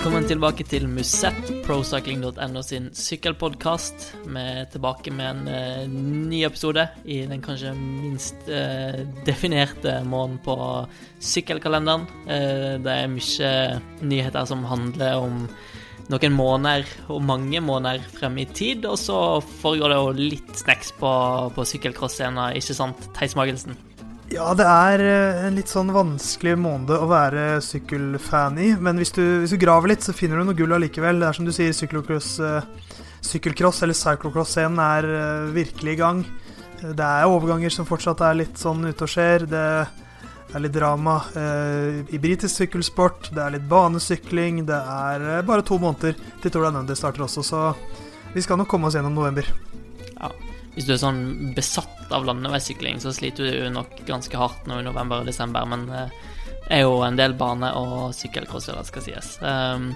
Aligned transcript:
Velkommen 0.00 0.24
tilbake 0.24 0.64
til 0.64 0.86
Musett, 0.88 1.50
procycling.no 1.66 2.60
sin 2.64 2.86
sykkelpodkast. 2.96 4.06
Vi 4.24 4.40
er 4.40 4.70
tilbake 4.72 5.12
med 5.12 5.26
en 5.28 5.50
uh, 5.52 5.98
ny 6.30 6.38
episode 6.46 6.86
i 7.04 7.18
den 7.28 7.42
kanskje 7.44 7.74
minst 7.76 8.48
uh, 8.48 8.96
definerte 9.26 9.98
måneden 10.08 10.38
på 10.46 10.56
sykkelkalenderen. 11.20 12.08
Uh, 12.24 12.80
det 12.80 12.94
er 12.94 13.12
mye 13.12 13.52
nyheter 14.00 14.48
som 14.48 14.64
handler 14.70 15.20
om 15.20 15.44
noen 16.08 16.32
måneder, 16.32 16.88
og 17.12 17.20
mange 17.20 17.60
måneder 17.60 18.08
frem 18.16 18.40
i 18.40 18.48
tid. 18.48 18.88
Og 18.88 18.96
så 19.04 19.20
foregår 19.60 19.92
det 19.92 20.00
jo 20.00 20.16
litt 20.32 20.64
snacks 20.64 20.96
på, 20.96 21.12
på 21.52 21.70
sykkelcross-scenen, 21.74 22.56
ikke 22.56 22.80
sant, 22.80 23.10
Theis 23.20 23.36
Magelsen? 23.36 23.76
Ja, 24.30 24.52
det 24.54 24.62
er 24.62 25.02
eh, 25.02 25.38
en 25.48 25.56
litt 25.58 25.70
sånn 25.72 25.88
vanskelig 25.90 26.52
måned 26.62 26.92
å 26.94 27.08
være 27.10 27.58
sykkelfan 27.66 28.60
i. 28.62 28.68
Men 28.78 29.00
hvis 29.00 29.10
du, 29.16 29.22
hvis 29.42 29.50
du 29.56 29.58
graver 29.58 29.90
litt, 29.90 30.04
så 30.06 30.14
finner 30.14 30.38
du 30.38 30.46
noe 30.46 30.58
gull 30.58 30.76
allikevel. 30.76 31.18
Det 31.18 31.26
er 31.26 31.38
som 31.38 31.48
du 31.48 31.50
sier, 31.54 31.72
sykkelcross, 31.74 32.28
uh, 32.38 33.00
sykkelcross 33.26 33.82
eller 33.82 33.98
cyclocross-scenen 33.98 34.78
er 34.84 35.08
uh, 35.10 35.48
virkelig 35.56 35.96
i 35.96 35.98
gang. 35.98 36.20
Det 36.80 37.08
er 37.08 37.26
overganger 37.26 37.74
som 37.74 37.88
fortsatt 37.88 38.22
er 38.28 38.38
litt 38.38 38.60
sånn 38.60 38.86
ute 38.86 39.08
og 39.08 39.10
skjer. 39.10 39.48
Det 39.50 39.64
er 40.54 40.62
litt 40.62 40.74
drama 40.74 41.18
i 42.08 42.18
britisk 42.22 42.62
sykkelsport. 42.62 43.28
Det 43.36 43.42
er 43.44 43.52
litt 43.58 43.66
banesykling. 43.70 44.62
Det 44.70 44.78
er 44.78 45.44
bare 45.46 45.66
to 45.66 45.76
måneder 45.82 46.16
til 46.40 46.54
Tour 46.54 46.70
Down 46.70 46.88
starter 46.96 47.26
også, 47.26 47.44
så 47.44 47.66
vi 48.32 48.46
skal 48.46 48.62
nok 48.62 48.72
komme 48.72 48.88
oss 48.88 48.96
gjennom 48.96 49.18
november. 49.18 49.46
Ja, 50.16 50.32
hvis 50.74 50.86
du 50.86 50.94
er 50.94 51.00
sånn 51.02 51.22
besatt 51.56 52.12
av 52.14 52.26
landeveissykling, 52.28 53.00
så 53.02 53.12
sliter 53.14 53.50
du 53.50 53.70
nok 53.74 54.02
ganske 54.08 54.36
hardt 54.38 54.68
nå 54.70 54.80
i 54.80 54.86
november 54.86 55.22
og 55.22 55.30
desember, 55.30 55.66
men 55.68 55.88
det 56.70 56.76
er 56.78 56.84
jo 56.84 57.00
en 57.02 57.16
del 57.18 57.32
bane- 57.34 57.72
og 57.74 58.12
sykkelcross, 58.14 58.68
det 58.70 58.86
skal 58.86 59.02
sies. 59.02 59.32
Um, 59.42 59.90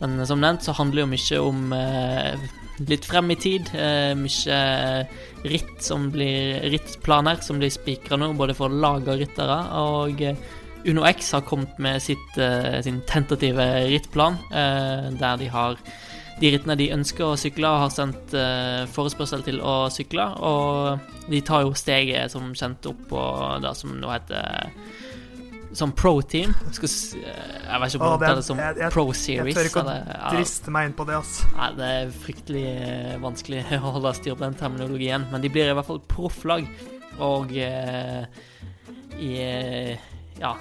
men 0.00 0.22
som 0.24 0.40
nevnt 0.40 0.64
så 0.64 0.72
handler 0.72 1.04
jo 1.04 1.10
mye 1.10 1.40
om 1.44 1.74
uh, 1.76 2.46
litt 2.88 3.04
frem 3.04 3.34
i 3.34 3.36
tid. 3.36 3.68
Uh, 3.76 4.14
mye 4.16 4.60
ritt 5.44 5.84
som 5.84 6.08
blir 6.14 6.64
rittplaner 6.72 7.42
som 7.44 7.60
blir 7.60 7.74
spikra 7.74 8.16
nå, 8.16 8.30
både 8.40 8.56
for 8.56 8.72
lag 8.72 9.04
og 9.04 9.20
ryttere. 9.20 9.58
Og 9.82 10.24
Uno 10.88 11.04
X 11.10 11.34
har 11.36 11.44
kommet 11.44 11.76
med 11.76 12.00
sitt, 12.00 12.40
sin 12.86 13.02
tentative 13.04 13.66
rittplan, 13.90 14.38
der 14.48 15.40
de 15.42 15.48
har 15.52 15.76
de 16.38 16.52
rittene 16.54 16.76
de 16.78 16.90
ønsker 16.94 17.26
å 17.26 17.36
sykle, 17.40 17.66
og 17.68 17.84
har 17.86 17.92
sendt 17.94 18.34
uh, 18.36 18.86
forespørsel 18.94 19.44
til 19.46 19.60
å 19.64 19.76
sykle. 19.92 20.28
Og 20.44 21.28
de 21.30 21.42
tar 21.44 21.66
jo 21.66 21.74
steget 21.78 22.34
som 22.34 22.52
kjent 22.56 22.86
opp 22.90 23.04
på 23.10 23.26
det 23.64 23.74
som 23.78 23.96
nå 23.98 24.12
heter 24.12 24.72
som 25.76 25.92
pro-team. 25.92 26.54
Jeg, 26.72 26.88
jeg 27.20 27.80
vet 27.82 27.94
ikke 27.94 28.08
om 28.08 28.20
det 28.22 28.28
er 28.30 28.40
som 28.44 28.60
pro-series. 28.94 29.52
Jeg 29.52 29.56
tør 29.56 29.68
ikke 29.70 29.82
å 29.84 29.96
driste 30.32 30.72
meg 30.74 30.88
inn 30.88 30.96
på 30.96 31.06
det, 31.08 31.18
ass. 31.18 31.34
Nei, 31.56 31.68
det 31.76 31.90
er 31.98 32.14
fryktelig 32.24 32.64
eh, 32.72 33.16
vanskelig 33.22 33.64
å 33.78 33.94
holde 33.98 34.14
styr 34.16 34.38
på 34.38 34.46
den 34.46 34.56
terminologien. 34.58 35.28
Men 35.32 35.44
de 35.44 35.52
blir 35.52 35.70
i 35.70 35.76
hvert 35.76 35.88
fall 35.88 36.00
profflag. 36.08 36.68
Og 37.24 37.52
uh, 37.58 38.24
i 39.18 39.32
Ja, 40.38 40.52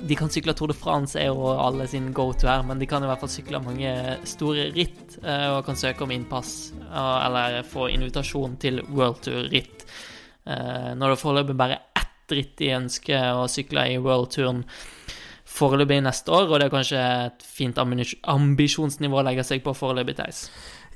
de 0.00 0.16
kan 0.16 0.30
sykle 0.32 0.54
Tour 0.56 0.72
de 0.72 0.76
France, 0.76 1.16
er 1.18 1.30
jo 1.30 1.48
alle 1.52 1.86
sin 1.88 2.10
go-to 2.16 2.48
her, 2.48 2.62
men 2.66 2.80
de 2.80 2.86
kan 2.88 3.04
i 3.04 3.08
hvert 3.08 3.22
fall 3.22 3.32
sykle 3.32 3.60
mange 3.64 3.92
store 4.28 4.68
ritt 4.74 5.18
eh, 5.22 5.48
og 5.52 5.64
kan 5.66 5.78
søke 5.78 6.04
om 6.04 6.12
innpass 6.14 6.72
eller 6.88 7.62
få 7.68 7.88
invitasjon 7.92 8.56
til 8.60 8.82
World 8.92 9.22
Tour-ritt. 9.26 9.86
Eh, 10.48 10.92
når 10.96 11.14
det 11.14 11.20
foreløpig 11.22 11.58
bare 11.58 11.80
ett 11.96 12.36
ritt 12.36 12.56
de 12.60 12.72
ønsker 12.76 13.36
å 13.36 13.48
sykle 13.50 13.86
i 13.94 13.98
World 14.02 14.32
Touren 14.34 14.64
foreløpig 15.48 16.02
neste 16.04 16.32
år, 16.32 16.48
og 16.48 16.58
det 16.60 16.68
er 16.68 16.74
kanskje 16.74 17.04
et 17.28 17.44
fint 17.44 17.78
ambisjonsnivå 17.80 19.20
å 19.20 19.26
legge 19.26 19.46
seg 19.48 19.64
på 19.64 19.76
foreløpig, 19.76 20.18
Theis? 20.20 20.46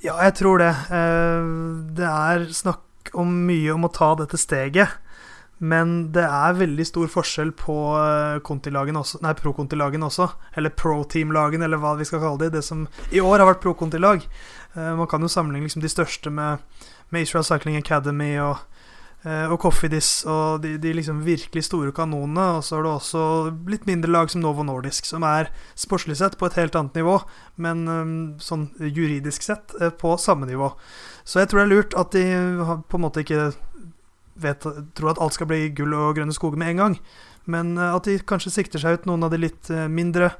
Ja, 0.05 0.17
jeg 0.27 0.37
tror 0.41 0.61
det. 0.63 0.73
Eh, 0.93 1.53
det 1.97 2.09
er 2.09 2.49
snakk 2.53 3.15
om 3.19 3.33
mye 3.49 3.73
om 3.75 3.89
å 3.89 3.93
ta 3.93 4.13
dette 4.19 4.41
steget. 4.41 5.01
Men 5.63 5.91
det 6.11 6.25
er 6.27 6.57
veldig 6.59 6.85
stor 6.89 7.11
forskjell 7.11 7.53
på 7.55 7.77
eh, 7.95 8.41
Conti-lagene 8.43 8.99
også, 8.99 9.21
pro-Conti-lagene 9.39 10.09
også. 10.09 10.27
Eller 10.59 10.75
pro-team-lagene, 10.75 11.69
eller 11.69 11.79
hva 11.79 11.95
vi 12.01 12.07
skal 12.09 12.23
kalle 12.25 12.41
det. 12.43 12.57
Det 12.57 12.65
som 12.67 12.89
i 13.15 13.23
år 13.23 13.39
har 13.39 13.53
vært 13.53 13.63
pro-Conti-lag. 13.63 14.27
Uh, 14.75 14.97
man 14.99 15.07
kan 15.07 15.23
jo 15.23 15.31
sammenligne 15.31 15.69
liksom 15.69 15.85
de 15.85 15.93
største 15.93 16.33
med, 16.35 16.65
med 17.15 17.23
Israel 17.23 17.47
Cycling 17.47 17.77
Academy 17.79 18.33
og, 18.43 18.59
uh, 19.23 19.53
og 19.53 19.61
Coffeedis 19.63 20.25
og 20.27 20.65
de, 20.65 20.75
de, 20.83 20.97
liksom 20.99 21.23
virkelig 21.29 21.69
store 21.69 21.95
kanonene. 21.95 22.57
Og 22.57 22.67
så 22.67 22.81
har 22.81 22.83
du 22.83 22.91
også 22.97 23.25
litt 23.71 23.87
mindre 23.87 24.11
lag 24.11 24.35
som 24.35 24.43
Novo 24.43 24.67
Nordisk, 24.67 25.07
som 25.07 25.23
er 25.29 25.53
sportslig 25.79 26.19
sett 26.19 26.41
på 26.41 26.51
et 26.51 26.59
helt 26.59 26.75
annet 26.75 26.99
nivå, 26.99 27.21
men 27.63 27.87
um, 27.87 28.15
sånn 28.43 28.73
juridisk 28.83 29.47
sett 29.47 29.79
på 30.03 30.19
samme 30.19 30.51
nivå. 30.51 30.75
Så 31.23 31.39
jeg 31.39 31.53
tror 31.53 31.63
det 31.63 31.69
er 31.69 31.77
lurt 31.77 31.95
at 31.95 32.17
de 32.19 32.27
på 32.91 32.99
en 32.99 33.07
måte 33.07 33.23
ikke 33.23 33.53
vet, 34.35 34.65
tror 34.95 35.13
at 35.13 35.21
alt 35.23 35.37
skal 35.37 35.49
bli 35.51 35.67
gull 35.77 35.95
og 35.97 36.17
grønne 36.17 36.35
skoger 36.37 36.61
med 36.61 36.73
en 36.73 36.83
gang. 36.83 36.97
Men 37.51 37.75
uh, 37.79 37.97
at 37.97 38.07
de 38.07 38.19
kanskje 38.27 38.55
sikter 38.55 38.83
seg 38.83 39.01
ut 39.01 39.11
noen 39.11 39.27
av 39.27 39.33
de 39.33 39.41
litt 39.43 39.71
uh, 39.73 39.89
mindre 39.91 40.33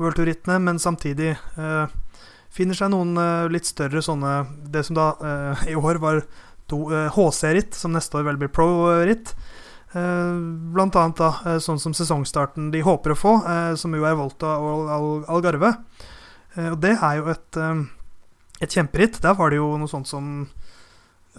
World 0.00 0.18
Tour-rittene, 0.18 0.58
men 0.62 0.80
samtidig 0.80 1.34
uh, 1.56 1.86
finner 2.52 2.76
seg 2.76 2.92
noen 2.92 3.16
litt 3.52 3.68
større 3.68 4.00
sånne 4.04 4.46
Det 4.72 4.82
som 4.86 4.96
da 4.96 5.06
i 5.68 5.74
år 5.76 5.98
var 6.00 6.22
to 6.70 6.86
HC-ritt, 7.12 7.76
som 7.76 7.92
neste 7.92 8.16
år 8.16 8.24
vel 8.24 8.38
blir 8.40 8.48
pro-ritt. 8.48 9.34
blant 9.92 10.96
annet 10.96 11.20
da 11.20 11.58
sånn 11.60 11.78
som 11.78 11.92
sesongstarten 11.92 12.70
de 12.72 12.80
håper 12.80 13.12
å 13.12 13.18
få, 13.18 13.34
som 13.76 13.92
jo 13.92 14.06
er 14.08 14.16
Volta 14.16 14.56
og 14.56 14.88
Al 14.88 15.08
Algarve. 15.36 15.74
og 16.56 16.78
det 16.80 16.94
er 16.96 17.20
jo 17.20 17.28
et, 17.34 17.60
et 18.60 18.72
kjemperitt. 18.72 19.20
Der 19.20 19.36
var 19.36 19.50
det 19.50 19.60
jo 19.60 19.76
noe 19.76 19.92
sånt 19.92 20.08
som 20.08 20.48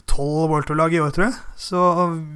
tolv 0.05 0.51
World 0.51 0.67
Tour-lag 0.69 0.93
i 0.93 1.01
år, 1.01 1.11
tror 1.15 1.27
jeg. 1.27 1.37
Så 1.59 1.83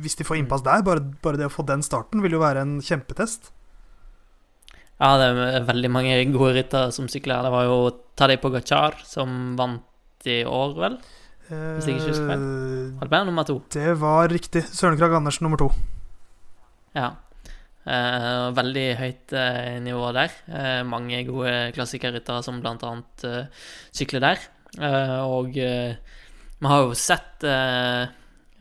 hvis 0.03 0.17
de 0.19 0.27
får 0.27 0.37
mm. 0.37 0.43
innpass 0.43 0.65
der, 0.65 0.83
bare, 0.87 1.03
bare, 1.23 1.39
det 1.39 1.49
å 1.49 1.53
få 1.53 1.65
den 1.67 1.83
starten, 1.85 2.23
vil 2.25 2.37
jo 2.37 2.43
være 2.43 2.65
en 2.65 2.77
kjempetest. 2.83 3.51
Ja, 5.01 5.15
det 5.17 5.31
er 5.31 5.65
veldig 5.65 5.89
mange 5.89 6.19
gode 6.33 6.55
ryttere 6.59 6.91
som 6.93 7.07
sykler. 7.09 7.41
Det 7.45 7.53
var 7.53 7.65
jo 7.65 7.79
Tadej 8.19 8.37
Pogacar 8.41 8.99
som 9.07 9.55
vant 9.57 10.29
i 10.29 10.43
år, 10.45 10.77
vel? 10.77 10.99
Hvis 11.51 11.87
jeg 11.89 11.97
ikke 11.97 12.11
husker 12.13 12.29
feil. 12.29 12.45
Holdt 13.01 13.11
med 13.11 13.27
nummer 13.27 13.47
to. 13.47 13.57
Det 13.73 13.97
var 13.99 14.29
riktig. 14.31 14.63
Søren 14.71 14.95
Krag 14.99 15.17
Andersen 15.17 15.43
nummer 15.47 15.59
to. 15.59 15.71
Ja. 16.95 17.09
Eh, 17.81 18.47
veldig 18.53 18.87
høyt 18.99 19.33
eh, 19.35 19.77
nivå 19.83 20.11
der. 20.15 20.33
Eh, 20.47 20.81
mange 20.87 21.23
gode 21.27 21.71
klassikerryttere 21.75 22.43
som 22.45 22.61
annet 22.61 23.25
eh, 23.25 23.65
sykler 23.89 24.23
der. 24.23 24.43
Eh, 24.77 25.17
og 25.25 25.57
eh, 25.57 25.97
vi 26.61 26.69
har 26.69 26.83
jo 26.85 26.97
sett 26.97 27.43
eh, 27.43 28.09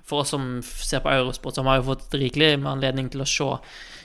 For 0.08 0.24
oss 0.24 0.32
som 0.32 0.60
ser 0.64 1.02
på 1.04 1.12
Eurosport, 1.12 1.54
så 1.54 1.62
har 1.62 1.76
vi 1.76 1.82
jo 1.82 1.90
fått 1.92 2.14
rikelig 2.16 2.54
med 2.58 2.72
anledning 2.72 3.10
til 3.12 3.22
å 3.22 3.28
se 3.28 3.48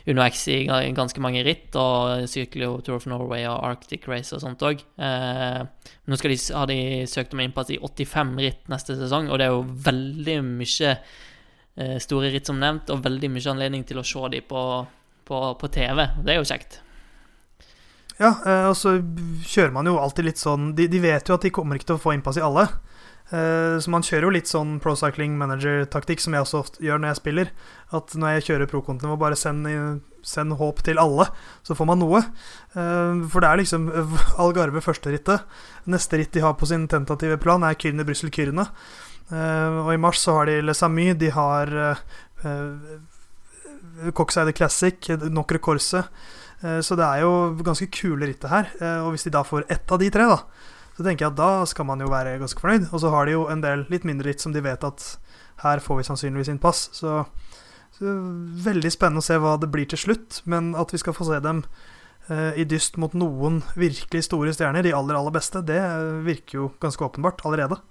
UnoX 0.06 0.44
i 0.53 0.57
ganske 0.94 1.22
mange 1.23 1.41
ritt, 1.47 1.73
og 1.81 2.28
jo 2.29 2.75
Tour 2.85 3.00
of 3.00 3.07
Norway 3.09 3.47
og 3.50 3.63
Arctic 3.66 4.05
Race 4.05 4.35
og 4.35 4.44
sånt 4.44 4.61
òg. 4.61 4.84
Eh, 5.01 5.63
nå 6.05 6.19
de, 6.22 6.38
har 6.53 6.69
de 6.69 6.78
søkt 7.09 7.34
om 7.34 7.41
innpass 7.41 7.73
i 7.73 7.79
85 7.81 8.35
ritt 8.38 8.69
neste 8.69 9.00
sesong, 9.00 9.31
og 9.31 9.41
det 9.41 9.47
er 9.47 9.55
jo 9.55 9.66
veldig 9.88 10.38
mye 10.45 10.91
eh, 10.94 11.97
store 12.05 12.29
ritt 12.35 12.51
som 12.51 12.61
nevnt, 12.61 12.94
og 12.94 13.01
veldig 13.07 13.31
mye 13.34 13.53
anledning 13.55 13.88
til 13.89 13.97
å 13.97 14.05
se 14.05 14.29
dem 14.35 14.45
på, 14.45 14.63
på, 15.25 15.44
på 15.57 15.73
TV. 15.73 16.05
Det 16.22 16.35
er 16.35 16.38
jo 16.38 16.50
kjekt. 16.51 16.84
Ja, 18.22 18.29
og 18.69 18.78
så 18.79 18.94
kjører 19.43 19.73
man 19.75 19.90
jo 19.90 19.97
alltid 19.99 20.29
litt 20.29 20.40
sånn 20.40 20.70
de, 20.78 20.85
de, 20.87 21.02
vet 21.03 21.28
jo 21.28 21.35
at 21.35 21.43
de 21.43 21.52
kommer 21.52 21.75
ikke 21.75 21.90
til 21.90 21.97
å 21.97 22.03
få 22.05 22.14
innpass 22.14 22.37
i 22.37 22.46
alle. 22.46 22.70
Uh, 23.33 23.81
så 23.81 23.89
man 23.89 24.03
kjører 24.05 24.27
jo 24.27 24.33
litt 24.35 24.49
sånn 24.49 24.75
pro 24.81 24.93
cycling 24.97 25.33
manager-taktikk, 25.39 26.22
som 26.22 26.35
jeg 26.35 26.45
også 26.45 26.59
ofte 26.61 26.83
gjør 26.85 27.01
når 27.01 27.11
jeg 27.11 27.22
spiller. 27.22 27.53
At 27.97 28.13
når 28.13 28.35
jeg 28.35 28.45
kjører 28.49 28.69
pro-kontinent, 28.69 29.17
bare 29.22 29.39
send, 29.39 29.66
send, 30.25 30.57
håp 30.59 30.83
til 30.85 31.01
alle, 31.01 31.27
så 31.66 31.77
får 31.77 31.89
man 31.89 32.01
noe. 32.03 32.22
Uh, 32.75 33.25
for 33.31 33.41
det 33.41 33.49
er 33.49 33.63
liksom 33.63 33.89
Algarve 34.43 34.83
første 34.85 35.13
rittet. 35.13 35.57
Neste 35.89 36.22
ritt 36.22 36.35
de 36.37 36.45
har 36.45 36.57
på 36.59 36.69
sin 36.69 36.85
tentative 36.91 37.39
plan, 37.41 37.66
er 37.66 37.77
Kyrne 37.81 38.05
Brussel 38.05 38.33
Kyrne. 38.33 38.67
Uh, 39.31 39.81
og 39.87 39.91
i 39.95 40.01
mars 40.01 40.22
så 40.22 40.37
har 40.37 40.51
de 40.51 40.61
Le 40.61 40.77
Samy, 40.77 41.11
de 41.17 41.33
har 41.33 41.73
Coxide 44.13 44.53
Classic, 44.53 45.07
Nocre 45.33 45.57
Corse. 45.57 46.03
så 46.61 46.97
det 46.99 47.05
er 47.05 47.23
jo 47.23 47.31
ganske 47.66 47.87
kule 47.89 48.27
rittet 48.27 48.51
her. 48.51 48.67
og 49.01 49.16
hvis 49.16 49.25
de 49.25 49.31
da 49.33 49.41
får 49.41 49.66
ett 49.72 49.91
av 49.91 49.97
de 49.97 50.09
tre, 50.13 50.27
da 50.29 50.37
så 50.96 51.03
tenker 51.03 51.26
jeg 51.26 51.34
at 51.34 51.40
da 51.40 51.66
skal 51.68 51.88
man 51.90 52.00
jo 52.00 52.08
være 52.12 52.38
ganske 52.40 52.62
fornøyd. 52.62 52.88
Og 52.94 53.02
så 53.03 53.12
har 53.12 53.28
de 53.28 53.36
jo 53.36 53.47
en 53.52 53.64
del 53.64 53.84
litt 53.92 54.08
mindre 54.08 54.32
ritt 54.32 54.44
som 54.44 54.56
de 54.56 54.64
vet 54.64 54.88
at 54.88 55.08
her 55.64 55.84
får 55.84 56.00
vi 56.00 56.08
sannsynligvis 56.08 56.52
innpass. 56.53 56.88
Så, 56.96 57.18
så 57.97 58.16
veldig 58.66 58.92
spennende 58.94 59.24
å 59.24 59.28
se 59.28 59.40
hva 59.42 59.58
det 59.59 59.72
blir 59.74 59.90
til 59.92 60.00
slutt. 60.00 60.40
Men 60.47 60.72
at 60.80 60.96
vi 60.96 61.02
skal 61.02 61.16
få 61.18 61.28
se 61.28 61.42
dem 61.44 61.66
eh, 62.30 62.62
i 62.64 62.68
dyst 62.70 63.00
mot 63.02 63.16
noen 63.18 63.59
virkelig 63.76 64.24
store 64.30 64.56
stjerner, 64.56 64.88
de 64.88 64.96
aller, 64.96 65.20
aller 65.20 65.36
beste, 65.36 65.64
det 65.68 65.82
virker 66.28 66.62
jo 66.62 66.70
ganske 66.84 67.08
åpenbart 67.09 67.44
allerede. 67.47 67.82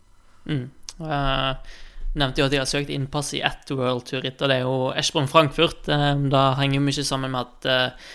Mm. 0.49 0.67
Jeg 1.05 2.21
nevnte 2.21 2.41
jo 2.41 2.49
at 2.49 2.53
de 2.55 2.61
har 2.63 2.71
søkt 2.71 2.93
innpass 2.95 3.35
i 3.37 3.45
ett 3.45 3.73
World 3.75 4.07
Tour-ritt, 4.09 4.41
og 4.41 4.49
det 4.49 4.61
er 4.61 4.69
jo 4.69 4.93
Eschborn 4.97 5.29
Frankfurt. 5.29 5.93
Eh, 5.93 6.13
da 6.33 6.47
henger 6.61 6.85
mye 6.89 7.05
sammen 7.05 7.37
med 7.37 7.45
at 7.45 7.69
eh, 7.69 8.13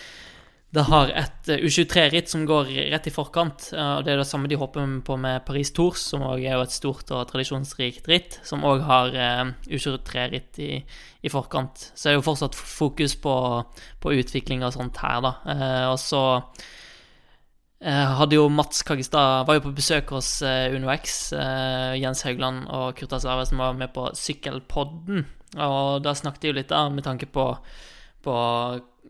det 0.70 0.84
har 0.86 1.10
et 1.18 1.48
eh, 1.50 1.64
U23-ritt 1.66 2.30
som 2.30 2.44
går 2.46 2.68
rett 2.92 3.08
i 3.10 3.12
forkant. 3.12 3.72
eh, 3.74 3.92
og 3.98 4.04
Det 4.06 4.12
er 4.12 4.20
det 4.20 4.26
samme 4.28 4.50
de 4.50 4.58
håper 4.58 4.86
på 5.06 5.16
med 5.18 5.42
Paris 5.46 5.72
Tours, 5.74 6.04
som 6.12 6.22
òg 6.22 6.44
er 6.46 6.62
et 6.62 6.74
stort 6.74 7.10
og 7.10 7.26
tradisjonsrikt 7.32 8.06
ritt. 8.10 8.38
Som 8.46 8.62
òg 8.62 8.84
har 8.86 9.10
eh, 9.10 9.50
U23-ritt 9.66 10.62
i, 10.62 10.70
i, 10.78 11.32
forkant. 11.32 11.90
Så 11.94 12.08
er 12.08 12.14
det 12.14 12.20
jo 12.20 12.28
fortsatt 12.28 12.54
fokus 12.54 13.18
på, 13.18 13.34
på 13.98 14.14
utvikling 14.22 14.62
og 14.62 14.76
sånt 14.76 15.02
her, 15.02 15.18
da. 15.26 15.34
Og 15.90 15.98
så 15.98 16.22
hadde 17.80 18.36
jo 18.36 18.42
Mats 18.52 18.82
Kaggestad 18.84 19.46
Var 19.48 19.56
jo 19.56 19.62
på 19.64 19.70
besøk 19.72 20.10
hos 20.12 20.42
UnoX. 20.44 21.30
Jens 21.96 22.20
Haugland 22.26 22.66
og 22.68 22.98
Kurt 22.98 23.14
Asave 23.16 23.46
som 23.48 23.62
var 23.62 23.78
med 23.78 23.88
på 23.94 24.04
Sykkelpodden. 24.12 25.24
Og 25.56 26.02
da 26.04 26.12
snakket 26.14 26.44
de 26.44 26.50
jo 26.52 26.58
litt 26.58 26.68
da, 26.70 26.84
med 26.92 27.06
tanke 27.08 27.26
på, 27.32 27.46
på 28.24 28.36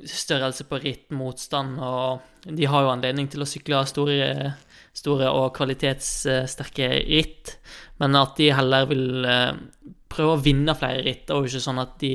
størrelse 0.07 0.65
på 0.69 0.79
ritt, 0.81 1.09
motstand, 1.13 1.79
og 1.83 2.21
de 2.47 2.69
har 2.69 2.85
jo 2.85 2.93
anledning 2.93 3.29
til 3.31 3.43
å 3.43 3.49
sykle 3.49 3.83
store, 3.89 4.53
store 4.97 5.31
og 5.35 5.51
kvalitetssterke 5.57 6.89
ritt, 7.09 7.57
men 8.01 8.17
at 8.19 8.39
de 8.41 8.51
heller 8.57 8.87
vil 8.91 9.27
eh, 9.29 9.59
prøve 10.11 10.37
å 10.37 10.41
vinne 10.45 10.77
flere 10.79 11.05
ritt, 11.05 11.33
og 11.35 11.49
ikke 11.49 11.65
sånn 11.67 11.83
at 11.83 11.99
de 12.01 12.15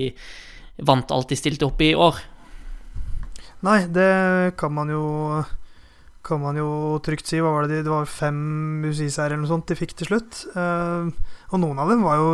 vant 0.86 1.14
alt 1.14 1.30
de 1.32 1.38
stilte 1.40 1.68
opp 1.68 1.84
i 1.84 1.92
i 1.94 2.00
år. 2.00 2.18
Nei, 3.66 3.86
det 3.90 4.56
kan 4.60 4.74
man 4.76 4.92
jo 4.92 5.06
kan 6.26 6.42
man 6.42 6.58
jo 6.58 6.98
trygt 7.06 7.30
si. 7.30 7.38
Hva 7.38 7.52
var 7.54 7.68
det 7.68 7.78
de, 7.78 7.84
det 7.86 7.92
var 7.94 8.08
fem 8.10 8.82
UCI-seier 8.82 9.30
eller 9.30 9.44
noe 9.44 9.52
sånt 9.52 9.70
de 9.70 9.78
fikk 9.78 9.94
til 9.94 10.10
slutt. 10.10 10.40
Uh, 10.58 11.14
og 11.54 11.62
noen 11.62 11.78
av 11.78 11.92
dem 11.94 12.02
var 12.02 12.18
jo 12.18 12.32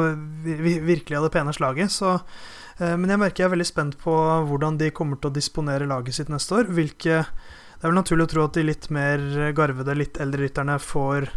virkelig 0.87 1.17
av 1.19 1.27
det 1.27 1.33
pene 1.35 1.51
slaget, 1.55 1.91
så 1.91 2.13
Eh, 2.15 2.60
men 2.81 3.11
jeg 3.13 3.21
merker 3.21 3.43
jeg 3.43 3.47
er 3.47 3.53
veldig 3.53 3.67
spent 3.69 3.95
på 4.01 4.13
hvordan 4.49 4.79
de 4.79 4.87
kommer 4.95 5.19
til 5.21 5.29
å 5.29 5.35
disponere 5.35 5.85
laget 5.85 6.17
sitt 6.17 6.31
neste 6.33 6.55
år. 6.57 6.71
Hvilke 6.73 7.21
Det 7.21 7.83
er 7.85 7.91
vel 7.91 7.97
naturlig 7.99 8.25
å 8.25 8.31
tro 8.31 8.45
at 8.47 8.57
de 8.57 8.63
litt 8.65 8.87
mer 8.89 9.21
garvede, 9.57 9.93
litt 9.99 10.17
eldre 10.21 10.47
rytterne 10.47 10.79
får 10.81 11.29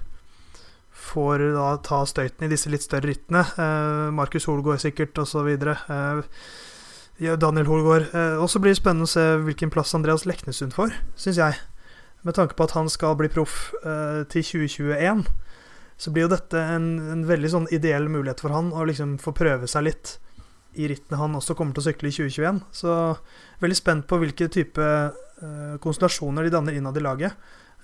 får 1.05 1.43
da 1.55 1.67
ta 1.85 2.03
støyten 2.09 2.47
i 2.47 2.51
disse 2.53 2.71
litt 2.73 2.85
større 2.85 3.11
rittene. 3.11 3.45
Eh, 3.61 4.11
Markus 4.15 4.49
Holgaard 4.49 4.83
sikkert, 4.83 5.19
osv. 5.21 5.51
Eh, 5.53 7.37
Daniel 7.41 7.69
Holgaard. 7.69 8.11
Eh, 8.15 8.37
og 8.41 8.49
så 8.51 8.61
blir 8.63 8.75
det 8.75 8.81
spennende 8.81 9.09
å 9.09 9.15
se 9.15 9.25
hvilken 9.45 9.73
plass 9.75 9.95
Andreas 9.95 10.27
Leknesund 10.29 10.75
får, 10.77 10.97
syns 11.21 11.41
jeg. 11.41 11.61
Med 12.25 12.37
tanke 12.39 12.57
på 12.57 12.67
at 12.67 12.77
han 12.79 12.89
skal 12.89 13.17
bli 13.21 13.29
proff 13.29 13.75
eh, 13.85 14.25
til 14.33 14.47
2021, 14.67 15.27
så 16.01 16.11
blir 16.11 16.27
jo 16.27 16.33
dette 16.33 16.59
en, 16.59 16.97
en 17.13 17.27
veldig 17.29 17.51
sånn 17.53 17.69
ideell 17.75 18.09
mulighet 18.11 18.41
for 18.43 18.55
han 18.55 18.73
å 18.75 18.87
liksom 18.89 19.19
få 19.23 19.35
prøve 19.37 19.69
seg 19.71 19.91
litt 19.91 20.17
i 20.75 20.89
rittene 20.91 21.19
han 21.21 21.37
også 21.39 21.57
kommer 21.59 21.77
til 21.77 21.85
å 21.85 21.87
sykle 21.89 22.11
i 22.11 22.15
2021. 22.15 22.61
Så 22.75 22.95
veldig 23.63 23.79
spent 23.79 24.07
på 24.11 24.19
hvilke 24.23 24.49
type 24.53 24.85
uh, 24.85 25.75
konstellasjoner 25.83 26.47
de 26.47 26.55
danner 26.55 26.79
innad 26.79 26.99
i 26.99 27.05
laget. 27.05 27.37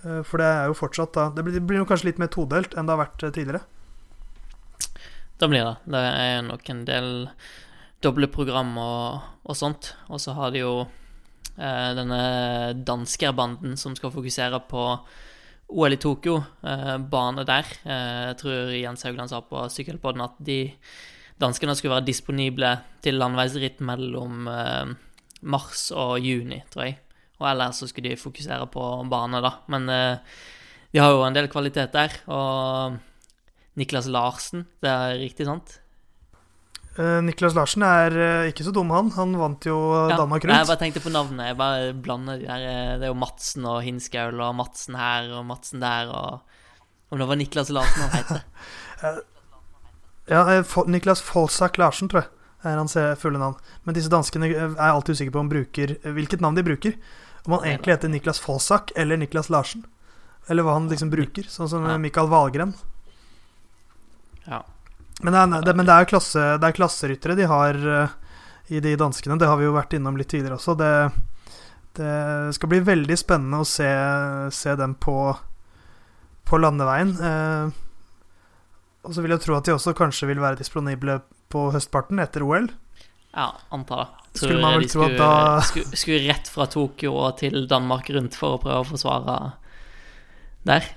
Uh, 0.04 0.20
for 0.26 0.42
det 0.42 0.48
er 0.48 0.70
jo 0.70 0.78
fortsatt 0.78 1.12
da 1.16 1.28
Det 1.34 1.44
blir, 1.44 1.58
det 1.58 1.66
blir 1.66 1.84
kanskje 1.88 2.10
litt 2.10 2.22
mer 2.22 2.32
todelt 2.32 2.74
enn 2.74 2.88
det 2.88 2.96
har 2.96 3.02
vært 3.04 3.26
uh, 3.26 3.32
tidligere. 3.34 3.62
Det 5.40 5.48
blir 5.48 5.64
det. 5.64 5.76
Det 5.94 6.04
er 6.20 6.40
nok 6.46 6.72
en 6.72 6.84
del 6.88 7.10
doble 8.04 8.28
program 8.32 8.74
og, 8.80 9.28
og 9.44 9.56
sånt. 9.56 9.94
Og 10.08 10.20
så 10.20 10.36
har 10.36 10.52
de 10.54 10.64
jo 10.64 10.74
denne 11.60 12.20
danskerbanden 12.88 13.74
som 13.76 13.92
skal 13.96 14.12
fokusere 14.14 14.62
på 14.70 14.84
OL 15.76 15.92
i 15.92 15.98
Tokyo, 16.00 16.38
bane 17.12 17.44
der. 17.44 17.68
jeg 17.84 18.38
tror 18.40 18.70
Jens 18.72 19.04
Haugland 19.04 19.28
sa 19.28 19.42
på 19.44 19.66
sykkelpodden 19.74 20.24
at 20.24 20.38
de 20.46 20.62
danskene 21.40 21.76
skulle 21.76 21.96
være 21.96 22.08
disponible 22.08 22.72
til 23.04 23.18
landeveisritt 23.20 23.80
mellom 23.84 24.48
eh, 24.50 24.94
mars 25.50 25.88
og 25.96 26.18
juni, 26.22 26.60
tror 26.72 26.88
jeg. 26.88 26.98
Og 27.40 27.48
ellers 27.48 27.80
så 27.80 27.88
skulle 27.88 28.12
de 28.12 28.20
fokusere 28.20 28.66
på 28.72 28.88
bane, 29.10 29.40
da. 29.44 29.54
Men 29.72 29.88
eh, 29.92 30.40
de 30.92 31.00
har 31.00 31.14
jo 31.14 31.22
en 31.24 31.36
del 31.36 31.48
kvalitet 31.52 31.94
der. 31.96 32.18
Og 32.28 32.98
Niklas 33.80 34.10
Larsen, 34.10 34.66
det 34.82 34.90
er 34.92 35.22
riktig 35.22 35.48
sant? 35.48 35.78
Uh, 36.98 37.22
Niklas 37.22 37.54
Larsen 37.56 37.84
er 37.86 38.16
ikke 38.50 38.66
så 38.66 38.74
dum, 38.74 38.90
han. 38.92 39.08
Han 39.14 39.32
vant 39.40 39.64
jo 39.64 39.78
ja, 40.10 40.18
Danmark 40.18 40.44
Rundt. 40.44 40.58
Jeg 40.58 40.68
bare 40.68 40.82
tenkte 40.82 41.04
på 41.04 41.14
navnet. 41.14 41.46
Jeg 41.52 41.56
bare 41.56 41.94
blander 41.96 42.40
de 42.42 42.48
der 42.50 42.98
Det 43.00 43.08
er 43.08 43.12
jo 43.14 43.16
Madsen 43.16 43.68
og 43.70 43.80
Hinskaul 43.86 44.42
og 44.42 44.58
Madsen 44.58 44.98
her 44.98 45.30
og 45.38 45.46
Madsen 45.48 45.80
der 45.80 46.12
og 46.12 46.58
Om 47.10 47.22
det 47.22 47.26
var 47.30 47.38
Niklas 47.38 47.70
Larsen 47.72 48.04
han 48.04 48.18
het. 48.18 48.44
Ja, 50.26 50.44
eh, 50.54 50.76
Niklas 50.86 51.22
Folsak 51.22 51.78
Larsen, 51.78 52.08
tror 52.08 52.24
jeg 52.24 52.36
er 52.62 52.76
hans 52.76 52.96
fulle 53.18 53.40
navn. 53.40 53.56
Men 53.84 53.96
disse 53.96 54.12
danskene 54.12 54.50
eh, 54.50 54.74
er 54.76 54.92
alltid 54.92 55.16
usikker 55.16 55.32
på 55.34 55.42
om 55.42 55.48
bruker, 55.48 55.96
eh, 56.02 56.12
hvilket 56.16 56.42
navn 56.44 56.58
de 56.58 56.66
bruker. 56.66 56.98
Om 57.46 57.56
han 57.56 57.70
egentlig 57.70 57.96
heter 57.96 58.12
Niklas 58.12 58.40
Folsak 58.40 58.92
eller 58.96 59.16
Niklas 59.16 59.48
Larsen. 59.50 59.86
Eller 60.48 60.66
hva 60.66 60.76
han 60.76 60.90
liksom 60.90 61.10
bruker. 61.12 61.46
Sånn 61.48 61.70
som. 61.72 61.86
Mikael 62.02 62.28
Wahlgren. 62.28 62.74
Ja. 64.44 64.64
Men 65.22 65.32
det 65.32 65.40
er, 65.40 65.64
det, 65.64 65.74
men 65.76 65.88
det 65.88 65.94
er, 65.94 66.08
klasse, 66.08 66.44
det 66.60 66.68
er 66.68 66.76
klasseryttere 66.76 67.36
de 67.38 67.48
har 67.48 67.76
i 68.68 68.80
de 68.80 68.94
danskene. 68.96 69.38
Det 69.40 69.48
har 69.48 69.58
vi 69.60 69.66
jo 69.68 69.76
vært 69.76 69.94
innom 69.96 70.16
litt 70.20 70.30
tidligere 70.32 70.56
også. 70.56 70.74
Det, 70.80 70.92
det 72.00 72.14
skal 72.56 72.72
bli 72.72 72.80
veldig 72.86 73.16
spennende 73.20 73.60
å 73.60 73.68
se, 73.68 73.88
se 74.54 74.74
dem 74.80 74.96
på, 75.00 75.16
på 76.48 76.60
landeveien. 76.60 77.12
Uh, 77.20 77.89
og 79.06 79.16
så 79.16 79.24
vil 79.24 79.32
jeg 79.32 79.42
tro 79.44 79.56
at 79.56 79.66
de 79.66 79.74
også 79.74 79.94
kanskje 79.96 80.28
vil 80.28 80.42
være 80.42 80.60
disponible 80.60 81.20
på 81.52 81.70
høstparten 81.74 82.20
etter 82.22 82.44
OL. 82.44 82.68
Ja, 83.32 83.52
antar 83.72 84.02
det. 84.02 84.08
Skulle 84.40 84.60
man 84.62 84.76
vel 84.78 84.88
tro 84.90 85.04
at 85.06 85.16
da 85.18 85.32
skulle, 85.66 85.98
skulle 85.98 86.22
rett 86.28 86.50
fra 86.50 86.66
Tokyo 86.70 87.14
og 87.18 87.38
til 87.40 87.64
Danmark 87.70 88.10
rundt 88.14 88.36
for 88.38 88.56
å 88.56 88.62
prøve 88.62 88.82
å 88.82 88.86
forsvare 88.86 89.36
der. 90.68 90.90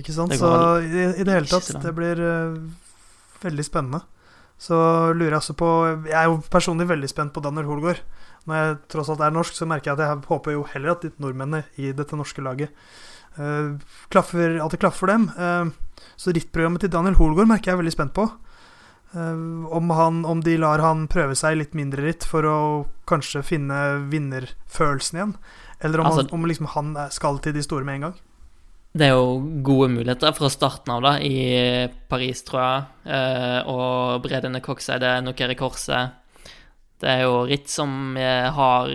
Ikke 0.00 0.14
sant. 0.16 0.34
Så 0.40 0.50
i, 0.84 1.04
i, 1.20 1.24
det 1.24 1.36
hele 1.36 1.48
tatt, 1.48 1.68
det 1.84 1.92
blir 1.96 2.20
uh, 2.20 2.56
veldig 3.44 3.66
spennende. 3.66 4.02
Så 4.62 4.76
lurer 5.16 5.32
jeg 5.32 5.40
også 5.40 5.56
på 5.58 5.68
Jeg 6.06 6.14
er 6.14 6.28
jo 6.30 6.36
personlig 6.52 6.86
veldig 6.86 7.08
spent 7.10 7.32
på 7.34 7.42
Daniel 7.44 7.68
Holgaard. 7.70 8.02
Når 8.48 8.58
jeg 8.58 8.76
tross 8.94 9.10
alt 9.12 9.24
er 9.24 9.34
norsk, 9.34 9.56
så 9.56 9.68
merker 9.70 9.92
jeg 9.92 10.00
at 10.00 10.04
jeg 10.06 10.22
håper 10.28 10.56
jo 10.56 10.66
heller 10.72 10.94
at 10.94 11.04
de 11.04 11.12
nordmennene 11.22 11.64
i 11.78 11.92
dette 11.96 12.18
norske 12.18 12.42
laget 12.44 12.72
klaffer, 14.12 14.58
at 14.62 14.74
det 14.74 14.80
klaffer 14.82 15.12
dem. 15.12 15.28
Uh, 15.36 15.70
så 16.20 16.34
rittprogrammet 16.34 16.84
til 16.84 16.92
Daniel 16.92 17.16
Holgaard 17.18 17.50
merker 17.50 17.72
jeg 17.72 17.78
er 17.78 17.82
veldig 17.82 17.94
spent 17.94 18.14
på. 18.16 18.28
Uh, 19.12 19.68
om, 19.72 19.92
han, 19.92 20.24
om, 20.28 20.42
de 20.44 20.56
lar 20.60 20.82
han 20.84 21.06
prøve 21.12 21.36
seg 21.38 21.58
litt 21.60 21.76
mindre 21.78 22.04
ritt 22.06 22.26
for 22.28 22.48
å 22.48 22.58
kanskje 23.08 23.44
finne 23.46 23.80
vinnerfølelsen 24.12 25.20
igjen. 25.20 25.36
Eller 25.82 26.02
om, 26.02 26.10
altså, 26.10 26.26
han, 26.26 26.34
om 26.36 26.46
liksom 26.48 26.70
han 26.76 26.94
skal 27.12 27.40
til 27.42 27.56
de 27.56 27.64
store 27.64 27.88
med 27.88 28.00
en 28.00 28.08
gang. 28.08 28.20
Det 28.92 29.06
er 29.08 29.14
jo 29.16 29.38
gode 29.64 29.88
muligheter 29.88 30.34
fra 30.36 30.50
starten 30.52 30.92
av 30.92 31.00
da, 31.00 31.14
i 31.24 31.88
Paris, 32.12 32.42
tror 32.44 32.60
jeg. 32.60 33.62
Og 33.72 34.18
Bredene 34.20 34.60
Kokseide, 34.60 35.14
Nokere 35.24 35.56
Korset. 35.56 36.20
Det 37.02 37.10
er 37.10 37.24
jo 37.26 37.42
ritt 37.50 37.66
som 37.70 38.16
eh, 38.16 38.46
har 38.54 38.92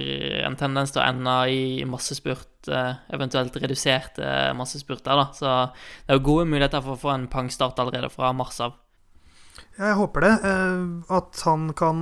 en 0.47 0.55
tendens 0.59 0.93
til 0.95 1.03
å 1.03 1.07
ende 1.07 1.33
i 1.51 1.83
massespurt 1.87 2.57
Eh, 2.67 2.93
eventuelt 3.13 3.55
reduserte 3.55 4.53
massespurter. 4.57 5.15
Da. 5.15 5.27
Så 5.33 5.45
det 5.45 6.13
er 6.13 6.19
jo 6.19 6.25
gode 6.27 6.49
muligheter 6.49 6.83
for 6.83 6.95
å 6.95 7.01
få 7.01 7.13
en 7.13 7.27
pangstart 7.31 7.79
allerede 7.79 8.09
fra 8.13 8.33
mars 8.35 8.59
av. 8.63 8.77
Jeg 9.77 9.97
håper 9.97 10.25
det. 10.25 10.33
Eh, 10.51 11.15
at 11.17 11.43
han 11.45 11.71
kan 11.77 11.99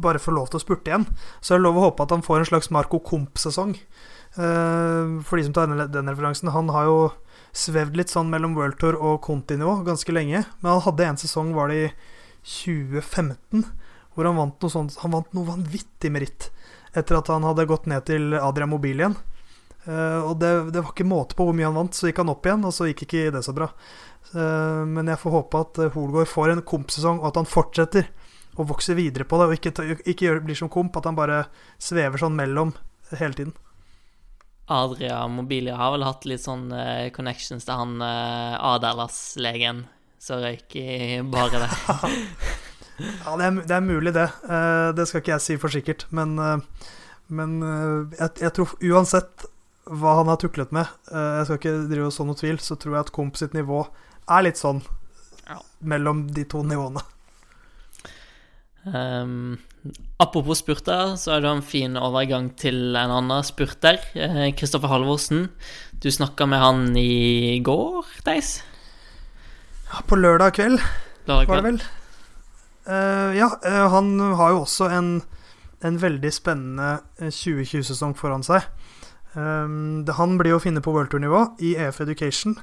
bare 0.00 0.22
få 0.22 0.32
lov 0.32 0.48
til 0.50 0.60
å 0.60 0.64
spurte 0.64 0.92
igjen. 0.92 1.08
Så 1.40 1.54
er 1.54 1.60
det 1.60 1.66
lov 1.66 1.80
å 1.80 1.88
håpe 1.88 2.06
at 2.06 2.14
han 2.14 2.24
får 2.24 2.40
en 2.40 2.52
slags 2.52 2.70
Marco 2.72 3.02
Comp-sesong. 3.04 3.76
Eh, 3.76 5.18
for 5.26 5.36
de 5.36 5.44
som 5.44 5.56
tar 5.56 5.66
den 5.66 6.12
referansen. 6.12 6.54
Han 6.54 6.72
har 6.72 6.88
jo 6.88 7.00
svevd 7.52 7.98
litt 7.98 8.12
sånn 8.12 8.30
mellom 8.30 8.54
World 8.54 8.78
Tour 8.78 8.96
og 8.96 9.20
Conti-nivå 9.26 9.82
ganske 9.84 10.14
lenge. 10.14 10.46
Men 10.62 10.72
han 10.72 10.84
hadde 10.86 11.08
en 11.08 11.20
sesong, 11.20 11.52
var 11.54 11.68
det 11.68 11.80
i 11.82 11.92
2015, 12.40 13.66
hvor 14.20 14.28
han 14.28 14.36
vant 14.36 14.60
noe 14.60 14.72
sånt 14.72 14.98
Han 15.00 15.14
vant 15.16 15.32
noe 15.32 15.48
vanvittig 15.48 16.12
meritt 16.12 16.50
etter 16.92 17.16
at 17.16 17.28
han 17.30 17.46
hadde 17.46 17.68
gått 17.70 17.86
ned 17.88 18.02
til 18.08 18.34
Adria 18.34 18.66
Mobil 18.66 18.98
igjen. 18.98 19.14
Uh, 19.86 20.26
og 20.28 20.32
det, 20.42 20.48
det, 20.74 20.82
var 20.82 20.90
ikke 20.90 21.06
måte 21.08 21.36
på 21.38 21.46
hvor 21.46 21.54
mye 21.56 21.68
han 21.68 21.78
vant, 21.78 21.94
så 21.96 22.08
gikk 22.08 22.18
han 22.20 22.32
opp 22.32 22.46
igjen, 22.46 22.64
og 22.66 22.74
så 22.74 22.88
gikk 22.90 23.04
ikke 23.06 23.30
det 23.36 23.44
så 23.46 23.54
bra. 23.56 23.68
Uh, 24.34 24.82
men 24.90 25.08
jeg 25.08 25.20
får 25.22 25.36
håpe 25.36 25.60
at 25.62 25.80
uh, 25.80 25.92
Holgaard 25.94 26.28
får 26.28 26.52
en 26.52 26.64
kompsesong, 26.66 27.22
og 27.22 27.30
at 27.30 27.38
han 27.38 27.48
fortsetter 27.48 28.10
å 28.58 28.66
vokse 28.66 28.96
videre 28.98 29.24
på 29.24 29.38
det, 29.38 29.46
og 29.46 29.54
ikke, 29.56 30.02
ikke 30.10 30.34
blir 30.44 30.58
som 30.58 30.72
komp, 30.72 30.98
at 30.98 31.06
han 31.08 31.18
bare 31.18 31.44
svever 31.80 32.20
sånn 32.20 32.34
mellom 32.36 32.74
hele 33.14 33.38
tiden. 33.38 33.54
Adria 34.70 35.22
Mobilia 35.30 35.78
har 35.78 35.94
vel 35.94 36.06
hatt 36.06 36.26
litt 36.26 36.42
sånn 36.42 36.68
connections 37.14 37.64
til 37.66 37.78
han 37.78 38.02
Adalas-legen 38.02 39.84
som 40.20 40.42
røyk 40.42 40.76
i 40.78 40.90
baret 41.26 41.64
der. 41.64 42.18
Ja, 43.00 43.36
det 43.40 43.46
er, 43.46 43.60
det 43.64 43.76
er 43.76 43.86
mulig, 43.86 44.14
det. 44.16 44.28
Uh, 44.44 44.90
det 44.96 45.08
skal 45.08 45.22
ikke 45.22 45.34
jeg 45.36 45.46
si 45.46 45.56
for 45.60 45.72
sikkert. 45.72 46.06
Men, 46.14 46.36
uh, 46.38 46.58
men 47.32 47.58
uh, 47.64 48.10
jeg, 48.18 48.36
jeg, 48.42 48.52
tror 48.56 48.76
uansett 48.92 49.48
hva 49.90 50.18
han 50.20 50.30
har 50.30 50.38
tuklet 50.38 50.70
med, 50.76 50.86
jeg 51.10 51.46
skal 51.48 51.56
ikke 51.56 51.72
drive 51.90 52.10
og 52.10 52.12
så 52.14 52.22
noe 52.28 52.38
tvil, 52.38 52.60
så 52.62 52.76
tror 52.78 52.94
jeg 52.94 53.06
at 53.08 53.12
Komp 53.16 53.38
sitt 53.40 53.56
nivå 53.56 53.80
er 54.30 54.44
litt 54.46 54.60
sånn 54.60 54.78
ja. 55.48 55.56
mellom 55.82 56.28
de 56.30 56.44
to 56.46 56.60
nivåene. 56.62 57.02
Um, 58.84 59.58
apropos 60.20 60.60
spurter, 60.62 61.14
så 61.20 61.36
er 61.36 61.44
det 61.44 61.50
en 61.50 61.64
fin 61.64 61.98
overgang 62.00 62.50
til 62.60 62.96
en 62.96 63.12
annen 63.18 63.44
spurter. 63.46 64.00
Kristoffer 64.56 64.88
eh, 64.88 64.94
Halvorsen. 64.94 65.48
Du 66.00 66.08
snakka 66.12 66.48
med 66.48 66.62
han 66.62 66.84
i 66.96 67.60
går, 67.64 68.08
Theis? 68.24 68.60
Ja, 69.90 70.04
på 70.06 70.16
lørdag 70.20 70.54
kveld, 70.56 70.78
lørdag 71.26 71.48
kveld. 71.48 71.50
var 71.50 71.64
det 71.64 71.70
vel. 71.70 71.82
Uh, 72.88 73.36
ja, 73.36 73.50
uh, 73.66 73.86
han 73.92 74.14
har 74.38 74.54
jo 74.54 74.64
også 74.64 74.88
en, 74.90 75.12
en 75.84 76.00
veldig 76.00 76.32
spennende 76.32 77.00
2020-sesong 77.20 78.16
foran 78.18 78.44
seg. 78.46 78.66
Um, 79.34 80.02
det, 80.06 80.16
han 80.18 80.38
blir 80.40 80.56
å 80.56 80.62
finne 80.62 80.82
på 80.82 80.92
worldtour-nivå 80.94 81.44
i 81.62 81.76
EF 81.78 82.00
Education 82.02 82.56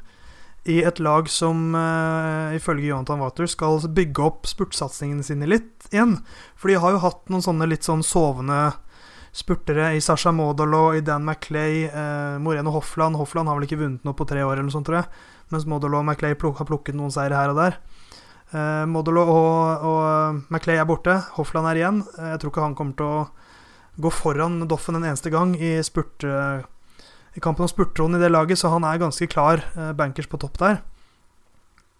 i 0.67 0.81
et 0.83 0.99
lag 0.99 1.29
som 1.31 1.71
uh, 1.77 2.51
ifølge 2.55 2.89
Jonathan 2.89 3.21
Water 3.23 3.47
skal 3.47 3.79
bygge 3.87 4.25
opp 4.25 4.49
spurtsatsingene 4.49 5.23
sine 5.23 5.47
litt 5.47 5.87
igjen. 5.93 6.17
For 6.59 6.71
de 6.71 6.81
har 6.81 6.95
jo 6.95 7.03
hatt 7.05 7.23
noen 7.31 7.45
sånne 7.45 7.69
litt 7.71 7.87
sånn 7.87 8.03
sovende 8.03 8.73
spurtere 9.37 9.93
i 9.95 10.01
Sasha 10.01 10.33
Modolo, 10.33 10.89
i 10.97 11.03
Dan 11.05 11.25
Maclay, 11.27 11.85
uh, 11.87 12.35
Moreno 12.41 12.73
Hoffland. 12.75 13.19
Hoffland 13.19 13.47
har 13.47 13.59
vel 13.59 13.67
ikke 13.67 13.79
vunnet 13.79 14.07
noe 14.07 14.17
på 14.17 14.27
tre 14.27 14.43
år, 14.43 14.57
eller 14.57 14.67
noe 14.67 14.75
sånt, 14.75 14.89
tror 14.89 15.03
jeg. 15.03 15.25
Mens 15.53 15.67
Modolo 15.69 16.01
og 16.01 16.07
Maclay 16.09 16.35
pluk 16.39 16.59
har 16.59 16.67
plukket 16.67 16.97
noen 16.97 17.13
seire 17.13 17.37
her 17.37 17.53
og 17.53 17.61
der. 17.61 17.79
Uh, 18.53 18.85
Modolo 18.87 19.25
og, 19.27 19.85
og 19.89 20.53
Maclay 20.53 20.79
er 20.79 20.87
borte. 20.87 21.17
Hoffland 21.35 21.67
er 21.71 21.81
igjen. 21.81 22.01
jeg 22.15 22.39
tror 22.39 22.53
ikke 22.53 22.65
han 22.65 22.77
kommer 22.79 22.97
til 22.97 23.11
å 23.11 23.27
gå 23.97 24.11
foran 24.13 24.61
Doffen 24.69 24.95
en 24.95 25.07
eneste 25.07 25.31
gang 25.33 25.55
i 25.57 25.77
spurt 25.83 26.23
i 27.37 27.39
kampen 27.39 27.67
om 27.67 27.69
spurtronen 27.69 28.17
i 28.17 28.23
det 28.23 28.31
laget, 28.33 28.57
så 28.57 28.71
han 28.73 28.85
er 28.87 29.01
ganske 29.01 29.29
klar 29.29 29.61
eh, 29.77 29.93
bankers 29.97 30.29
på 30.29 30.39
topp 30.41 30.57
der. 30.57 30.79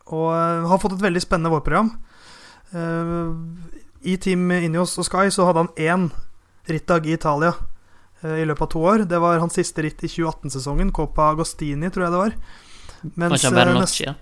Og 0.09 0.31
eh, 0.33 0.65
har 0.71 0.81
fått 0.81 0.97
et 0.97 1.03
veldig 1.05 1.21
spennende 1.21 1.51
vårprogram. 1.53 1.91
Eh, 2.73 3.27
I 4.09 4.17
Team 4.23 4.49
Ineos 4.55 4.97
og 4.97 5.05
Sky 5.05 5.29
så 5.33 5.45
hadde 5.45 5.67
han 5.67 5.75
én 5.77 6.07
rittdag 6.67 7.05
i 7.07 7.13
Italia 7.15 7.53
i 8.25 8.47
løpet 8.49 8.65
av 8.65 8.69
to 8.73 8.79
år. 8.81 9.03
Det 9.05 9.19
var 9.21 9.37
hans 9.37 9.53
siste 9.59 9.83
ritt 9.85 10.01
i 10.01 10.09
2018-sesongen. 10.09 10.89
Copa 10.91 11.29
Agostini, 11.35 11.91
tror 11.93 12.07
jeg 12.07 12.15
det 12.15 12.21
var. 12.23 12.33
Mens, 13.13 13.35
Kanskje 13.35 13.51
Bernocchi, 13.53 14.07
ja. 14.07 14.15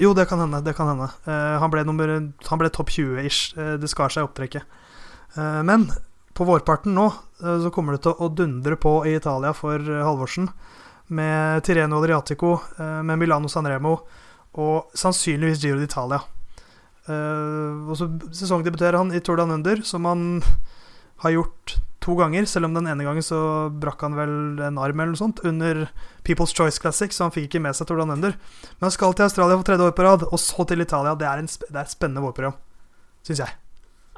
Jo, 0.00 0.14
det 0.16 0.24
kan 0.30 0.40
hende. 0.40 0.62
Det 0.64 0.72
kan 0.78 0.88
hende. 0.88 1.10
han 1.28 1.72
ble, 1.72 1.84
ble 1.84 2.70
topp 2.72 2.92
20-ish. 2.94 3.54
det 3.80 3.90
skar 3.92 4.08
seg 4.12 4.24
i 4.24 4.28
opptrekket. 4.28 4.64
men 5.36 5.90
på 6.40 6.46
vårparten 6.48 6.94
nå 6.96 7.06
eh, 7.42 7.58
så 7.60 7.70
kommer 7.74 7.92
det 7.96 8.04
til 8.06 8.16
å 8.16 8.30
dundre 8.32 8.78
på 8.80 9.02
i 9.04 9.12
Italia 9.18 9.52
for 9.56 9.76
eh, 9.76 10.04
Halvorsen. 10.06 10.48
Med 11.12 11.64
Tireno 11.66 11.98
Adriatico, 11.98 12.54
eh, 12.78 13.00
med 13.04 13.20
Milano 13.20 13.50
Sanremo 13.50 13.98
og 14.60 14.94
sannsynligvis 14.96 15.60
Giro 15.62 15.78
d'Italia. 15.78 16.18
Og 17.10 17.94
så 17.98 18.06
sesongdebuterer 18.34 18.98
han 18.98 19.08
i 19.14 19.20
Tour 19.24 19.40
Under, 19.42 19.80
som 19.86 20.04
han 20.06 20.42
har 21.22 21.32
gjort 21.34 21.76
to 22.04 22.16
ganger. 22.18 22.46
Selv 22.48 22.68
om 22.68 22.74
den 22.76 22.88
ene 22.90 23.06
gangen 23.06 23.24
så 23.24 23.40
brakk 23.82 24.02
han 24.06 24.16
vel 24.18 24.34
en 24.66 24.80
arm 24.80 25.02
eller 25.02 25.14
noe 25.14 25.20
sånt 25.20 25.42
under 25.46 25.86
People's 26.26 26.54
Choice 26.56 26.80
Classic, 26.82 27.12
så 27.14 27.26
han 27.26 27.34
fikk 27.34 27.50
ikke 27.50 27.62
med 27.64 27.76
seg 27.76 27.88
Tour 27.88 28.00
Down 28.02 28.14
Ender. 28.16 28.36
Men 28.78 28.88
han 28.88 28.96
skal 28.96 29.16
til 29.16 29.28
Australia 29.28 29.58
for 29.60 29.68
tredje 29.68 29.88
år 29.88 29.96
på 29.96 30.06
rad, 30.06 30.28
og 30.28 30.42
så 30.42 30.66
til 30.68 30.84
Italia. 30.84 31.16
Det 31.18 31.28
er, 31.28 31.42
en, 31.42 31.50
det 31.50 31.74
er 31.76 31.82
et 31.84 31.94
spennende 31.94 32.24
vårprogram, 32.24 32.58
syns 33.26 33.44
jeg. 33.44 33.58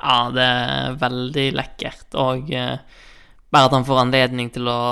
Ja, 0.03 0.19
det 0.35 0.45
er 0.49 0.99
veldig 0.99 1.47
lekkert. 1.55 2.19
Og 2.19 2.51
eh, 2.51 3.01
bare 3.53 3.71
at 3.71 3.77
han 3.77 3.87
får 3.87 4.05
anledning 4.07 4.51
til 4.55 4.71
å 4.71 4.83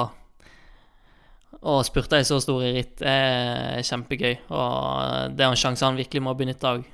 å 1.61 1.81
spurte 1.85 2.17
i 2.17 2.25
så 2.25 2.39
store 2.41 2.71
ritt 2.73 3.03
er 3.05 3.83
kjempegøy, 3.85 4.47
og 4.49 5.35
det 5.37 5.45
er 5.45 5.51
en 5.51 5.59
sjanse 5.61 5.85
han 5.85 5.99
virkelig 5.99 6.23
må 6.25 6.33
benytte 6.39 6.71
òg. 6.71 6.87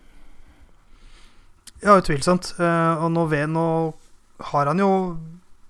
Ja, 1.84 1.94
utvilsomt. 2.00 2.54
Uh, 2.58 3.04
og 3.04 3.12
nå, 3.14 3.26
ved, 3.30 3.46
nå 3.52 3.66
har 4.50 4.70
han 4.72 4.80
jo 4.82 4.90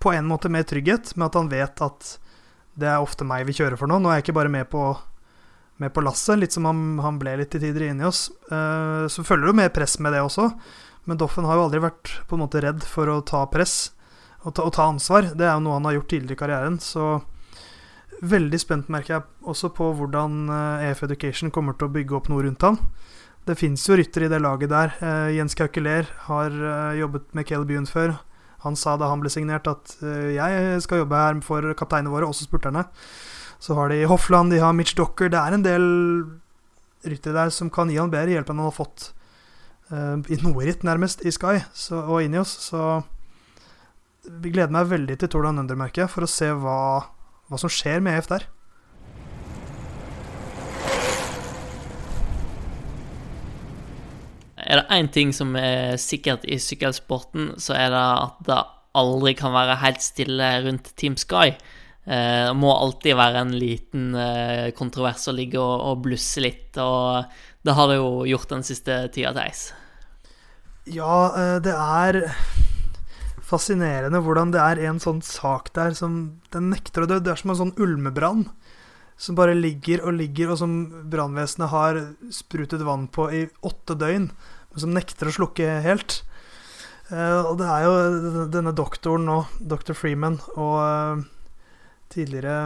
på 0.06 0.12
en 0.14 0.28
måte 0.30 0.50
mer 0.52 0.62
trygghet 0.62 1.16
med 1.18 1.26
at 1.26 1.36
han 1.40 1.50
vet 1.50 1.80
at 1.82 2.12
det 2.78 2.86
er 2.86 3.02
ofte 3.02 3.26
meg 3.26 3.46
vi 3.48 3.56
kjører 3.56 3.78
for 3.80 3.90
nå. 3.90 3.98
Nå 3.98 4.12
er 4.12 4.20
jeg 4.20 4.28
ikke 4.28 4.36
bare 4.36 4.52
med 4.52 4.68
på, 4.70 4.82
på 5.82 6.04
lasset, 6.04 6.38
litt 6.38 6.54
som 6.54 6.68
han, 6.68 7.00
han, 7.02 7.18
ble 7.18 7.34
litt 7.40 7.50
til 7.50 7.64
tider 7.64 7.88
inni 7.88 8.06
oss. 8.06 8.28
Uh, 8.52 9.08
så 9.10 9.24
følger 9.26 9.50
jo 9.50 9.56
mer 9.58 9.72
press 9.74 9.96
med 9.98 10.14
det 10.14 10.22
også. 10.22 10.50
Men 11.10 11.18
Doffen 11.18 11.48
har 11.48 11.58
jo 11.58 11.64
aldri 11.66 11.80
vært 11.82 12.12
på 12.28 12.36
en 12.36 12.44
måte 12.44 12.62
redd 12.62 12.86
for 12.86 13.10
å 13.10 13.22
ta 13.26 13.42
press 13.50 13.96
og 14.44 14.52
ta, 14.54 14.66
og 14.66 14.74
ta 14.76 14.86
ansvar. 14.92 15.32
Det 15.34 15.48
er 15.48 15.56
jo 15.56 15.64
noe 15.64 15.80
han 15.80 15.88
har 15.88 15.96
gjort 15.96 16.12
tidligere 16.12 16.38
i 16.38 16.42
karrieren. 16.44 16.78
Så 16.82 17.08
veldig 18.22 18.62
spent, 18.62 18.92
merker 18.92 19.16
jeg 19.16 19.26
også 19.48 19.72
på 19.74 19.90
hvordan 19.98 20.46
EF 20.86 21.02
eh, 21.02 21.08
Education 21.08 21.50
kommer 21.54 21.74
til 21.74 21.88
å 21.88 21.94
bygge 21.96 22.18
opp 22.20 22.30
noe 22.30 22.46
rundt 22.46 22.62
han. 22.66 22.78
Det 23.46 23.58
fins 23.58 23.82
jo 23.88 23.98
ryttere 23.98 24.28
i 24.28 24.30
det 24.30 24.42
laget 24.42 24.70
der. 24.70 24.94
Uh, 25.00 25.34
Jens 25.34 25.58
Kaukeler 25.58 26.10
har 26.28 26.62
jobbet 26.98 27.30
med 27.34 27.50
Caleb 27.50 27.74
Bune 27.74 27.90
før. 27.90 28.18
Han 28.66 28.78
sa 28.78 28.96
da 28.98 29.08
han 29.10 29.22
ble 29.22 29.32
signert 29.32 29.68
at 29.70 29.96
uh, 30.02 30.28
jeg 30.34 30.82
skal 30.84 31.04
jobbe 31.04 31.22
her 31.22 31.40
for 31.46 31.74
kapteinene 31.78 32.12
våre, 32.12 32.28
også 32.28 32.48
spurterne. 32.48 32.84
Så 33.62 33.76
har 33.78 33.88
de 33.92 34.02
Hoffland, 34.10 34.52
de 34.52 34.60
har 34.60 34.74
Mitch 34.76 34.96
Docker. 34.98 35.30
Det 35.32 35.40
er 35.40 35.56
en 35.56 35.64
del 35.64 35.86
ryttere 37.06 37.36
der 37.36 37.52
som 37.54 37.70
kan 37.72 37.90
gi 37.92 38.00
han 38.00 38.12
bedre 38.12 38.34
hjelp 38.34 38.50
enn 38.50 38.60
han 38.60 38.68
har 38.68 38.76
fått 38.76 39.10
uh, 39.92 40.18
i 40.26 40.40
noe 40.42 40.66
ritt, 40.66 40.84
nærmest, 40.86 41.24
i 41.24 41.32
Sky 41.34 41.60
så, 41.72 42.02
og 42.04 42.20
oss. 42.42 42.56
Så 42.68 42.82
vi 44.26 44.50
gleder 44.50 44.74
meg 44.74 44.90
veldig 44.90 45.20
til 45.20 45.30
Tour 45.30 45.46
de 45.46 45.54
Under-merket 45.54 46.10
for 46.10 46.26
å 46.26 46.30
se 46.30 46.50
hva, 46.50 46.78
hva 47.46 47.60
som 47.60 47.72
skjer 47.72 48.02
med 48.02 48.18
EF 48.18 48.30
der. 48.32 48.48
Er 54.66 54.82
det 54.82 54.96
én 54.96 55.08
ting 55.12 55.32
som 55.36 55.54
er 55.58 55.96
sikkert 56.00 56.44
i 56.48 56.58
sykkelsporten, 56.58 57.54
så 57.62 57.76
er 57.78 57.90
det 57.94 58.02
at 58.02 58.38
det 58.48 58.60
aldri 58.96 59.34
kan 59.38 59.54
være 59.54 59.80
helt 59.82 60.02
stille 60.02 60.48
rundt 60.64 60.92
Team 60.98 61.16
Sky. 61.20 61.52
Eh, 62.06 62.46
det 62.48 62.54
må 62.58 62.70
alltid 62.70 63.18
være 63.18 63.42
en 63.42 63.54
liten 63.58 64.14
eh, 64.14 64.70
kontrovers 64.78 65.26
å 65.26 65.34
ligge 65.36 65.62
og, 65.62 66.02
blusse 66.04 66.42
litt. 66.42 66.78
Og 66.78 67.26
det 67.66 67.74
har 67.78 67.90
det 67.90 67.98
jo 67.98 68.10
gjort 68.30 68.54
den 68.54 68.66
siste 68.66 69.00
tida, 69.14 69.34
Theis. 69.36 69.68
Ja, 70.86 71.32
eh, 71.34 71.56
det 71.62 71.74
er 71.74 72.20
fascinerende 73.46 74.22
hvordan 74.22 74.50
det 74.54 74.62
er 74.62 74.82
en 74.88 74.98
sånn 75.02 75.20
sak 75.22 75.70
der 75.76 75.94
som 75.94 76.40
Den 76.54 76.70
nekter 76.72 77.04
å 77.04 77.10
dø. 77.10 77.20
Det 77.22 77.34
er 77.34 77.42
som 77.42 77.54
en 77.54 77.62
sånn 77.62 77.76
ulmebrann 77.78 78.48
som 79.16 79.36
bare 79.36 79.56
ligger 79.56 80.02
og 80.04 80.18
ligger, 80.18 80.52
og 80.52 80.60
som 80.60 80.72
brannvesenet 81.10 81.72
har 81.72 82.00
sprutet 82.32 82.84
vann 82.84 83.06
på 83.08 83.30
i 83.32 83.46
åtte 83.64 83.96
døgn, 83.96 84.28
som 84.82 84.94
nekter 84.94 85.30
å 85.30 85.36
slukke 85.36 85.78
helt. 85.84 86.20
Eh, 87.12 87.38
og 87.46 87.56
det 87.60 87.70
er 87.70 87.86
jo 87.86 87.94
denne 88.50 88.74
doktoren 88.76 89.26
nå, 89.28 89.40
dr. 89.60 89.94
Freeman, 89.94 90.40
og 90.56 90.76
eh, 90.82 91.24
tidligere 92.14 92.58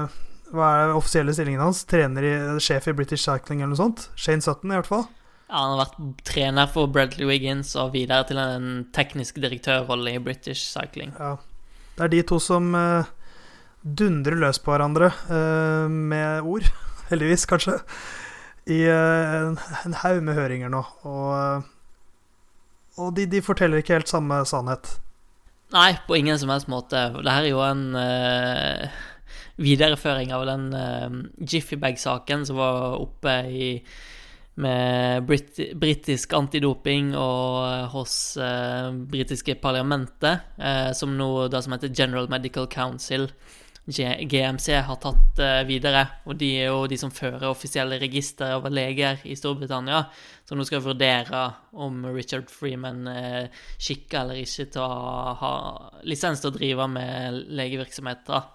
hva 0.50 0.67
er 0.67 0.88
den 0.88 0.99
offisielle 0.99 1.35
stillingen 1.35 1.62
hans? 1.62 1.85
Trener 1.88 2.26
i, 2.26 2.35
Sjef 2.62 2.88
i 2.90 2.95
British 2.97 3.23
Cycling 3.23 3.61
eller 3.62 3.75
noe 3.75 3.81
sånt? 3.81 4.09
Shane 4.19 4.43
Sutton, 4.43 4.73
i 4.73 4.79
hvert 4.81 4.88
fall. 4.88 5.07
Ja, 5.50 5.62
han 5.62 5.75
har 5.75 5.85
vært 5.85 6.25
trener 6.26 6.71
for 6.71 6.90
Bradley 6.90 7.26
Wiggins 7.26 7.73
og 7.79 7.95
videre 7.95 8.26
til 8.26 8.38
en 8.43 8.85
teknisk 8.95 9.38
direktørrolle 9.43 10.17
i 10.17 10.23
British 10.23 10.62
Cycling. 10.71 11.14
Ja. 11.19 11.37
Det 11.97 12.07
er 12.07 12.12
de 12.14 12.23
to 12.26 12.38
som 12.43 12.71
uh, 12.75 13.07
dundrer 13.83 14.38
løs 14.38 14.61
på 14.62 14.73
hverandre 14.73 15.11
uh, 15.31 15.87
med 15.90 16.47
ord, 16.47 16.71
heldigvis, 17.11 17.47
kanskje, 17.50 17.79
i 18.71 18.83
uh, 18.87 19.59
en 19.85 19.99
haug 20.02 20.23
med 20.26 20.38
høringer 20.38 20.73
nå. 20.73 20.83
Og, 21.07 21.67
og 23.00 23.14
de, 23.16 23.25
de, 23.30 23.40
forteller 23.45 23.80
ikke 23.80 23.97
helt 23.97 24.11
samme 24.11 24.42
sannhet. 24.49 24.92
Nei, 25.73 25.95
på 26.07 26.19
ingen 26.19 26.38
som 26.38 26.50
helst 26.52 26.69
måte. 26.69 27.09
Det 27.16 27.33
her 27.33 27.47
er 27.47 27.52
jo 27.52 27.62
en 27.64 27.85
videreføring 29.61 30.33
av 30.35 30.47
den 30.49 30.71
uh, 30.75 31.21
Jiffy 31.45 31.78
Bag-saken 31.80 32.47
som 32.49 32.59
var 32.61 32.97
oppe 33.00 33.37
i 33.50 33.69
med 34.61 35.25
brit 35.25 35.57
britisk 35.80 36.35
antidoping 36.37 37.14
og 37.16 37.61
uh, 37.64 37.87
hos 37.95 38.14
uh, 38.40 38.90
britiske 38.92 39.57
parlamentet, 39.62 40.45
uh, 40.61 40.90
som 40.97 41.14
nå 41.16 41.49
det 41.52 41.62
som 41.64 41.76
heter 41.76 41.95
General 41.97 42.28
Medical 42.33 42.69
Council, 42.69 43.30
GMC, 43.90 44.66
har 44.87 44.99
tatt 45.02 45.40
videre. 45.68 46.06
Og 46.26 46.38
de 46.40 46.50
er 46.62 46.70
jo 46.70 46.87
de 46.90 46.99
som 47.00 47.12
fører 47.14 47.49
offisielle 47.50 47.99
register 48.00 48.56
over 48.56 48.73
leger 48.73 49.23
i 49.25 49.37
Storbritannia, 49.38 50.04
Så 50.49 50.56
nå 50.59 50.64
skal 50.66 50.82
vurdere 50.82 51.44
om 51.73 52.04
Richard 52.11 52.50
Freeman 52.50 53.04
skikker 53.78 54.25
eller 54.25 54.42
ikke 54.42 54.66
til 54.75 54.82
å 54.82 55.35
ha 55.38 55.54
lisens 56.02 56.42
til 56.42 56.50
å 56.50 56.56
drive 56.56 56.88
med 56.90 57.44
legevirksomheter. 57.54 58.49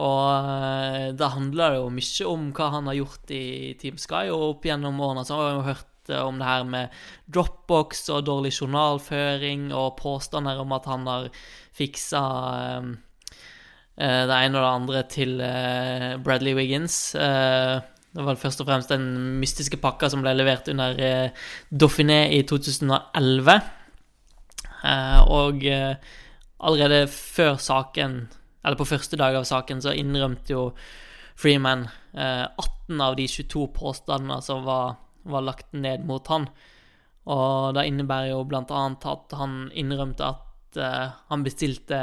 Og 0.00 1.10
det 1.10 1.18
da 1.20 1.30
handler 1.34 1.74
det 1.74 1.80
jo 1.80 1.92
mye 1.92 2.26
om 2.30 2.50
hva 2.56 2.70
han 2.76 2.88
har 2.90 2.98
gjort 3.00 3.32
i 3.34 3.44
Team 3.80 3.98
Sky, 4.00 4.28
og 4.32 4.46
opp 4.54 4.68
gjennom 4.68 5.00
årene 5.02 5.26
så 5.28 5.36
har 5.36 5.58
vi 5.58 5.68
hørt 5.68 6.12
eh, 6.12 6.22
om 6.22 6.38
det 6.40 6.48
her 6.48 6.64
med 6.68 6.96
dropbox 7.28 8.06
og 8.14 8.24
dårlig 8.28 8.54
journalføring 8.56 9.70
og 9.76 9.98
påstander 10.00 10.62
om 10.62 10.72
at 10.76 10.88
han 10.88 11.06
har 11.10 11.28
fiksa 11.76 12.22
eh, 12.62 12.90
det 14.00 14.36
ene 14.36 14.56
og 14.56 14.64
det 14.64 14.70
andre 14.70 15.00
til 15.12 15.34
Bradley 16.24 16.54
Wiggins. 16.56 16.94
Det 17.12 18.24
var 18.24 18.38
først 18.40 18.62
og 18.62 18.70
fremst 18.70 18.88
den 18.94 19.04
mystiske 19.42 19.76
pakka 19.82 20.08
som 20.08 20.24
ble 20.24 20.32
levert 20.38 20.70
under 20.72 20.96
Dauphiné 21.68 22.22
i 22.32 22.40
2011. 22.48 23.60
Eh, 24.84 25.20
og 25.28 25.64
eh, 25.66 25.94
allerede 26.60 27.06
før 27.12 27.56
saken, 27.60 28.28
eller 28.64 28.76
på 28.80 28.88
første 28.88 29.18
dag 29.20 29.36
av 29.36 29.46
saken, 29.48 29.82
så 29.82 29.96
innrømte 29.96 30.54
jo 30.54 30.70
Freeman 31.40 31.86
18 32.12 33.00
av 33.00 33.14
de 33.16 33.24
22 33.30 33.70
påstandene 33.72 34.42
som 34.44 34.66
var, 34.66 34.98
var 35.24 35.46
lagt 35.46 35.70
ned 35.72 36.04
mot 36.04 36.26
han. 36.28 36.50
Og 37.32 37.72
det 37.76 37.86
innebærer 37.88 38.34
jo 38.34 38.42
blant 38.48 38.72
annet 38.74 39.06
at 39.08 39.32
han 39.38 39.70
innrømte 39.72 40.26
at 40.26 40.42
uh, 40.78 41.12
han 41.30 41.44
bestilte 41.46 41.98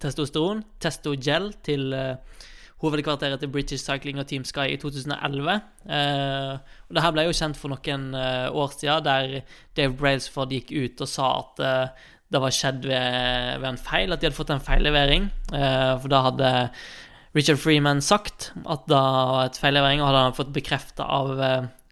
testosteron, 0.00 0.62
Testogel, 0.82 1.50
til 1.64 1.92
uh, 1.96 2.40
hovedkvarteret 2.82 3.40
til 3.40 3.52
British 3.52 3.84
Cycling 3.86 4.18
og 4.20 4.26
Team 4.30 4.44
Sky 4.44 4.66
i 4.72 4.78
2011. 4.80 5.58
Uh, 5.86 6.56
og 6.88 6.96
det 6.96 7.04
her 7.04 7.14
ble 7.14 7.26
jo 7.28 7.36
kjent 7.38 7.60
for 7.60 7.72
noen 7.72 8.08
år 8.16 8.74
siden, 8.74 9.06
der 9.06 9.36
Dave 9.78 9.94
Brailsford 9.98 10.52
gikk 10.52 10.74
ut 10.74 11.04
og 11.04 11.10
sa 11.10 11.28
at 11.42 11.62
det 12.32 12.40
var 12.40 12.54
skjedd 12.54 12.86
ved, 12.88 13.60
ved, 13.60 13.68
en 13.68 13.80
feil, 13.80 14.12
at 14.12 14.20
de 14.20 14.26
hadde 14.26 14.38
fått 14.38 14.50
en 14.54 14.64
feillevering. 14.64 15.28
for 15.52 16.08
da 16.08 16.22
hadde 16.24 16.52
Richard 17.36 17.60
Freeman 17.60 18.00
sagt 18.00 18.50
at 18.64 18.88
det 18.88 18.96
var 18.96 19.44
et 19.44 19.60
feillevering, 19.60 20.00
og 20.00 20.08
hadde 20.08 20.24
han 20.26 20.38
fått 20.40 20.54
bekrefta 20.56 21.04
av, 21.04 21.44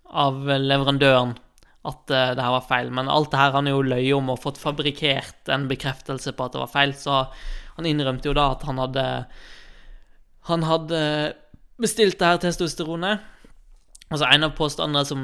av 0.09 0.41
leverandøren 0.49 1.37
at 1.89 2.13
uh, 2.13 2.33
det 2.37 2.45
her 2.45 2.55
var 2.57 2.67
feil. 2.69 2.91
Men 2.93 3.09
alt 3.09 3.31
det 3.33 3.41
her 3.41 3.55
han 3.57 3.71
jo 3.71 3.83
løy 3.85 4.11
om 4.17 4.33
og 4.33 4.43
fått 4.43 4.61
fabrikkert 4.61 5.51
en 5.53 5.69
bekreftelse 5.71 6.35
på 6.37 6.47
at 6.47 6.57
det 6.57 6.63
var 6.63 6.73
feil. 6.73 6.95
Så 6.97 7.23
han 7.77 7.89
innrømte 7.89 8.29
jo 8.31 8.37
da 8.37 8.51
at 8.55 8.67
han 8.69 8.81
hadde 8.83 9.07
Han 10.49 10.65
hadde 10.65 11.01
bestilt 11.81 12.19
det 12.19 12.27
her 12.27 12.41
testosteronet. 12.41 13.21
Altså 14.11 14.27
En 14.27 14.45
av 14.49 14.57
påstandene 14.57 15.05
som 15.07 15.23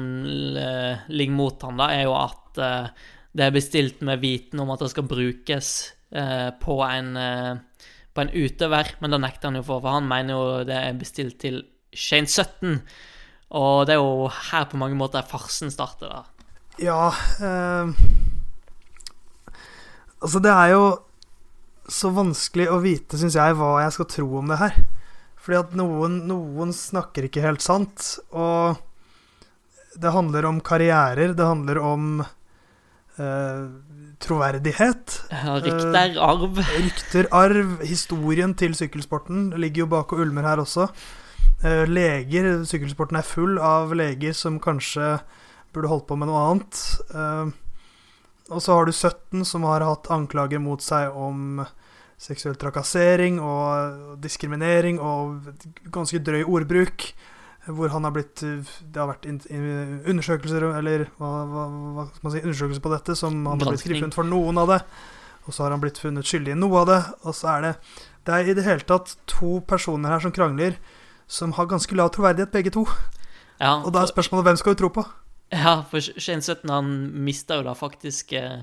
ligger 1.09 1.35
mot 1.35 1.61
han 1.65 1.81
da, 1.81 1.89
er 1.91 2.05
jo 2.07 2.15
at 2.15 2.61
uh, 2.61 3.07
det 3.37 3.45
er 3.45 3.53
bestilt 3.53 4.01
med 4.01 4.21
viten 4.21 4.61
om 4.61 4.71
at 4.73 4.81
det 4.81 4.91
skal 4.93 5.09
brukes 5.09 5.71
uh, 6.15 6.53
på 6.61 6.81
en 6.85 7.17
på 8.17 8.23
en 8.23 8.33
utøver, 8.33 8.95
men 8.97 9.13
det 9.13 9.19
nekter 9.21 9.51
han 9.51 9.59
jo 9.59 9.65
for, 9.67 9.83
for 9.83 9.93
han 9.93 10.07
mener 10.09 10.33
jo 10.33 10.45
det 10.65 10.73
er 10.73 10.95
bestilt 10.97 11.35
til 11.43 11.59
Shane 11.93 12.25
17. 12.25 12.79
Og 13.57 13.85
det 13.85 13.93
er 13.93 14.01
jo 14.01 14.25
her 14.49 14.65
på 14.71 14.79
mange 14.81 14.97
måter 14.97 15.21
farsen 15.27 15.69
starter, 15.69 16.09
da. 16.09 16.36
Ja 16.81 17.09
eh, 17.41 17.91
Altså, 20.17 20.41
det 20.41 20.53
er 20.53 20.71
jo 20.73 20.85
så 21.87 22.09
vanskelig 22.11 22.65
å 22.73 22.79
vite, 22.83 23.17
syns 23.19 23.37
jeg, 23.37 23.55
hva 23.55 23.77
jeg 23.83 23.93
skal 23.95 24.07
tro 24.11 24.25
om 24.39 24.49
det 24.51 24.57
her. 24.59 24.79
Fordi 25.39 25.59
at 25.61 25.75
noen, 25.79 26.17
noen 26.27 26.73
snakker 26.75 27.29
ikke 27.29 27.43
helt 27.45 27.63
sant. 27.63 28.17
Og 28.35 28.81
det 29.95 30.11
handler 30.11 30.49
om 30.49 30.59
karrierer, 30.59 31.31
det 31.37 31.47
handler 31.47 31.79
om 31.79 32.09
eh, 32.25 33.61
troverdighet. 34.25 35.19
Rykter, 35.31 36.17
arv. 36.19 36.59
Eh, 36.65 36.73
rykter, 36.89 37.29
arv. 37.31 37.77
Historien 37.87 38.57
til 38.57 38.75
sykkelsporten 38.77 39.53
ligger 39.55 39.85
jo 39.85 39.91
bak 39.95 40.11
og 40.11 40.25
ulmer 40.25 40.49
her 40.49 40.65
også. 40.65 40.89
Eh, 41.63 41.85
leger 41.89 42.65
Sykkelsporten 42.67 43.17
er 43.21 43.25
full 43.25 43.57
av 43.63 43.95
leger 43.97 44.35
som 44.37 44.59
kanskje 44.61 45.15
burde 45.77 45.93
holdt 45.93 46.07
på 46.09 46.17
med 46.19 46.31
noe 46.31 46.43
annet. 46.49 46.83
Uh, 47.13 47.53
og 48.49 48.63
så 48.63 48.77
har 48.77 48.87
du 48.87 48.93
17 48.95 49.45
som 49.45 49.65
har 49.67 49.85
hatt 49.85 50.09
anklager 50.13 50.61
mot 50.63 50.83
seg 50.83 51.15
om 51.15 51.65
seksuell 52.17 52.55
trakassering 52.57 53.37
og 53.43 54.17
diskriminering 54.23 55.01
og 55.03 55.51
ganske 55.93 56.21
drøy 56.23 56.43
ordbruk. 56.45 57.11
Hvor 57.67 57.91
han 57.91 58.05
har 58.07 58.13
blitt 58.15 58.39
Det 58.39 58.95
har 58.95 59.09
vært 59.09 59.25
undersøkelser 59.27 60.63
eller 60.69 61.09
hva, 61.19 61.31
hva, 61.51 61.65
hva 61.97 62.05
skal 62.07 62.23
man 62.23 62.33
si, 62.33 62.43
undersøkelser 62.45 62.83
på 62.85 62.93
dette 62.93 63.15
som 63.19 63.41
han 63.43 63.59
har 63.59 63.73
blitt 63.73 63.83
skrevet 63.83 64.15
for 64.15 64.27
noen 64.27 64.61
av 64.61 64.71
det. 64.71 64.79
Og 65.47 65.55
så 65.55 65.65
har 65.65 65.75
han 65.75 65.83
blitt 65.83 65.99
funnet 65.99 66.27
skyldig 66.27 66.55
i 66.55 66.59
noe 66.59 66.83
av 66.83 66.87
det. 66.87 67.01
Og 67.27 67.35
så 67.35 67.51
er 67.57 67.67
det 67.67 67.73
Det 68.27 68.35
er 68.35 68.47
i 68.47 68.55
det 68.55 68.63
hele 68.63 68.87
tatt 68.87 69.17
to 69.27 69.59
personer 69.67 70.15
her 70.15 70.23
som 70.23 70.31
krangler, 70.35 70.79
som 71.27 71.53
har 71.59 71.67
ganske 71.67 71.95
lav 71.95 72.11
troverdighet, 72.15 72.51
begge 72.51 72.71
to. 72.75 72.87
Ja, 73.59 73.79
og 73.83 73.93
da 73.93 74.01
er 74.03 74.11
spørsmålet 74.11 74.47
hvem 74.47 74.57
skal 74.59 74.75
du 74.75 74.81
tro 74.83 74.89
på? 74.91 75.03
Ja, 75.49 75.85
for 75.89 76.01
Shane 76.01 76.41
Sutton 76.41 76.71
han 76.71 76.93
mista 77.23 77.59
jo 77.59 77.67
da 77.67 77.75
faktisk 77.77 78.33
eh, 78.35 78.59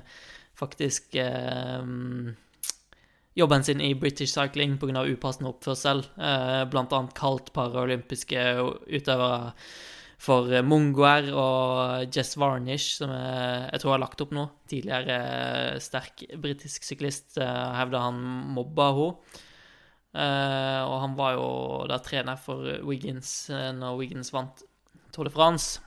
Faktisk 0.55 1.15
eh, 1.19 1.81
jobben 3.35 3.63
sin 3.63 3.81
i 3.81 3.95
British 3.95 4.31
Cycling 4.31 4.77
pga. 4.79 5.03
upassende 5.03 5.49
oppførsel. 5.49 6.05
Eh, 6.15 6.61
blant 6.71 6.93
annet 6.95 7.11
kalt 7.17 7.51
paralympiske 7.53 8.43
utøvere 8.87 9.51
for 10.25 10.47
mongoer 10.63 11.27
og 11.35 12.15
Jess 12.15 12.37
Varnish, 12.39 13.01
som 13.01 13.11
jeg, 13.11 13.65
jeg 13.73 13.81
tror 13.83 13.91
har 13.91 14.03
lagt 14.05 14.23
opp 14.23 14.31
nå. 14.31 14.45
Tidligere 14.71 15.81
sterk 15.83 16.23
britisk 16.39 16.87
syklist 16.87 17.35
hevda 17.41 18.05
han 18.05 18.21
mobba 18.55 18.87
henne. 18.95 19.41
Og 20.15 20.95
han 21.03 21.17
var 21.19 21.35
jo 21.35 21.49
da 21.91 21.99
trener 21.99 22.39
for 22.39 22.63
Wiggins 22.87 23.49
når 23.51 23.99
Wiggins 23.99 24.31
vant 24.31 24.63
Tour 25.11 25.27
de 25.27 25.35
France. 25.35 25.83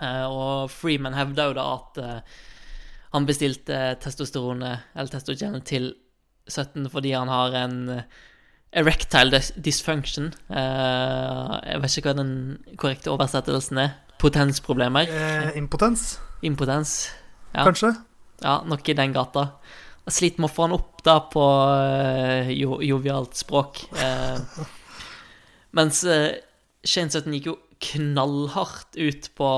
Eh, 0.00 0.26
og 0.26 0.70
Freeman 0.72 1.16
hevda 1.16 1.48
jo 1.50 1.56
da 1.56 1.68
at 1.76 2.00
eh, 2.02 2.42
han 3.12 3.28
bestilte 3.28 3.80
testosteronet, 4.02 4.92
eller 4.96 5.12
testogenet, 5.12 5.66
til 5.68 5.92
17 6.48 6.88
fordi 6.90 7.12
han 7.14 7.30
har 7.30 7.56
en 7.60 7.76
eh, 7.98 8.20
erectile 8.72 9.42
dysfunction. 9.60 10.30
jeg 10.48 11.80
vet 11.82 11.96
ikke 11.98 12.08
hva 12.08 12.16
den 12.16 12.32
korrekte 12.80 13.12
oversettelsen 13.12 13.82
er. 13.82 13.90
Potensproblemer. 14.22 15.10
Eh, 15.12 15.58
impotens? 15.60 16.16
Impotens. 16.42 17.10
Ja. 17.52 17.66
Kanskje? 17.66 17.92
Ja, 18.40 18.62
noe 18.64 18.80
i 18.80 18.96
den 18.96 19.12
gata. 19.12 19.50
Jeg 20.06 20.16
sliter 20.16 20.42
med 20.42 20.48
å 20.48 20.54
få 20.54 20.64
han 20.66 20.74
opp 20.78 21.02
da 21.04 21.18
på 21.30 21.44
jo, 22.56 22.80
jovialt 22.82 23.36
språk. 23.38 23.84
Mens 25.76 26.00
Shane 26.02 27.12
Sutton 27.12 27.36
gikk 27.36 27.50
jo 27.52 27.58
knallhardt 27.82 28.96
ut 28.96 29.28
på 29.38 29.48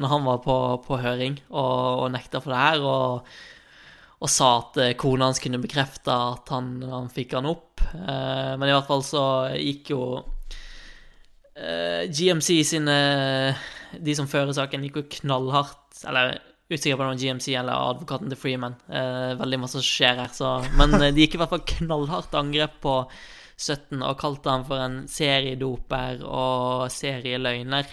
når 0.00 0.12
han 0.12 0.24
var 0.26 0.40
på, 0.44 0.56
på 0.86 0.98
høring 1.02 1.38
og, 1.50 2.06
og, 2.06 2.08
nekta 2.14 2.40
for 2.42 2.54
det 2.54 2.62
her, 2.62 2.86
og, 2.86 3.36
og 4.20 4.32
sa 4.32 4.50
at 4.62 4.80
eh, 4.82 4.94
kona 4.98 5.30
hans 5.30 5.42
kunne 5.42 5.60
bekrefte 5.62 6.12
at 6.12 6.52
han, 6.54 6.78
han 6.88 7.12
fikk 7.12 7.36
han 7.36 7.48
opp. 7.50 7.84
Eh, 7.92 8.52
men 8.56 8.66
i 8.68 8.74
hvert 8.74 8.88
fall 8.88 9.04
så 9.06 9.24
gikk 9.54 9.92
jo 9.94 10.02
eh, 11.54 12.08
GMC 12.08 12.60
sine 12.66 12.98
De 14.02 14.18
som 14.18 14.28
fører 14.28 14.56
saken, 14.56 14.84
gikk 14.88 15.00
jo 15.00 15.08
knallhardt 15.20 16.02
Eller 16.08 16.36
usikker 16.70 16.96
på 16.96 17.04
om 17.04 17.12
det 17.12 17.14
var 17.14 17.22
GMC 17.22 17.54
eller 17.54 17.90
advokaten 17.92 18.30
til 18.30 18.38
Freeman. 18.40 18.74
Eh, 18.90 19.36
veldig 19.38 19.60
masse 19.62 19.82
skjer 19.86 20.18
her, 20.22 20.32
så 20.34 20.58
Men 20.78 20.94
eh, 20.98 21.12
de 21.14 21.24
gikk 21.24 21.36
i 21.36 21.42
hvert 21.42 21.52
fall 21.52 21.66
knallhardt 21.76 22.34
angrep 22.34 22.80
på 22.82 22.98
17 23.56 24.02
og 24.04 24.18
kalte 24.20 24.52
han 24.52 24.64
for 24.68 24.82
en 24.84 25.02
seriedoper 25.10 26.22
og 26.26 26.86
serieløgner. 26.92 27.92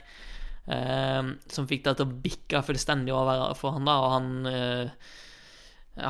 Eh, 0.64 1.22
som 1.52 1.68
fikk 1.68 1.86
det 1.88 1.98
til 2.00 2.08
å 2.08 2.24
bikke 2.24 2.64
fullstendig 2.68 3.16
over 3.16 3.52
for 3.60 3.76
han 3.76 3.88
da, 3.88 4.00
og 4.00 4.14
han 4.14 4.50
eh, 4.52 5.14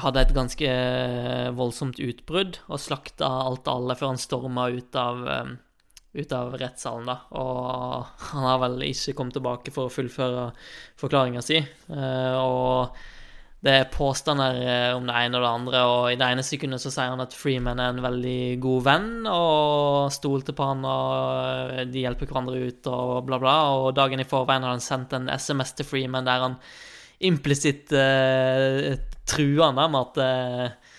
hadde 0.03 0.21
et 0.23 0.33
ganske 0.35 0.73
voldsomt 1.57 1.99
utbrudd 1.99 2.59
og 2.69 2.81
slakta 2.81 3.27
alt 3.49 3.67
og 3.67 3.73
alle 3.73 3.97
før 3.99 4.13
han 4.13 4.21
storma 4.21 4.67
ut 4.71 4.95
av, 4.95 5.23
um, 5.27 5.57
ut 6.15 6.35
av 6.37 6.53
rettssalen, 6.61 7.09
da. 7.09 7.17
Og 7.35 8.29
han 8.29 8.47
har 8.47 8.61
vel 8.63 8.77
ikke 8.87 9.15
kommet 9.17 9.35
tilbake 9.35 9.73
for 9.75 9.89
å 9.89 9.93
fullføre 9.93 10.47
forklaringa 11.01 11.43
si. 11.43 11.59
Uh, 11.89 12.37
og 12.39 13.03
det 13.63 13.71
er 13.71 13.91
påstander 13.91 14.58
eh, 14.60 14.89
om 14.91 15.06
det 15.08 15.15
ene 15.15 15.39
og 15.39 15.43
det 15.45 15.49
andre, 15.49 15.82
og 15.88 16.06
i 16.12 16.17
det 16.19 16.28
ene 16.28 16.43
sekundet 16.43 16.84
så 16.84 16.89
sier 16.91 17.13
han 17.13 17.23
at 17.23 17.36
Freeman 17.38 17.80
er 17.80 17.93
en 17.93 18.02
veldig 18.04 18.39
god 18.63 18.82
venn, 18.89 19.12
og 19.32 20.12
stolte 20.12 20.56
på 20.58 20.67
han, 20.67 20.82
og 20.84 21.78
eh, 21.78 21.86
de 21.88 22.04
hjelper 22.04 22.28
hverandre 22.28 22.60
ut, 22.60 22.89
og 22.91 23.13
bla, 23.30 23.39
bla. 23.39 23.54
Og 23.78 23.93
dagen 23.95 24.19
i 24.19 24.28
forveien 24.28 24.67
har 24.67 24.76
han 24.76 24.84
sendt 24.84 25.15
en 25.15 25.32
SMS 25.32 25.71
til 25.78 25.88
Freeman 25.88 26.28
der 26.28 26.43
han 26.43 26.58
implisitt 27.23 27.93
uh, 27.95 28.97
truer 29.30 29.69
han 29.69 29.78
med 29.80 29.95
at 29.95 30.17
uh, 30.19 30.97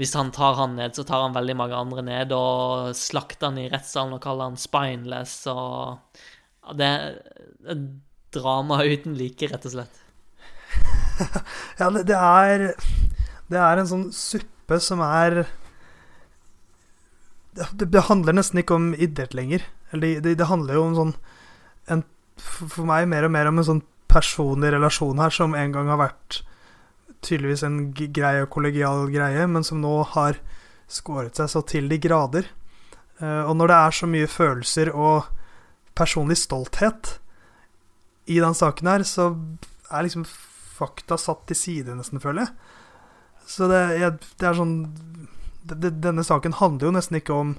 hvis 0.00 0.14
han 0.16 0.30
tar 0.32 0.56
han 0.56 0.78
ned, 0.78 0.96
så 0.96 1.04
tar 1.04 1.26
han 1.26 1.36
veldig 1.36 1.58
mange 1.60 1.76
andre 1.76 2.06
ned, 2.06 2.32
og 2.32 2.96
slakter 2.96 3.50
han 3.50 3.60
i 3.60 3.68
rettssalen 3.68 4.16
og 4.16 4.22
kaller 4.24 4.48
han 4.48 4.56
spineless, 4.60 5.42
og 5.52 6.00
Det 6.80 6.88
er 6.88 7.84
drama 8.32 8.80
uten 8.88 9.20
like, 9.20 9.52
rett 9.52 9.68
og 9.68 9.76
slett. 9.76 10.05
ja, 11.80 11.90
det, 11.90 12.02
det, 12.10 12.16
er 12.16 12.66
Det 13.50 13.60
er 13.62 13.80
en 13.80 13.88
sånn 13.90 14.08
suppe 14.14 14.80
som 14.82 15.02
er 15.04 15.44
det, 17.56 17.88
det 17.88 18.06
handler 18.10 18.36
nesten 18.36 18.60
ikke 18.60 18.76
om 18.76 18.90
idrett 18.92 19.32
lenger. 19.36 19.62
Eller 19.94 20.20
det, 20.20 20.34
det 20.40 20.48
handler 20.50 20.76
jo 20.76 20.82
om 20.90 20.96
sånn 20.98 21.14
en, 21.92 22.02
For 22.36 22.84
meg 22.88 23.06
mer 23.08 23.28
og 23.28 23.32
mer 23.32 23.48
om 23.48 23.62
en 23.62 23.68
sånn 23.70 23.84
personlig 24.12 24.74
relasjon 24.74 25.20
her, 25.20 25.32
som 25.32 25.56
en 25.56 25.72
gang 25.72 25.88
har 25.92 26.00
vært 26.00 26.42
tydeligvis 27.24 27.64
en 27.66 27.78
grei 27.94 28.36
og 28.42 28.50
kollegial 28.52 29.08
greie, 29.10 29.46
men 29.50 29.64
som 29.66 29.80
nå 29.82 29.94
har 30.12 30.38
skåret 30.86 31.38
seg 31.38 31.50
så 31.50 31.62
til 31.66 31.88
de 31.90 31.98
grader. 32.00 32.48
Uh, 33.20 33.48
og 33.48 33.56
når 33.58 33.72
det 33.72 33.78
er 33.78 33.96
så 33.98 34.08
mye 34.10 34.30
følelser 34.30 34.92
og 34.92 35.30
personlig 35.96 36.36
stolthet 36.38 37.16
i 38.28 38.38
den 38.42 38.56
saken 38.56 38.90
her, 38.90 39.06
så 39.08 39.30
er 39.88 40.06
liksom 40.06 40.26
fakta 40.76 41.18
satt 41.20 41.46
til 41.48 41.58
side, 41.58 41.96
nesten, 41.98 42.22
føler 42.22 42.46
jeg. 42.46 42.76
Så 43.46 43.68
det, 43.70 43.82
jeg, 44.00 44.16
det 44.40 44.48
er 44.48 44.56
sånn 44.58 44.76
det, 45.66 45.92
Denne 46.02 46.24
saken 46.26 46.56
handler 46.58 46.88
jo 46.88 46.94
nesten 46.96 47.20
ikke 47.20 47.34
om 47.34 47.52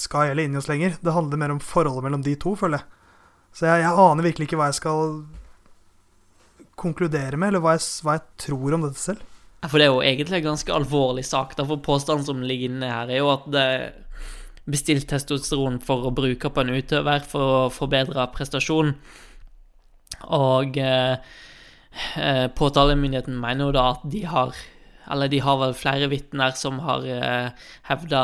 Sky 0.00 0.30
eller 0.30 0.46
Injos 0.48 0.68
lenger. 0.68 0.96
Det 1.00 1.14
handler 1.14 1.40
mer 1.40 1.54
om 1.54 1.60
forholdet 1.62 2.06
mellom 2.06 2.24
de 2.24 2.34
to, 2.40 2.54
føler 2.58 2.80
jeg. 2.80 3.00
Så 3.52 3.68
jeg, 3.68 3.82
jeg 3.84 4.04
aner 4.04 4.24
virkelig 4.24 4.48
ikke 4.48 4.60
hva 4.60 4.70
jeg 4.70 4.80
skal 4.80 5.18
konkludere 6.80 7.36
med, 7.36 7.52
eller 7.52 7.62
hva 7.62 7.76
jeg, 7.76 7.84
hva 8.04 8.16
jeg 8.16 8.24
tror 8.46 8.76
om 8.76 8.86
dette 8.86 9.00
selv. 9.00 9.28
For 9.68 9.78
det 9.78 9.86
er 9.86 9.92
jo 9.92 10.00
egentlig 10.02 10.40
en 10.40 10.48
ganske 10.50 10.74
alvorlig 10.74 11.24
sak. 11.28 11.52
Da, 11.58 11.66
for 11.68 11.82
Påstanden 11.84 12.26
som 12.26 12.40
ligger 12.42 12.72
inne 12.72 12.88
her, 12.90 13.12
er 13.12 13.20
jo 13.20 13.30
at 13.30 13.44
det 13.52 13.66
er 13.76 13.84
bestilt 14.72 15.08
testosteron 15.10 15.78
for 15.82 16.08
å 16.08 16.14
bruke 16.14 16.50
på 16.50 16.62
en 16.62 16.72
utøver 16.74 17.24
for 17.28 17.54
å 17.66 17.70
forbedre 17.74 18.26
prestasjon. 18.34 18.94
Og 20.32 20.78
eh, 20.78 21.14
eh, 22.16 22.46
påtalemyndigheten 22.56 23.36
mener 23.40 23.68
jo 23.68 23.74
da 23.76 23.88
at 23.94 24.06
de 24.12 24.22
har 24.28 24.54
Eller 25.12 25.28
de 25.28 25.40
har 25.42 25.58
vel 25.58 25.74
flere 25.74 26.08
vitner 26.08 26.54
som 26.56 26.78
har 26.86 27.04
eh, 27.04 27.50
hevda 27.88 28.22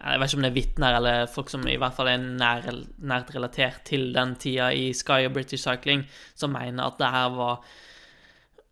Jeg 0.00 0.18
vet 0.18 0.30
ikke 0.30 0.38
om 0.38 0.42
det 0.42 0.50
er 0.50 0.56
vitner 0.56 0.96
eller 0.98 1.26
folk 1.30 1.52
som 1.52 1.66
i 1.68 1.76
hvert 1.78 1.94
fall 1.94 2.10
er 2.10 2.18
nær, 2.22 2.66
nært 2.98 3.34
relatert 3.34 3.84
til 3.86 4.10
den 4.16 4.34
tida 4.34 4.72
i 4.74 4.92
Sky 4.92 5.28
og 5.28 5.36
British 5.36 5.62
Cycling, 5.62 6.02
som 6.34 6.56
mener 6.56 6.88
at 6.88 6.98
det 6.98 7.10
her 7.12 7.28
var 7.36 7.62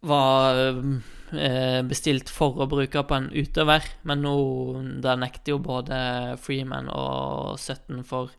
var 0.00 0.56
eh, 1.36 1.80
bestilt 1.86 2.30
for 2.32 2.56
å 2.60 2.68
bruke 2.70 3.02
på 3.04 3.16
en 3.16 3.30
utøver, 3.34 3.84
men 4.08 4.24
nå 4.24 4.34
da 5.04 5.16
nekter 5.20 5.54
jo 5.54 5.62
både 5.64 6.00
Freeman 6.40 6.88
og 6.92 7.58
Sutton 7.60 8.04
for 8.06 8.32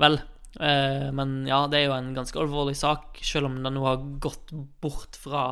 vel. 0.00 0.20
Eh, 0.60 1.08
men 1.16 1.46
ja, 1.48 1.64
det 1.70 1.80
er 1.80 1.86
jo 1.88 1.96
en 1.96 2.12
ganske 2.16 2.40
alvorlig 2.40 2.74
sak, 2.76 3.20
selv 3.24 3.48
om 3.48 3.60
det 3.64 3.72
nå 3.72 3.84
har 3.86 4.02
gått 4.20 4.52
bort 4.82 5.16
fra 5.16 5.44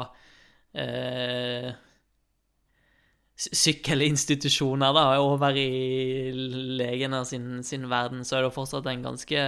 eh, 0.76 1.70
sykkelinstitusjoner 3.40 4.92
da, 4.92 5.04
over 5.24 5.56
i 5.56 6.30
legene 6.80 7.22
sin, 7.24 7.62
sin, 7.64 7.88
verden, 7.90 8.26
så 8.26 8.36
er 8.36 8.44
det 8.44 8.54
fortsatt 8.56 8.88
en 8.90 9.06
ganske, 9.06 9.44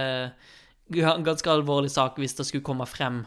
ganske 0.89 1.53
alvorlig 1.53 1.93
sak 1.93 2.17
hvis 2.21 2.33
det 2.39 2.47
skulle 2.49 2.65
komme 2.65 2.89
frem 2.89 3.21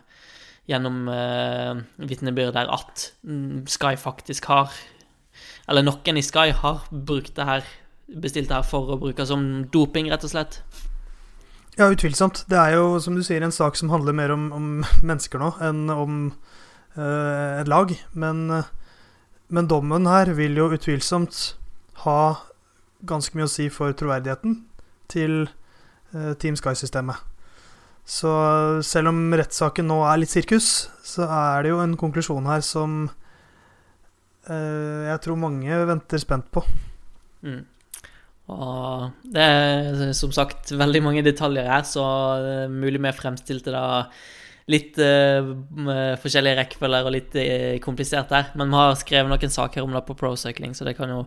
gjennom 0.66 1.06
eh, 1.12 1.78
vitnebyrder 2.10 2.66
at 2.74 3.10
Sky 3.70 3.94
faktisk 3.94 4.48
har 4.50 4.72
Eller 5.70 5.84
noen 5.86 6.18
i 6.18 6.24
Sky 6.26 6.50
har 6.58 6.82
brukt 6.90 7.36
det 7.38 7.46
her, 7.46 7.62
bestilt 8.10 8.50
det 8.50 8.58
her 8.58 8.66
for 8.66 8.90
å 8.90 8.98
bruke 8.98 9.26
som 9.26 9.66
doping, 9.70 10.10
rett 10.10 10.26
og 10.26 10.32
slett. 10.32 10.60
Ja, 11.76 11.90
utvilsomt. 11.92 12.46
Det 12.48 12.56
er 12.56 12.78
jo, 12.78 12.96
som 13.04 13.18
du 13.18 13.22
sier, 13.24 13.44
en 13.44 13.52
sak 13.52 13.76
som 13.76 13.90
handler 13.92 14.16
mer 14.16 14.32
om, 14.32 14.48
om 14.56 14.66
mennesker 15.08 15.42
nå 15.42 15.52
enn 15.64 15.86
om 15.92 16.20
uh, 16.96 17.60
et 17.60 17.68
lag. 17.68 17.92
Men, 18.16 18.46
uh, 18.48 18.70
men 19.52 19.68
dommen 19.68 20.08
her 20.08 20.32
vil 20.38 20.56
jo 20.56 20.70
utvilsomt 20.72 21.54
ha 22.06 22.20
ganske 23.06 23.36
mye 23.36 23.48
å 23.48 23.52
si 23.52 23.68
for 23.68 23.92
troverdigheten 23.92 24.62
til 25.12 25.44
uh, 26.14 26.32
Team 26.40 26.56
Sky-systemet. 26.56 27.20
Så 28.06 28.30
selv 28.86 29.10
om 29.10 29.34
rettssaken 29.34 29.88
nå 29.90 29.98
er 30.06 30.20
litt 30.22 30.30
sirkus, 30.30 30.88
så 31.04 31.26
er 31.26 31.64
det 31.66 31.72
jo 31.72 31.80
en 31.82 31.96
konklusjon 31.98 32.46
her 32.46 32.62
som 32.62 33.08
eh, 34.46 35.08
jeg 35.08 35.22
tror 35.24 35.40
mange 35.42 35.80
venter 35.90 36.22
spent 36.22 36.46
på. 36.54 36.62
Mm. 37.42 37.64
Og 38.52 39.10
det 39.34 39.42
er 39.42 40.12
som 40.14 40.32
sagt 40.34 40.70
veldig 40.70 41.02
mange 41.02 41.24
detaljer 41.26 41.66
her, 41.66 41.86
så 41.86 42.04
det 42.42 42.56
er 42.64 42.74
mulig 42.74 43.02
vi 43.02 43.14
fremstilte 43.16 43.74
det 43.74 43.86
litt 44.70 44.98
uh, 44.98 45.50
forskjellige 46.22 46.58
rekkefølger 46.60 47.06
og 47.06 47.14
litt 47.14 47.34
uh, 47.38 47.74
komplisert 47.82 48.30
der. 48.30 48.52
Men 48.58 48.70
vi 48.70 48.80
har 48.80 48.94
skrevet 48.98 49.30
noen 49.30 49.54
saker 49.56 49.82
om 49.82 49.94
det 49.94 50.04
på 50.06 50.16
Procycling, 50.18 50.74
så 50.78 50.86
det 50.86 50.96
kan 50.98 51.10
jo 51.10 51.24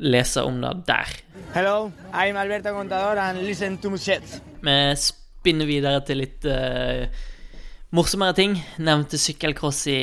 lese 0.00 0.44
om 0.44 0.60
det 0.62 0.74
der. 0.88 1.16
Hello, 1.56 1.90
I'm 2.12 2.40
Alberto 2.40 2.72
Contador 2.76 3.20
and 3.20 3.44
listen 3.44 3.76
to 3.80 3.96
shit. 3.96 4.40
Vi 4.64 4.76
spinner 5.00 5.68
videre 5.68 6.04
til 6.04 6.24
litt 6.24 6.44
uh, 6.48 7.08
morsommere 7.96 8.36
ting. 8.36 8.56
Nevnte 8.84 9.20
sykkelcross 9.20 9.86
i 9.92 10.00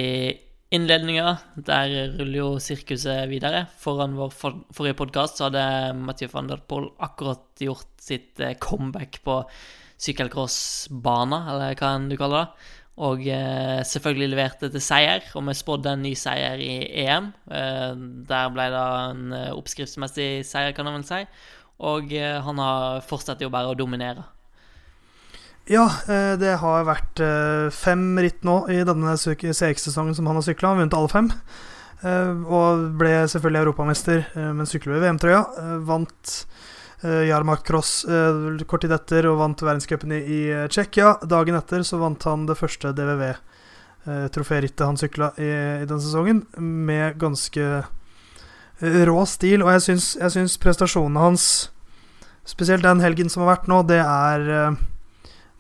innledninga. 0.74 1.38
Der 1.56 1.94
ruller 2.18 2.40
jo 2.40 2.48
sirkuset 2.64 3.28
videre. 3.32 3.66
Foran 3.82 4.18
vår 4.18 4.34
for 4.36 4.64
forrige 4.76 4.98
podkast 5.00 5.42
hadde 5.44 5.64
Mathieu 6.00 6.32
van 6.34 6.50
der 6.52 6.64
Poel 6.68 6.90
akkurat 7.04 7.46
gjort 7.64 7.90
sitt 8.02 8.40
uh, 8.44 8.54
comeback 8.60 9.22
på 9.26 9.42
sykkelcrossbana, 9.98 11.42
eller 11.54 11.78
hva 11.80 11.96
enn 11.96 12.12
du 12.12 12.18
kaller 12.20 12.46
det. 12.46 12.74
Og 12.98 13.28
eh, 13.30 13.84
selvfølgelig 13.86 14.32
leverte 14.32 14.72
til 14.74 14.82
seier, 14.82 15.26
og 15.38 15.44
vi 15.46 15.54
spådde 15.54 15.92
en 15.94 16.02
ny 16.02 16.16
seier 16.18 16.58
i 16.58 16.80
EM. 17.04 17.28
Eh, 17.54 17.92
der 18.30 18.48
ble 18.54 18.66
det 18.74 18.86
en 19.12 19.36
oppskriftsmessig 19.54 20.30
seier, 20.50 20.74
kan 20.74 20.90
man 20.90 20.98
vel 20.98 21.06
si. 21.06 21.20
Og 21.86 22.14
eh, 22.18 22.40
han 22.42 22.58
har 22.62 23.06
fortsatt 23.06 23.44
jo 23.44 23.52
bare 23.54 23.70
å 23.70 23.78
dominere. 23.78 24.26
Ja, 25.68 25.90
eh, 26.08 26.34
det 26.40 26.54
har 26.62 26.86
vært 26.88 27.20
eh, 27.20 27.68
fem 27.76 28.16
ritt 28.24 28.46
nå 28.48 28.62
i 28.72 28.80
denne 28.88 29.18
CX-sesongen 29.20 30.16
som 30.16 30.30
han 30.30 30.40
har 30.40 30.46
sykla. 30.46 30.72
Han 30.72 30.80
vunnet 30.80 30.96
alle 30.96 31.12
fem. 31.12 31.28
Eh, 32.08 32.32
og 32.48 32.86
ble 33.00 33.12
selvfølgelig 33.28 33.64
europamester, 33.66 34.24
men 34.56 34.70
sykler 34.70 34.96
ved 34.96 35.04
VM-trøya. 35.04 35.44
Vant 35.88 36.40
Jarmark 37.04 37.62
Cross 37.62 38.08
kort 38.66 38.82
tid 38.82 38.94
etter 38.96 39.28
og 39.30 39.36
vant 39.38 39.60
verdenscupen 39.62 40.16
i 40.18 40.40
Tsjekkia. 40.72 41.12
Dagen 41.30 41.60
etter 41.60 41.84
så 41.86 42.00
vant 42.02 42.24
han 42.26 42.48
det 42.50 42.56
første 42.58 42.90
DVV-troférittet 42.98 44.82
han 44.82 44.98
sykla 44.98 45.30
i, 45.38 45.52
i 45.84 45.86
den 45.86 46.02
sesongen, 46.02 46.42
med 46.58 47.20
ganske 47.22 47.84
rå 48.82 49.22
stil. 49.30 49.62
Og 49.62 49.76
jeg 49.76 49.86
syns, 49.92 50.12
jeg 50.18 50.40
syns 50.40 50.58
prestasjonene 50.64 51.22
hans, 51.28 51.48
spesielt 52.50 52.88
den 52.88 53.04
helgen 53.04 53.30
som 53.30 53.46
har 53.46 53.58
vært 53.60 53.70
nå, 53.70 53.84
det 53.92 54.02
er 54.02 54.80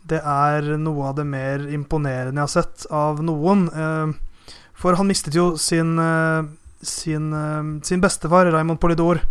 det 0.07 0.21
er 0.23 0.77
noe 0.79 1.09
av 1.09 1.17
det 1.17 1.25
mer 1.27 1.65
imponerende 1.73 2.39
jeg 2.39 2.45
har 2.45 2.53
sett 2.53 2.85
av 2.93 3.19
noen. 3.25 3.67
Eh, 3.67 4.53
for 4.77 4.97
han 4.99 5.09
mistet 5.09 5.35
jo 5.35 5.55
sin, 5.57 5.97
eh, 5.99 6.43
sin, 6.81 7.33
eh, 7.33 7.81
sin 7.83 8.01
bestefar, 8.01 8.51
Raymond 8.51 8.79
Polidor. 8.79 9.21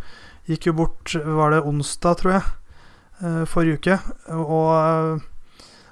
Gikk 0.47 0.69
jo 0.69 0.73
bort, 0.73 1.15
var 1.15 1.51
det 1.51 1.65
onsdag, 1.67 2.19
tror 2.21 2.33
jeg, 2.37 2.45
forrige 3.51 3.79
uke. 3.81 4.01
Og 4.31 5.21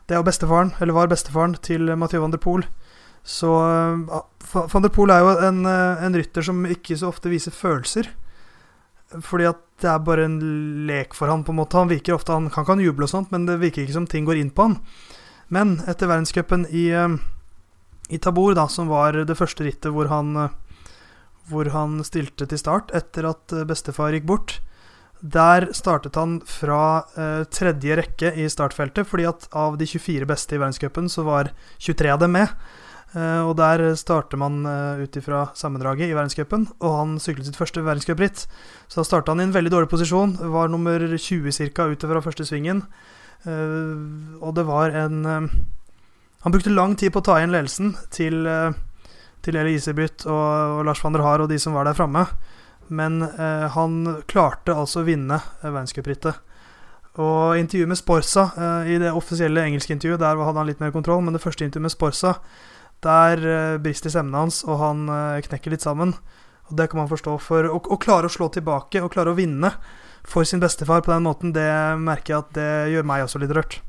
det 0.06 0.14
er 0.14 0.20
jo 0.20 0.28
bestefaren, 0.28 0.70
eller 0.80 0.94
var 0.94 1.08
bestefaren, 1.08 1.56
til 1.60 1.96
Mathieu 1.96 2.20
van 2.20 2.30
der 2.30 2.38
Poel. 2.38 2.62
Så 3.24 3.50
van 3.50 4.82
der 4.82 4.94
Poel 4.94 5.10
er 5.10 5.24
jo 5.24 5.48
en, 5.48 5.66
en 5.66 6.14
rytter 6.14 6.40
som 6.40 6.62
ikke 6.66 6.94
så 6.94 7.08
ofte 7.10 7.32
viser 7.32 7.50
følelser. 7.50 8.06
Fordi 9.22 9.46
at 9.50 9.60
det 9.82 9.90
er 9.90 10.02
bare 10.06 10.24
en 10.26 10.38
lek 10.88 11.14
for 11.14 11.30
han 11.30 11.44
på 11.44 11.52
en 11.52 11.60
måte. 11.60 11.78
Han 11.78 11.90
virker 11.90 12.16
ofte, 12.16 12.34
han 12.34 12.50
kan, 12.52 12.66
kan 12.66 12.82
juble 12.82 13.06
og 13.06 13.12
sånt, 13.12 13.30
men 13.34 13.46
det 13.48 13.60
virker 13.62 13.84
ikke 13.84 13.98
som 13.98 14.08
ting 14.10 14.26
går 14.26 14.40
inn 14.40 14.52
på 14.54 14.68
han. 14.68 14.78
Men 15.54 15.76
etter 15.90 16.10
verdenscupen 16.10 16.66
i, 16.70 16.88
eh, 16.94 17.16
i 18.08 18.18
Tabor, 18.18 18.54
da, 18.56 18.66
som 18.68 18.88
var 18.90 19.18
det 19.26 19.38
første 19.38 19.66
rittet 19.66 19.92
hvor 19.94 20.08
han, 20.10 20.36
eh, 20.36 20.54
hvor 21.50 21.68
han 21.74 21.98
stilte 22.06 22.48
til 22.48 22.60
start 22.60 22.94
etter 22.96 23.28
at 23.28 23.52
eh, 23.52 23.66
bestefar 23.68 24.16
gikk 24.16 24.30
bort, 24.30 24.58
der 25.24 25.70
startet 25.72 26.16
han 26.20 26.40
fra 26.44 27.04
eh, 27.16 27.44
tredje 27.48 27.96
rekke 27.96 28.32
i 28.36 28.48
startfeltet, 28.52 29.08
fordi 29.08 29.28
at 29.28 29.46
av 29.56 29.78
de 29.80 29.86
24 29.88 30.28
beste 30.28 30.56
i 30.56 30.60
verdenscupen, 30.60 31.08
så 31.08 31.24
var 31.24 31.52
23 31.78 32.12
av 32.12 32.20
dem 32.20 32.34
med. 32.36 32.52
Uh, 33.14 33.46
og 33.46 33.52
der 33.60 33.92
starter 33.94 34.38
man 34.40 34.64
uh, 34.66 34.98
ut 34.98 35.16
ifra 35.20 35.44
sammendraget 35.54 36.10
i 36.10 36.14
verdenscupen, 36.16 36.66
og 36.82 36.94
han 36.98 37.12
syklet 37.22 37.46
sitt 37.46 37.58
første 37.58 37.84
verdenscupritt. 37.86 38.46
Så 38.90 38.98
da 38.98 39.04
starta 39.06 39.30
han 39.30 39.42
i 39.42 39.46
en 39.46 39.54
veldig 39.54 39.70
dårlig 39.70 39.90
posisjon, 39.92 40.34
var 40.50 40.72
nummer 40.72 40.98
20 40.98 41.54
ca. 41.70 41.86
ut 41.86 42.02
fra 42.02 42.22
første 42.24 42.46
svingen. 42.48 42.82
Uh, 43.46 44.34
og 44.42 44.56
det 44.58 44.66
var 44.66 44.90
en 44.96 45.22
Han 46.44 46.52
brukte 46.52 46.74
lang 46.74 46.96
tid 46.96 47.12
på 47.12 47.22
å 47.22 47.24
ta 47.24 47.38
igjen 47.38 47.54
ledelsen 47.54 47.94
til, 48.12 48.44
til 49.40 49.56
Eli 49.56 49.78
Isebyt 49.78 50.26
og, 50.28 50.82
Lars 50.84 51.00
van 51.00 51.14
der 51.14 51.22
Haar 51.24 51.40
og 51.40 51.48
de 51.48 51.56
som 51.56 51.72
var 51.72 51.86
der 51.88 51.96
framme, 51.96 52.26
men 52.92 53.22
han 53.24 53.94
klarte 54.28 54.74
altså 54.76 55.00
å 55.00 55.06
vinne 55.06 55.38
verdenscuprittet. 55.62 56.36
Og 57.16 57.56
intervjuet 57.56 57.88
med 57.88 57.96
Sporsa, 57.96 58.44
i 58.84 58.98
det 59.00 59.14
offisielle 59.16 59.64
engelske 59.64 59.96
intervjuet, 59.96 60.20
der 60.20 60.36
hadde 60.36 60.60
han 60.60 60.68
litt 60.68 60.84
mer 60.84 60.92
kontroll, 60.92 61.24
men 61.24 61.32
det 61.32 61.40
første 61.40 61.64
intervjuet 61.64 61.88
med 61.88 61.96
Sporsa 61.96 62.34
der 63.04 63.44
uh, 63.44 63.82
brister 63.82 64.12
stemmen 64.12 64.36
hans, 64.36 64.62
og 64.66 64.80
han 64.80 65.04
uh, 65.10 65.42
knekker 65.44 65.74
litt 65.74 65.84
sammen. 65.84 66.16
Og 66.70 66.76
Det 66.78 66.88
kan 66.90 67.02
man 67.02 67.10
forstå. 67.10 67.36
For 67.44 67.68
å, 67.68 67.78
å, 67.78 68.00
klare 68.00 68.30
å 68.30 68.32
slå 68.32 68.48
tilbake 68.52 69.02
og 69.04 69.12
klare 69.12 69.34
å 69.34 69.38
vinne 69.38 69.74
for 70.24 70.46
sin 70.48 70.62
bestefar 70.62 71.04
på 71.04 71.12
den 71.12 71.26
måten, 71.26 71.52
det 71.52 71.68
merker 72.00 72.34
jeg 72.34 72.44
at 72.44 72.54
det 72.56 72.70
gjør 72.94 73.10
meg 73.10 73.26
også 73.26 73.42
litt 73.42 73.52
rørt. 73.52 73.82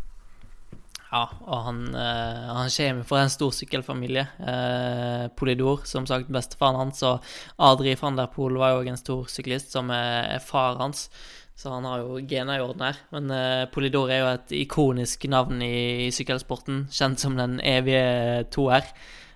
Ja, 1.16 1.30
og 1.46 1.60
han, 1.64 1.78
øh, 1.96 2.48
han 2.58 2.72
kommer 2.74 3.06
fra 3.08 3.22
en 3.24 3.32
stor 3.32 3.54
sykkelfamilie. 3.56 4.26
Uh, 4.36 5.30
Polidor, 5.38 5.86
som 5.88 6.04
sagt, 6.10 6.28
bestefaren 6.34 6.76
hans, 6.82 7.00
og 7.08 7.24
Adri 7.62 7.94
van 8.02 8.18
der 8.20 8.28
Poel 8.34 8.58
var 8.60 8.74
jo 8.76 8.92
en 8.92 9.00
stor 9.00 9.30
syklist, 9.32 9.72
som 9.72 9.94
er, 9.96 10.26
er 10.36 10.44
far 10.44 10.76
hans. 10.82 11.08
Så 11.56 11.72
han 11.72 11.86
har 11.88 12.02
jo 12.04 12.20
gena 12.28 12.58
i 12.58 12.64
orden 12.64 12.84
her. 12.84 12.98
Men 13.16 13.32
uh, 13.32 13.68
Polidor 13.72 14.12
er 14.12 14.22
jo 14.22 14.32
et 14.34 14.56
ikonisk 14.66 15.24
navn 15.32 15.62
i, 15.64 16.08
i 16.08 16.10
sykkelsporten. 16.14 16.86
Kjent 16.92 17.24
som 17.24 17.38
den 17.40 17.62
evige 17.64 18.44
toer. 18.52 18.92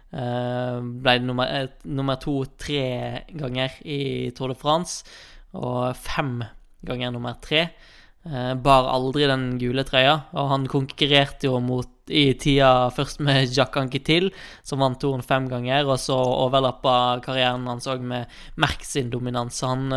ble 0.10 1.13
nummer, 1.21 1.69
nummer 1.86 2.17
to 2.17 2.41
tre 2.58 3.27
ganger 3.29 3.75
i 3.86 4.32
Tour 4.34 4.49
de 4.49 4.55
France, 4.58 5.03
og 5.53 5.93
fem 5.93 6.39
ganger 6.82 7.12
nummer 7.13 7.36
tre. 7.38 7.67
bar 8.63 8.89
aldri 8.89 9.27
den 9.29 9.60
gule 9.62 9.84
trøya, 9.86 10.15
og 10.34 10.49
han 10.49 10.65
konkurrerte 10.67 11.45
jo 11.45 11.60
mot 11.62 12.10
i 12.10 12.34
tida 12.34 12.89
først 12.89 13.21
med 13.21 13.53
Jacques 13.53 13.84
Anquetil, 13.84 14.32
som 14.65 14.82
vant 14.82 14.99
turen 14.99 15.21
fem 15.21 15.47
ganger, 15.47 15.86
og 15.86 16.01
så 16.01 16.17
overlappa 16.17 17.21
karrieren 17.21 17.69
hans 17.69 17.88
òg 17.88 18.01
med 18.01 18.25
Merck 18.58 18.84
sin 18.84 19.12
dominans. 19.13 19.62
Han 19.62 19.93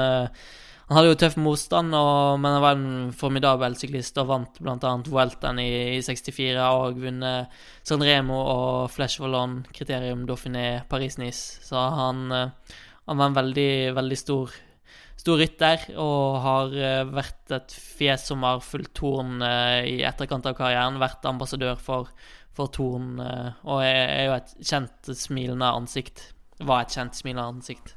han 0.89 0.99
hadde 0.99 1.13
jo 1.13 1.19
tøff 1.23 1.37
motstand, 1.41 1.95
og, 1.95 2.41
men 2.43 2.57
han 2.57 2.65
var 2.65 2.75
en 2.77 3.13
formidabel 3.17 3.77
syklist 3.79 4.19
og 4.21 4.27
vant 4.29 4.59
bl.a. 4.61 4.91
Welton 5.15 5.61
i, 5.63 5.69
i, 5.95 6.01
64 6.03 6.59
og 6.67 6.99
vunnet 7.01 7.55
San 7.87 8.03
Remo 8.03 8.41
og 8.41 8.91
Flesh 8.93 9.23
Vallon, 9.23 9.61
Kriterium 9.73 10.27
Dauphiné, 10.29 10.83
Paris-Nice. 10.91 11.63
Så 11.65 11.79
han, 11.79 12.27
eh, 12.35 12.77
han, 13.07 13.21
var 13.23 13.31
en 13.31 13.39
veldig, 13.39 13.73
veldig 13.97 14.19
stor, 14.19 14.53
stor 15.23 15.41
rytter 15.41 15.87
og 16.03 16.43
har 16.45 16.77
eh, 16.77 17.15
vært 17.15 17.57
et 17.57 17.79
fjes 17.79 18.29
som 18.33 18.45
har 18.49 18.61
fulgt 18.67 18.97
Torn 18.99 19.39
eh, 19.47 19.95
i 19.95 19.97
etterkant 20.05 20.51
av 20.51 20.59
karrieren. 20.59 21.01
Vært 21.01 21.31
ambassadør 21.31 21.79
for, 21.81 22.11
for 22.53 22.75
Torn 22.75 23.15
og 23.23 23.79
er, 23.81 24.03
er 24.03 24.29
jo 24.29 24.37
et 24.41 24.55
kjent 24.61 25.15
smilende 25.15 25.73
ansikt. 25.79 26.33
Var 26.61 26.85
et 26.85 27.01
kjent 27.01 27.23
smilende 27.23 27.49
ansikt. 27.55 27.97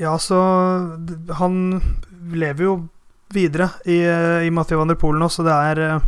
Ja, 0.00 0.18
så 0.18 0.38
Han 1.38 1.80
lever 2.32 2.64
jo 2.64 2.74
videre 3.32 3.68
i, 3.84 4.00
i 4.46 4.50
Mathieu 4.52 4.80
van 4.80 4.90
der 4.90 4.98
Poel 5.00 5.18
nå, 5.20 5.28
så 5.28 5.44
det 5.44 5.52
er 5.52 6.00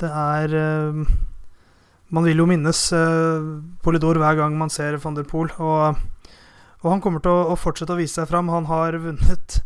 Det 0.00 0.08
er 0.10 0.56
Man 2.08 2.24
vil 2.24 2.40
jo 2.40 2.48
minnes 2.48 2.82
Polidor 3.84 4.20
hver 4.20 4.38
gang 4.40 4.56
man 4.58 4.72
ser 4.72 4.96
van 5.02 5.16
der 5.16 5.28
Poel, 5.28 5.50
og, 5.58 5.96
og 6.82 6.90
han 6.92 7.02
kommer 7.04 7.20
til 7.24 7.32
å, 7.32 7.52
å, 7.52 7.56
fortsette 7.58 7.92
å 7.92 7.98
vise 7.98 8.20
seg 8.20 8.28
fram. 8.30 8.52
Han 8.52 8.68
har 8.70 8.96
vunnet 9.02 9.58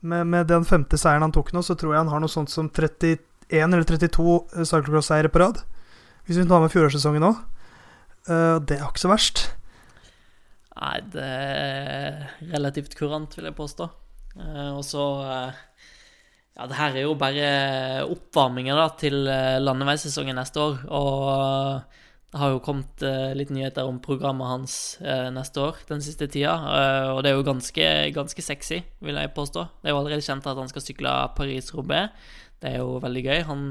med, 0.00 0.26
med, 0.26 0.46
den 0.48 0.64
femte 0.64 0.96
seieren 1.00 1.26
han 1.26 1.34
tok 1.34 1.50
nå, 1.52 1.64
så 1.66 1.74
tror 1.74 1.94
jeg 1.94 2.04
han 2.04 2.12
har 2.12 2.22
noe 2.22 2.30
sånt 2.30 2.52
som 2.52 2.70
31 2.70 3.18
eller 3.50 3.82
32 3.84 4.36
cyclocross-seiere 4.62 5.32
på 5.32 5.42
rad. 5.42 5.64
Hvis 6.28 6.38
vi 6.38 6.46
tar 6.46 6.62
med 6.62 6.70
fjorårssesongen 6.70 7.26
òg. 7.26 7.40
det 8.28 8.76
er 8.78 8.86
ikke 8.86 9.02
så 9.02 9.10
verst. 9.10 9.48
Nei, 10.78 10.98
det 11.10 11.24
er 11.24 12.20
relativt 12.52 12.94
kurant, 12.98 13.34
vil 13.36 13.48
jeg 13.48 13.58
påstå. 13.58 13.88
Eh, 14.38 14.70
og 14.70 14.84
så 14.86 15.06
eh, 15.26 15.66
Ja, 16.58 16.66
det 16.68 16.76
her 16.76 16.98
er 16.98 17.06
jo 17.06 17.16
bare 17.18 17.48
oppvarminga 18.10 18.76
da, 18.76 18.86
til 19.00 19.24
eh, 19.30 19.58
landeveissesongen 19.62 20.38
neste 20.38 20.62
år. 20.62 20.78
Og 20.92 21.96
det 22.30 22.38
har 22.38 22.52
jo 22.52 22.62
kommet 22.62 23.02
litt 23.34 23.48
nyheter 23.50 23.88
om 23.90 23.96
programmet 23.98 24.46
hans 24.46 24.74
neste 25.34 25.64
år, 25.64 25.80
den 25.88 25.98
siste 26.04 26.28
tida. 26.30 26.52
og 27.10 27.24
det 27.24 27.32
er 27.32 27.34
jo 27.34 27.46
ganske, 27.48 27.86
ganske 28.14 28.44
sexy, 28.46 28.78
vil 29.02 29.18
jeg 29.18 29.32
påstå. 29.34 29.64
Det 29.82 29.90
er 29.90 29.96
jo 29.96 29.98
allerede 29.98 30.22
kjent 30.22 30.46
at 30.46 30.60
han 30.60 30.70
skal 30.70 30.84
sykle 30.84 31.14
Paris-Roubais. 31.34 32.14
Det 32.62 32.70
er 32.70 32.84
jo 32.84 33.00
veldig 33.02 33.24
gøy. 33.26 33.40
Han 33.48 33.64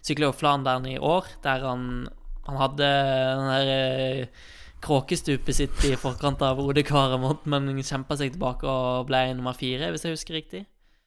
sykler 0.00 0.30
jo 0.30 0.38
Flandern 0.38 0.88
i 0.88 0.96
år, 0.96 1.28
der 1.44 1.68
han, 1.68 1.84
han 2.48 2.60
hadde 2.62 2.88
den 3.42 3.52
der 3.52 4.32
kråkestupet 4.84 5.56
sitt 5.56 5.84
i 5.88 5.94
forkant 5.98 6.42
av 6.44 6.60
Ode 6.62 6.84
Kvaremont, 6.86 7.44
men 7.48 7.68
kjempa 7.80 8.16
seg 8.18 8.34
tilbake 8.34 8.68
og 8.68 9.08
ble 9.08 9.22
nummer 9.34 9.56
fire, 9.56 9.90
hvis 9.92 10.06
jeg 10.06 10.16
husker 10.16 10.38
riktig? 10.38 10.66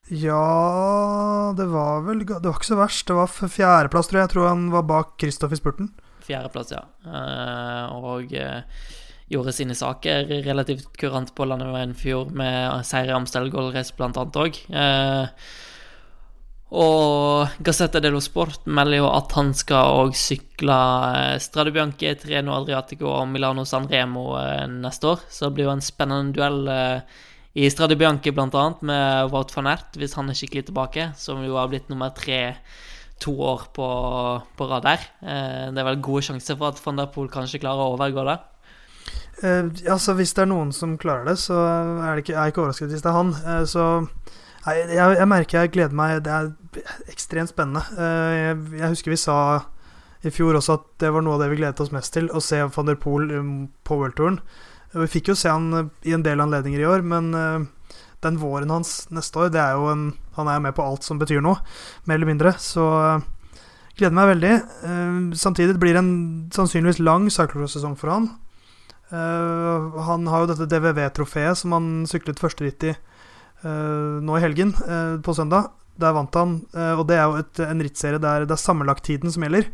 Ja 0.09 1.53
Det 1.57 1.67
var 1.69 2.01
vel 2.05 2.23
Det 2.23 2.39
var 2.41 2.55
ikke 2.55 2.71
så 2.71 2.79
verst. 2.79 3.05
Det 3.07 3.17
var 3.17 3.29
fjerdeplass, 3.29 4.09
tror 4.09 4.19
jeg. 4.19 4.27
Jeg 4.27 4.33
tror 4.33 4.47
han 4.47 4.69
var 4.73 4.87
bak 4.89 5.17
Kristoff 5.21 5.53
i 5.53 5.59
spurten. 5.59 5.91
Fjerdeplass, 6.25 6.73
ja. 6.73 6.83
Eh, 7.05 7.97
og 7.99 8.33
eh, 8.33 8.61
gjorde 9.29 9.53
sine 9.53 9.75
saker 9.77 10.29
relativt 10.47 10.89
kurant 10.97 11.33
på 11.37 11.45
landeveien 11.45 11.93
i 11.93 11.99
fjor, 11.99 12.31
med 12.33 12.85
seier 12.87 13.11
i 13.11 13.17
Amstel 13.17 13.51
Gold 13.53 13.75
Race 13.75 13.93
blant 13.97 14.17
annet 14.17 14.39
òg. 14.41 14.61
Og 16.69 17.61
Gazzetta 17.65 18.01
dello 18.03 18.19
Sport 18.21 18.67
melder 18.69 18.99
jo 18.99 19.07
at 19.09 19.33
han 19.37 19.53
skal 19.57 20.03
òg 20.03 20.17
sykle 20.17 20.75
eh, 21.15 21.37
Strade 21.41 21.73
Bianche, 21.73 22.13
Treno 22.21 22.53
Adriatico 22.59 23.09
og 23.09 23.31
Milano 23.31 23.65
San 23.65 23.87
Remo 23.89 24.35
eh, 24.37 24.67
neste 24.69 25.15
år. 25.15 25.25
Så 25.29 25.47
det 25.47 25.55
blir 25.57 25.69
jo 25.69 25.73
en 25.73 25.81
spennende 25.85 26.35
duell 26.37 26.69
eh, 26.69 27.17
i 27.57 27.71
Strade 27.73 27.97
Bianche 27.97 28.33
bl.a. 28.35 28.67
med 28.85 29.33
Wout 29.33 29.55
van 29.55 29.71
Ert, 29.73 29.97
hvis 29.97 30.13
han 30.19 30.29
er 30.29 30.37
skikkelig 30.37 30.67
tilbake, 30.69 31.09
som 31.17 31.41
jo 31.43 31.57
har 31.57 31.71
blitt 31.71 31.89
nummer 31.89 32.13
tre 32.13 32.53
to 33.19 33.33
år 33.43 33.65
på, 33.75 33.87
på 34.55 34.69
rad 34.69 34.85
der. 34.85 35.01
Det 35.19 35.81
er 35.81 35.87
vel 35.89 35.97
gode 35.99 36.21
sjanser 36.23 36.55
for 36.55 36.71
at 36.71 36.79
van 36.85 37.01
der 37.01 37.09
Poel 37.11 37.27
kanskje 37.33 37.59
klarer 37.59 37.83
å 37.83 37.97
overgå 37.97 38.23
det. 38.29 38.37
Eh, 39.43 39.65
altså, 39.91 40.15
hvis 40.19 40.33
det 40.35 40.43
er 40.43 40.51
noen 40.51 40.71
som 40.75 40.97
klarer 40.99 41.31
det, 41.31 41.37
så 41.39 41.55
er 41.55 42.17
det 42.17 42.25
ikke, 42.25 42.35
jeg 42.35 42.41
er 42.41 42.53
ikke 42.53 42.63
overrasket 42.65 42.93
hvis 42.93 43.03
det 43.05 43.11
er 43.11 43.17
han. 43.17 43.33
Eh, 43.39 43.63
så 43.69 43.85
jeg, 44.75 44.89
jeg, 44.95 45.17
jeg, 45.19 45.27
merker 45.29 45.61
jeg 45.61 45.71
gleder 45.75 45.97
meg. 45.97 46.19
Det 46.25 46.33
er 46.33 46.49
ekstremt 47.11 47.51
spennende. 47.51 47.83
Eh, 47.95 48.33
jeg, 48.37 48.57
jeg, 48.79 48.91
husker 48.93 49.13
vi 49.13 49.19
sa 49.19 49.37
i 50.25 50.31
fjor 50.35 50.57
også 50.59 50.75
at 50.75 50.87
det 50.99 51.11
var 51.15 51.23
noe 51.23 51.37
av 51.37 51.43
det 51.43 51.49
vi 51.53 51.61
gledet 51.61 51.79
oss 51.83 51.93
mest 51.95 52.11
til, 52.15 52.27
å 52.35 52.41
se 52.43 52.59
van 52.75 52.89
der 52.89 52.99
Poel 52.99 53.29
um, 53.31 53.51
på 53.87 53.99
World-touren. 54.01 54.41
Vi 54.91 55.07
fikk 55.07 55.31
jo 55.31 55.37
se 55.39 55.51
han 55.51 55.69
eh, 55.77 55.91
i 56.09 56.15
en 56.17 56.25
del 56.25 56.43
anledninger 56.43 56.83
i 56.83 56.87
år, 56.89 57.05
men 57.07 57.31
eh, 57.37 57.99
den 58.25 58.39
våren 58.41 58.73
hans 58.73 59.05
neste 59.15 59.45
år, 59.45 59.53
det 59.55 59.63
er 59.63 59.77
jo 59.79 59.91
en 59.93 60.09
Han 60.39 60.47
er 60.47 60.55
jo 60.55 60.63
med 60.63 60.75
på 60.75 60.83
alt 60.83 61.03
som 61.03 61.19
betyr 61.19 61.41
noe, 61.43 61.59
mer 62.07 62.15
eller 62.15 62.29
mindre. 62.29 62.53
Så 62.63 62.83
gleder 63.99 64.15
meg 64.15 64.29
veldig. 64.29 64.51
Samtidig 65.35 65.73
blir 65.75 65.97
det 65.97 65.99
en 65.99 66.13
sannsynligvis 66.55 67.01
lang 67.03 67.25
cyclocross-sesong 67.27 67.97
for 67.99 68.13
han. 68.13 68.29
Han 69.11 70.29
har 70.31 70.45
jo 70.45 70.47
dette 70.53 70.69
DVV-trofeet 70.71 71.59
som 71.59 71.75
han 71.75 71.89
syklet 72.07 72.39
første 72.39 72.63
ritt 72.63 72.87
i 72.87 72.93
nå 73.63 74.37
i 74.37 74.41
helgen, 74.43 74.73
uh, 74.87 75.19
på 75.21 75.33
søndag. 75.35 75.71
Der 75.99 76.15
vant 76.15 76.35
han, 76.39 76.61
uh, 76.71 76.99
og 76.99 77.07
det 77.09 77.17
er 77.19 77.25
jo 77.27 77.41
et, 77.41 77.61
en 77.65 77.83
rittserie 77.83 78.21
der 78.23 78.45
det 78.47 78.55
er 78.55 78.61
sammenlagttiden 78.61 79.33
som 79.33 79.43
gjelder. 79.43 79.71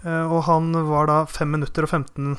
og 0.00 0.44
han 0.46 0.72
var 0.88 1.10
da 1.10 1.26
5 1.28 1.50
minutter 1.52 1.84
og 1.84 1.90
15 1.90 2.38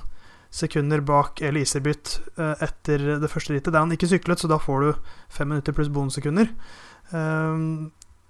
sekunder 0.50 1.02
bak 1.06 1.44
Eli 1.46 1.62
Iserbyt 1.62 2.16
etter 2.58 3.20
det 3.22 3.30
første 3.30 3.54
rittet, 3.54 3.70
der 3.76 3.84
han 3.84 3.92
ikke 3.94 4.10
syklet, 4.10 4.42
så 4.42 4.50
da 4.50 4.58
får 4.58 4.82
du 4.82 4.88
5 5.30 5.48
minutter 5.48 5.72
pluss 5.72 5.92
bonussekunder. 5.94 6.50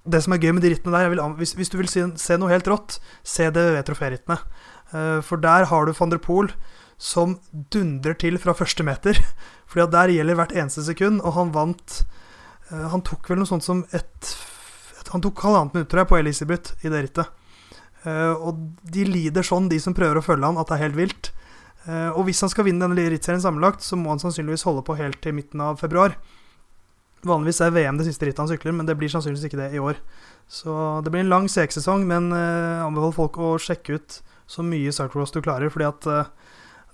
det 0.03 0.21
som 0.25 0.33
er 0.33 0.41
gøy 0.43 0.51
med 0.51 0.61
de 0.65 0.73
rittene 0.73 0.91
der 0.91 1.09
vil, 1.13 1.23
hvis, 1.39 1.53
hvis, 1.55 1.71
du 1.71 1.77
vil 1.79 1.87
se, 1.87 2.03
se, 2.19 2.35
noe 2.35 2.51
helt 2.51 2.67
rått, 2.67 2.99
se 3.23 3.47
det 3.47 3.63
ved 3.77 3.87
troférittene. 3.87 4.37
for 5.23 5.37
der 5.37 5.63
har 5.71 5.85
du 5.85 5.93
van 5.93 6.09
der 6.09 6.19
Poel 6.19 6.51
som 6.97 7.39
dundrer 7.71 8.13
til 8.13 8.37
fra 8.37 8.51
første 8.51 8.83
meter. 8.83 9.15
Fordi 9.71 9.87
at 9.87 9.91
der 9.95 10.11
gjelder 10.11 10.35
hvert 10.35 10.51
eneste 10.51 10.83
sekund, 10.83 11.21
og 11.21 11.39
han 11.39 11.55
vant 11.55 12.03
Eh, 12.03 12.10
han 12.71 13.03
tok 13.03 13.29
vel 13.29 13.41
noe 13.41 13.49
sånt 13.49 13.65
som 13.65 13.83
et, 13.95 14.31
Han 15.11 15.23
tok 15.23 15.41
halvannet 15.43 15.73
minutt, 15.75 15.89
tror 15.91 16.03
jeg, 16.03 16.09
på 16.11 16.19
Elisabeth 16.21 16.85
i 16.85 16.91
det 16.91 17.01
rittet. 17.03 17.37
Uh, 18.01 18.33
og 18.47 18.61
de 18.95 19.03
lider 19.05 19.45
sånn, 19.45 19.67
de 19.69 19.77
som 19.81 19.93
prøver 19.93 20.17
å 20.17 20.25
følge 20.25 20.47
han, 20.47 20.57
at 20.57 20.69
det 20.69 20.77
er 20.77 20.83
helt 20.87 20.97
vilt. 20.97 21.31
Uh, 21.85 22.09
og 22.15 22.23
hvis 22.29 22.41
han 22.45 22.51
skal 22.53 22.65
vinne 22.65 22.85
denne 22.85 23.09
rittserien 23.13 23.43
sammenlagt, 23.43 23.83
så 23.85 23.99
må 23.99 24.13
han 24.13 24.21
sannsynligvis 24.21 24.65
holde 24.69 24.85
på 24.87 24.95
helt 24.97 25.19
til 25.21 25.35
midten 25.37 25.61
av 25.61 25.81
februar. 25.81 26.15
Vanligvis 27.27 27.61
er 27.61 27.73
VM 27.75 27.99
det 27.99 28.07
siste 28.07 28.25
rittet 28.25 28.41
han 28.41 28.49
sykler, 28.49 28.73
men 28.77 28.87
det 28.89 28.95
blir 28.97 29.11
sannsynligvis 29.11 29.49
ikke 29.49 29.59
det 29.59 29.69
i 29.77 29.83
år. 29.83 29.99
Så 30.49 30.73
det 31.05 31.13
blir 31.13 31.25
en 31.25 31.33
lang 31.33 31.49
CX-sesong, 31.51 32.07
men 32.09 32.31
uh, 32.33 32.87
anbefaler 32.87 33.17
folk 33.19 33.37
å 33.37 33.53
sjekke 33.61 33.99
ut 33.99 34.21
så 34.49 34.65
mye 34.65 34.95
cyclocross 34.95 35.35
du 35.35 35.43
klarer, 35.43 35.69
fordi 35.71 35.91
at 35.91 36.09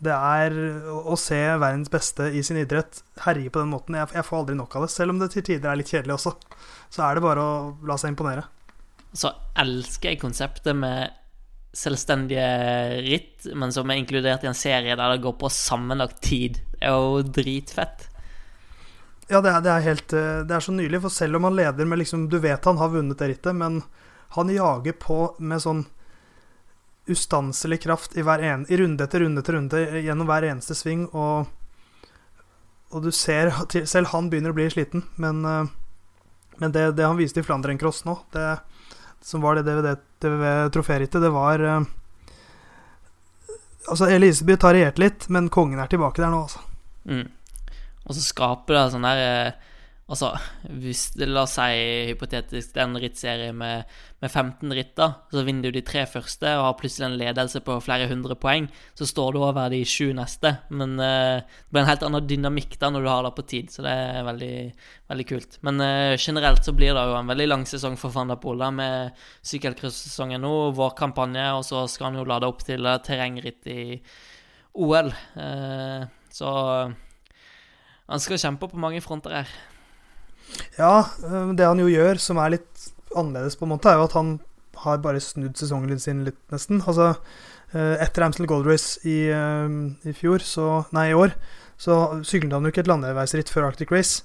det 0.03 0.13
er 0.13 0.55
å 0.87 1.15
se 1.17 1.39
verdens 1.57 1.89
beste 1.89 2.29
i 2.29 2.43
sin 2.45 2.59
idrett 2.61 3.01
herje 3.23 3.49
på 3.49 3.63
den 3.63 3.71
måten. 3.73 3.97
Jeg, 3.97 4.11
jeg, 4.13 4.25
får 4.27 4.41
aldri 4.43 4.57
nok 4.59 4.75
av 4.77 4.85
det, 4.85 4.91
selv 4.93 5.15
om 5.15 5.21
det 5.21 5.31
til 5.33 5.45
tider 5.47 5.71
er 5.71 5.79
litt 5.79 5.89
kjedelig 5.89 6.17
også. 6.17 6.35
Så 6.93 7.05
er 7.05 7.17
det 7.17 7.25
bare 7.25 7.41
å 7.43 7.55
la 7.87 7.97
seg 7.97 8.13
imponere. 8.13 8.45
Så 9.17 9.31
elsker 9.57 10.13
jeg 10.13 10.21
konseptet 10.21 10.77
med 10.77 11.15
selvstendige 11.77 12.45
ritt, 13.05 13.49
men 13.57 13.73
som 13.73 13.89
er 13.89 14.01
inkludert 14.01 14.45
i 14.45 14.49
en 14.49 14.57
serie 14.57 14.95
der 14.97 15.15
det 15.15 15.23
går 15.25 15.35
på 15.41 15.49
sammenlagt 15.53 16.21
tid. 16.25 16.61
Det 16.77 16.85
er 16.85 16.95
jo 16.95 17.25
dritfett. 17.25 18.07
Ja, 19.27 19.41
det 19.43 19.51
er, 19.51 19.63
det 19.65 19.71
er 19.73 19.83
helt 19.83 20.13
eh, 20.15 20.43
Det 20.47 20.55
er 20.55 20.63
så 20.63 20.71
nydelig, 20.71 21.01
for 21.03 21.11
selv 21.11 21.35
om 21.35 21.49
han 21.49 21.57
leder 21.57 21.83
med 21.83 21.99
liksom 21.99 22.29
Du 22.31 22.37
vet 22.39 22.63
han 22.63 22.77
har 22.79 22.93
vunnet 22.93 23.19
det 23.19 23.27
rittet, 23.33 23.57
men 23.59 23.81
han 24.37 24.51
jager 24.51 24.95
på 24.95 25.17
med 25.39 25.59
sånn 25.63 25.83
ustanselig 27.07 27.81
kraft 27.83 28.17
i, 28.17 28.21
en, 28.21 28.65
i, 28.69 28.77
runde 28.77 29.03
etter 29.03 29.19
runde 29.19 29.41
etter 29.41 29.57
runde 29.57 29.83
gjennom 30.01 30.27
hver 30.29 30.47
eneste 30.49 30.75
sving, 30.75 31.05
og, 31.15 31.47
og 32.91 33.03
du 33.03 33.11
ser 33.11 33.51
Selv 33.85 34.11
han 34.13 34.29
begynner 34.31 34.53
å 34.53 34.57
bli 34.57 34.69
sliten, 34.71 35.05
men, 35.15 35.43
eh, 35.45 35.69
men 36.57 36.75
det, 36.75 36.91
det, 36.97 37.05
han 37.05 37.19
viste 37.19 37.43
i 37.43 37.47
Flandern 37.47 37.79
Cross 37.79 38.03
nå, 38.07 38.17
det, 38.35 38.57
som 39.23 39.43
var 39.43 39.59
det 39.59 39.67
DVV-troférittet, 40.23 41.21
det 41.21 41.33
var 41.35 41.63
eh, 41.63 41.93
Altså, 43.87 44.09
Elisabeth 44.11 44.67
har 44.67 44.73
regjert 44.75 44.97
litt, 44.99 45.25
men 45.31 45.45
kongen 45.47 45.79
er 45.79 45.87
tilbake 45.87 46.19
der 46.19 46.27
nå, 46.27 46.41
altså. 46.43 46.59
Mm. 47.07 47.29
Og 48.03 48.15
så 48.17 48.23
skaper 48.23 48.75
det 48.75 48.81
sånn 48.91 49.05
der 49.07 49.21
eh, 49.23 49.66
Altså, 50.07 50.29
hvis 50.79 51.01
La 51.19 51.41
oss 51.41 51.57
si 51.57 51.79
hypotetisk 52.07 52.69
det 52.71 52.79
er 52.79 52.85
en 52.85 52.99
rittserie 53.01 53.49
med, 53.51 53.89
med 54.23 54.31
15 54.31 54.71
ritter, 54.77 55.17
så 55.33 55.43
vinner 55.43 55.67
du 55.67 55.75
de 55.75 55.83
tre 55.83 56.05
første 56.07 56.53
og 56.55 56.63
har 56.63 56.77
plutselig 56.79 57.09
en 57.09 57.17
ledelse 57.19 57.59
på 57.65 57.75
flere 57.83 58.07
hundre 58.07 58.37
poeng. 58.39 58.69
Så 58.95 59.09
står 59.09 59.35
du 59.35 59.41
over 59.41 59.67
de 59.73 59.81
sju 59.83 60.13
neste. 60.15 60.53
Men 60.71 60.95
uh, 60.95 61.43
det 61.43 61.75
blir 61.75 61.83
en 61.83 61.91
helt 61.91 62.07
annen 62.07 62.29
dynamikk 62.29 62.79
da 62.79 62.93
når 62.95 63.03
du 63.03 63.11
har 63.11 63.27
det 63.27 63.33
på 63.35 63.47
tid, 63.51 63.75
så 63.75 63.83
det 63.83 63.97
er 64.05 64.23
veldig, 64.29 64.53
veldig 65.11 65.27
kult. 65.35 65.61
Men 65.67 65.83
uh, 65.83 66.15
generelt 66.15 66.63
så 66.63 66.77
blir 66.79 66.95
det 66.95 67.05
jo 67.11 67.19
en 67.19 67.35
veldig 67.35 67.51
lang 67.51 67.67
sesong 67.67 67.99
for 67.99 68.15
Van 68.15 68.31
der 68.31 68.39
Poel 68.39 68.63
da, 68.63 68.71
med 68.71 69.23
sykkelcross-sesongen 69.51 70.39
nå, 70.47 70.57
vårkampanje, 70.79 71.49
og 71.59 71.67
så 71.67 71.83
skal 71.91 72.13
han 72.13 72.21
jo 72.23 72.29
lade 72.31 72.47
opp 72.47 72.63
til 72.63 72.93
terrengritt 73.03 73.67
i 73.75 73.81
OL. 74.79 75.11
Uh, 75.35 76.07
så 76.31 76.59
han 78.07 78.23
skal 78.23 78.39
kjempe 78.39 78.71
på 78.71 78.79
mange 78.79 79.03
fronter 79.03 79.41
her. 79.41 79.57
Ja, 80.77 81.09
eh, 81.25 81.51
det 81.57 81.65
han 81.65 81.81
jo 81.81 81.89
gjør 81.89 82.21
som 82.21 82.39
er 82.41 82.57
litt 82.57 82.87
annerledes, 83.17 83.57
på 83.57 83.67
en 83.67 83.73
måte, 83.73 83.91
er 83.91 83.99
jo 83.99 84.07
at 84.07 84.17
han 84.17 84.33
har 84.83 84.99
bare 85.01 85.21
snudd 85.23 85.57
sesongen 85.57 86.01
sin 86.01 86.23
litt, 86.27 86.39
nesten. 86.53 86.83
Altså, 86.85 87.15
eh, 87.73 87.95
etter 88.03 88.27
Amstel 88.27 88.49
Gold 88.49 88.67
Race 88.69 89.01
i, 89.07 89.29
eh, 89.33 89.77
i, 90.07 90.13
fjor, 90.13 90.43
så 90.45 90.85
Nei, 90.95 91.09
i 91.11 91.17
år, 91.17 91.33
så 91.77 92.21
syklet 92.25 92.53
han 92.53 92.65
jo 92.65 92.73
ikke 92.73 92.85
et 92.85 92.91
landeveisritt 92.91 93.49
før 93.53 93.71
Arctic 93.71 93.93
Race. 93.93 94.23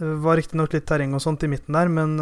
Var 0.00 0.38
riktignok 0.38 0.72
litt 0.72 0.86
terreng 0.88 1.12
og 1.12 1.20
sånt 1.20 1.42
i 1.44 1.48
midten 1.50 1.76
der, 1.76 1.88
men 1.92 2.16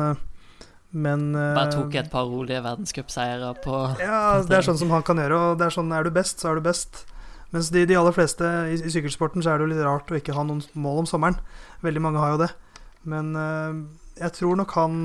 men 0.90 1.34
Bare 1.36 1.68
tok 1.68 1.92
et 2.00 2.06
par 2.08 2.24
rolige 2.24 2.62
verdenscupseiere 2.64 3.50
på 3.60 3.74
Ja, 4.00 4.40
det 4.40 4.56
er 4.56 4.64
sånn 4.64 4.78
som 4.80 4.90
han 4.90 5.04
kan 5.04 5.20
gjøre, 5.20 5.36
og 5.36 5.58
det 5.60 5.66
er 5.66 5.74
sånn 5.74 5.92
er 5.92 6.06
du 6.06 6.10
best, 6.10 6.40
så 6.40 6.48
er 6.48 6.58
du 6.58 6.64
best. 6.64 7.04
Mens 7.52 7.68
de, 7.72 7.84
de 7.86 7.96
aller 7.96 8.16
fleste 8.16 8.48
i, 8.72 8.78
i 8.80 8.92
sykkelsporten 8.92 9.44
så 9.44 9.52
er 9.52 9.60
det 9.60 9.66
jo 9.66 9.72
litt 9.74 9.84
rart 9.84 10.10
å 10.10 10.16
ikke 10.16 10.34
ha 10.36 10.46
noen 10.48 10.64
mål 10.72 11.02
om 11.04 11.10
sommeren. 11.10 11.38
Veldig 11.84 12.02
mange 12.02 12.22
har 12.24 12.34
jo 12.34 12.40
det. 12.42 12.50
Men 13.08 13.32
uh, 13.36 13.72
jeg 14.18 14.34
tror 14.38 14.58
nok 14.58 14.74
han 14.78 15.00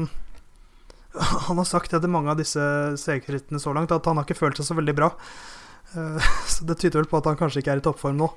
Han 1.47 1.59
har 1.61 1.67
sagt 1.69 1.93
etter 1.93 2.09
mange 2.09 2.31
av 2.33 2.39
disse 2.39 2.63
segerrittene 2.97 3.61
så 3.61 3.73
langt 3.75 3.93
at 3.93 4.07
han 4.09 4.17
har 4.17 4.25
ikke 4.25 4.39
følt 4.39 4.57
seg 4.59 4.65
så 4.69 4.77
veldig 4.79 4.95
bra. 4.97 5.11
Uh, 5.93 6.17
så 6.53 6.65
det 6.69 6.79
tyder 6.81 7.03
vel 7.03 7.11
på 7.11 7.21
at 7.21 7.29
han 7.29 7.39
kanskje 7.39 7.63
ikke 7.63 7.75
er 7.75 7.83
i 7.83 7.85
toppform 7.85 8.19
nå. 8.21 8.31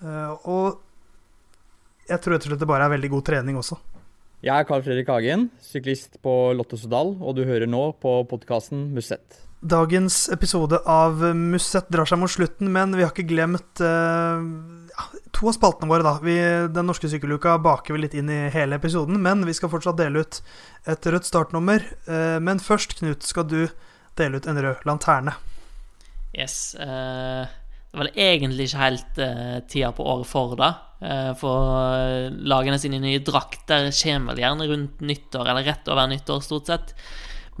Uh, 0.00 0.32
og 0.48 0.82
jeg 2.06 2.22
tror 2.22 2.36
rett 2.36 2.46
og 2.46 2.52
slett 2.52 2.62
det 2.62 2.70
bare 2.70 2.86
er 2.86 2.94
veldig 2.94 3.12
god 3.16 3.26
trening 3.26 3.58
også. 3.60 3.78
Jeg 4.44 4.52
er 4.52 4.66
Carl 4.68 4.82
Fredrik 4.84 5.08
Hagen, 5.10 5.48
syklist 5.64 6.20
på 6.22 6.32
Lotto 6.54 6.78
Sodal, 6.78 7.16
og 7.18 7.34
du 7.34 7.42
hører 7.48 7.66
nå 7.66 7.88
på 7.98 8.20
podkasten 8.30 8.90
Musett. 8.94 9.40
Dagens 9.64 10.26
episode 10.30 10.78
av 10.86 11.24
Musett 11.34 11.88
drar 11.90 12.06
seg 12.06 12.20
mot 12.20 12.30
slutten, 12.30 12.68
men 12.70 12.94
vi 12.94 13.02
har 13.02 13.10
ikke 13.10 13.26
glemt 13.26 13.80
ja, 13.80 14.75
to 15.36 15.50
av 15.50 15.56
spaltene 15.56 15.90
våre. 15.90 16.04
da. 16.06 16.16
Vi, 16.22 16.36
den 16.72 16.88
norske 16.88 17.10
sykkeluka 17.10 17.58
baker 17.62 17.96
vi 17.96 18.04
litt 18.04 18.16
inn 18.16 18.30
i 18.32 18.46
hele 18.54 18.78
episoden, 18.80 19.20
men 19.22 19.44
vi 19.46 19.54
skal 19.56 19.72
fortsatt 19.72 19.98
dele 20.00 20.24
ut 20.24 20.40
et 20.88 21.10
rødt 21.12 21.28
startnummer. 21.28 21.84
Uh, 22.08 22.38
men 22.42 22.62
først, 22.62 22.98
Knut, 23.00 23.26
skal 23.26 23.48
du 23.50 23.60
dele 24.16 24.40
ut 24.40 24.48
en 24.48 24.62
rød 24.64 24.88
lanterne. 24.88 25.36
Yes. 26.36 26.74
Uh, 26.80 27.44
det 27.92 28.02
var 28.02 28.10
egentlig 28.12 28.66
ikke 28.68 28.82
helt 28.82 29.20
tida 29.72 29.88
på 29.96 30.04
året 30.04 30.28
for 30.28 30.52
det. 30.58 30.68
for 31.40 32.26
lagene 32.44 32.76
sine 32.76 32.98
nye 33.00 33.22
drakter 33.24 33.88
kommer 33.88 34.34
vel 34.34 34.42
gjerne 34.42 34.66
rundt 34.68 35.00
nyttår, 35.00 35.48
eller 35.48 35.64
rett 35.64 35.88
over 35.88 36.10
nyttår, 36.10 36.42
stort 36.44 36.68
sett. 36.68 36.92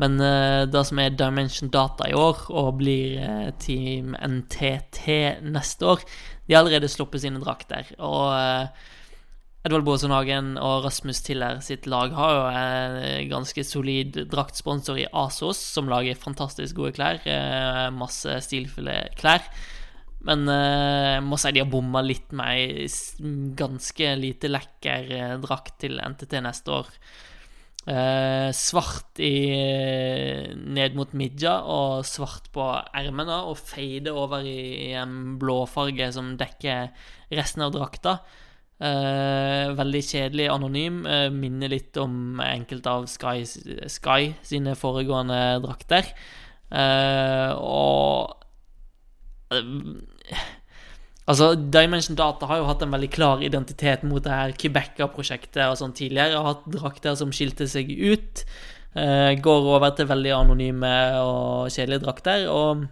Men 0.00 0.20
uh, 0.20 0.68
det 0.68 0.82
som 0.88 1.00
er 1.00 1.16
Dimension 1.16 1.70
Data 1.72 2.08
i 2.08 2.14
år, 2.16 2.46
og 2.52 2.76
blir 2.82 3.16
uh, 3.20 3.50
Team 3.62 4.12
NTT 4.12 5.06
neste 5.46 5.88
år, 5.94 6.04
de 6.46 6.54
har 6.54 6.62
allerede 6.62 6.90
sluppet 6.90 7.24
sine 7.24 7.42
drakter. 7.42 7.88
Og 7.98 8.30
uh, 8.32 8.68
Edvald 9.66 9.86
Boasson 9.86 10.14
og 10.14 10.84
Rasmus 10.84 11.22
Tiller 11.26 11.58
sitt 11.64 11.88
lag 11.90 12.12
har 12.14 12.34
jo 12.36 12.44
en 12.54 13.30
ganske 13.32 13.64
solid 13.66 14.20
draktsponsor 14.30 15.00
i 15.02 15.08
Asos, 15.10 15.58
som 15.58 15.90
lager 15.90 16.14
fantastisk 16.22 16.78
gode 16.78 16.94
klær. 16.94 17.18
masse 17.90 18.38
stilfulle 18.46 18.94
klær. 19.18 19.42
Men 20.26 20.46
jeg 20.46 21.24
må 21.26 21.38
si 21.38 21.50
de 21.54 21.64
har 21.64 21.70
bomma 21.70 22.02
litt 22.02 22.30
med 22.30 22.46
ei 22.46 22.86
ganske 23.58 24.14
lite 24.22 24.50
lekker 24.50 25.10
drakt 25.42 25.80
til 25.82 25.98
NTT 25.98 26.38
neste 26.46 26.78
år. 26.78 26.94
Eh, 27.86 28.48
svart 28.50 29.20
i, 29.22 29.36
ned 30.58 30.96
mot 30.98 31.12
midja 31.14 31.60
og 31.70 32.02
svart 32.08 32.48
på 32.54 32.64
ermene, 32.98 33.36
og 33.46 33.60
fade 33.60 34.10
over 34.10 34.42
i 34.42 34.90
en 34.98 35.36
blåfarge 35.38 36.08
som 36.16 36.32
dekker 36.40 36.90
resten 37.30 37.62
av 37.62 37.76
drakta. 37.76 38.16
Eh, 38.76 39.70
veldig 39.78 40.02
kjedelig 40.02 40.48
anonym. 40.52 41.04
Eh, 41.06 41.28
minner 41.30 41.70
litt 41.72 41.96
om 42.02 42.42
enkelte 42.42 42.90
av 42.90 43.06
Sky, 43.08 43.46
Sky 43.88 44.34
sine 44.42 44.74
foregående 44.76 45.38
drakter. 45.62 46.10
Eh, 46.74 47.54
og 47.54 48.34
eh, 49.54 49.62
Altså, 51.26 51.54
Dimension 51.58 52.14
Data 52.18 52.46
har 52.46 52.60
jo 52.60 52.68
hatt 52.68 52.84
en 52.86 52.92
veldig 52.94 53.08
klar 53.10 53.40
identitet 53.42 54.04
mot 54.06 54.22
det 54.22 54.30
her 54.30 54.52
Quebeca-prosjektet 54.54 55.64
og 55.66 55.78
sånn 55.80 55.94
tidligere. 55.96 56.38
Har 56.38 56.52
hatt 56.52 56.68
drakter 56.70 57.16
som 57.18 57.32
skilte 57.34 57.66
seg 57.70 57.90
ut. 57.90 58.44
Uh, 58.96 59.34
går 59.42 59.66
over 59.74 59.90
til 59.98 60.06
veldig 60.08 60.32
anonyme 60.36 60.92
og 61.18 61.72
kjedelige 61.74 62.04
drakter. 62.06 62.46
Og 62.46 62.86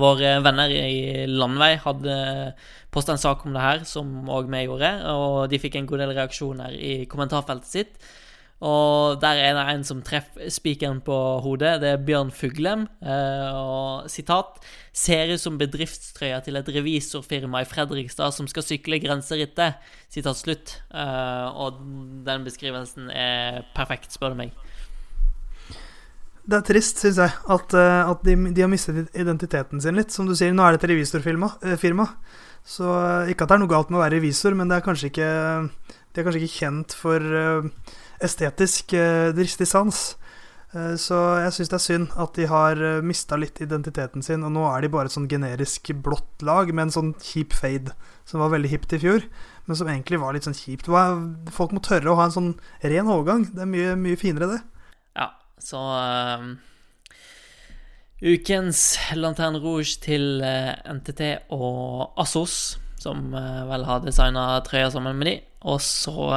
våre 0.00 0.38
venner 0.42 0.72
i 0.72 1.26
Landvei 1.28 1.76
hadde 1.84 2.16
posta 2.90 3.14
en 3.14 3.20
sak 3.20 3.44
om 3.44 3.52
det 3.54 3.62
her, 3.62 3.84
som 3.86 4.30
òg 4.32 4.48
vi 4.50 4.64
gjorde. 4.64 4.94
Og 5.12 5.36
de 5.52 5.60
fikk 5.60 5.76
en 5.76 5.90
god 5.90 6.06
del 6.06 6.16
reaksjoner 6.16 6.72
i 6.72 6.94
kommentarfeltet 7.10 7.68
sitt. 7.68 8.08
Og 8.64 9.18
der 9.20 9.36
er 9.36 9.52
det 9.52 9.64
en 9.68 9.82
som 9.84 9.98
treffer 10.00 10.48
spikeren 10.48 11.02
på 11.04 11.14
hodet. 11.44 11.74
Det 11.82 11.90
er 11.92 12.04
Bjørn 12.04 12.30
Fuglem. 12.32 12.86
Eh, 13.04 13.48
og 13.52 14.08
sitat 14.10 14.62
Ser 14.96 15.28
ut 15.34 15.42
som 15.42 15.58
bedriftstrøya 15.60 16.38
til 16.40 16.56
et 16.56 16.68
revisorfirma 16.72 17.60
i 17.60 17.68
Fredrikstad 17.68 18.32
som 18.32 18.46
skal 18.48 18.64
sykle 18.64 18.96
grenserittet. 19.02 19.76
Sitat 20.08 20.40
slutt. 20.40 20.78
Eh, 20.88 21.48
og 21.52 21.82
den 22.24 22.46
beskrivelsen 22.48 23.10
er 23.12 23.66
perfekt, 23.76 24.16
spør 24.16 24.32
du 24.32 24.40
meg. 24.40 24.56
Det 26.46 26.56
er 26.56 26.64
trist, 26.64 27.02
syns 27.02 27.20
jeg, 27.20 27.36
at, 27.52 27.76
eh, 27.76 28.08
at 28.08 28.24
de, 28.24 28.38
de, 28.54 28.64
har 28.64 28.72
mistet 28.72 29.12
identiteten 29.12 29.84
sin 29.84 30.00
litt. 30.00 30.16
Som 30.16 30.30
du 30.30 30.32
sier, 30.32 30.56
nå 30.56 30.64
er 30.64 30.78
det 30.78 30.86
et 30.86 30.94
revisorfirma. 30.94 32.08
Så 32.64 32.88
ikke 33.28 33.44
at 33.44 33.52
det 33.52 33.58
er 33.58 33.64
noe 33.66 33.74
galt 33.74 33.92
med 33.92 34.00
å 34.00 34.04
være 34.06 34.16
revisor, 34.16 34.56
men 34.56 34.72
det 34.72 34.80
er 34.80 34.88
kanskje 34.88 35.12
ikke, 35.12 35.30
de 35.92 36.22
er 36.22 36.24
kanskje 36.24 36.40
ikke 36.40 36.56
kjent 36.56 36.96
for 36.96 37.20
estetisk 38.24 38.94
eh, 38.96 39.32
dristig 39.36 39.68
sans. 39.70 40.16
Eh, 40.76 40.94
så 41.00 41.16
jeg 41.40 41.54
syns 41.56 41.70
det 41.70 41.78
er 41.78 41.84
synd 41.84 42.14
at 42.20 42.36
de 42.36 42.46
har 42.50 42.80
eh, 42.82 43.02
mista 43.06 43.38
litt 43.38 43.60
identiteten 43.64 44.24
sin, 44.24 44.44
og 44.46 44.52
nå 44.54 44.66
er 44.68 44.84
de 44.84 44.92
bare 44.92 45.10
et 45.10 45.14
sånn 45.14 45.28
generisk 45.30 45.92
blått 46.04 46.44
lag 46.46 46.72
med 46.72 46.88
en 46.88 46.94
sånn 46.96 47.12
kjip 47.22 47.56
fade, 47.56 47.94
som 48.28 48.42
var 48.42 48.52
veldig 48.54 48.72
hipt 48.72 48.96
i 48.96 49.00
fjor, 49.02 49.26
men 49.66 49.78
som 49.78 49.90
egentlig 49.90 50.20
var 50.22 50.36
litt 50.36 50.46
sånn 50.48 50.56
kjipt. 50.56 50.90
Folk 51.54 51.74
må 51.74 51.82
tørre 51.84 52.12
å 52.12 52.18
ha 52.18 52.28
en 52.28 52.34
sånn 52.34 52.54
ren 52.82 53.10
overgang. 53.12 53.46
Det 53.54 53.64
er 53.64 53.70
mye, 53.70 53.94
mye 54.00 54.18
finere, 54.20 54.56
det. 54.56 54.60
Ja, 55.16 55.30
så 55.62 55.80
uh, 55.80 56.50
Ukens 58.22 58.82
Lanterne 59.16 59.62
Rouge 59.62 59.96
til 60.02 60.42
uh, 60.44 60.74
NTT 60.92 61.50
og 61.54 62.18
Assos, 62.20 62.76
som 63.00 63.30
vel 63.34 63.84
har 63.86 64.00
designa 64.02 64.48
trøya 64.66 64.88
sammen 64.90 65.18
med 65.18 65.28
de, 65.28 65.34
og 65.68 65.82
så 65.84 66.30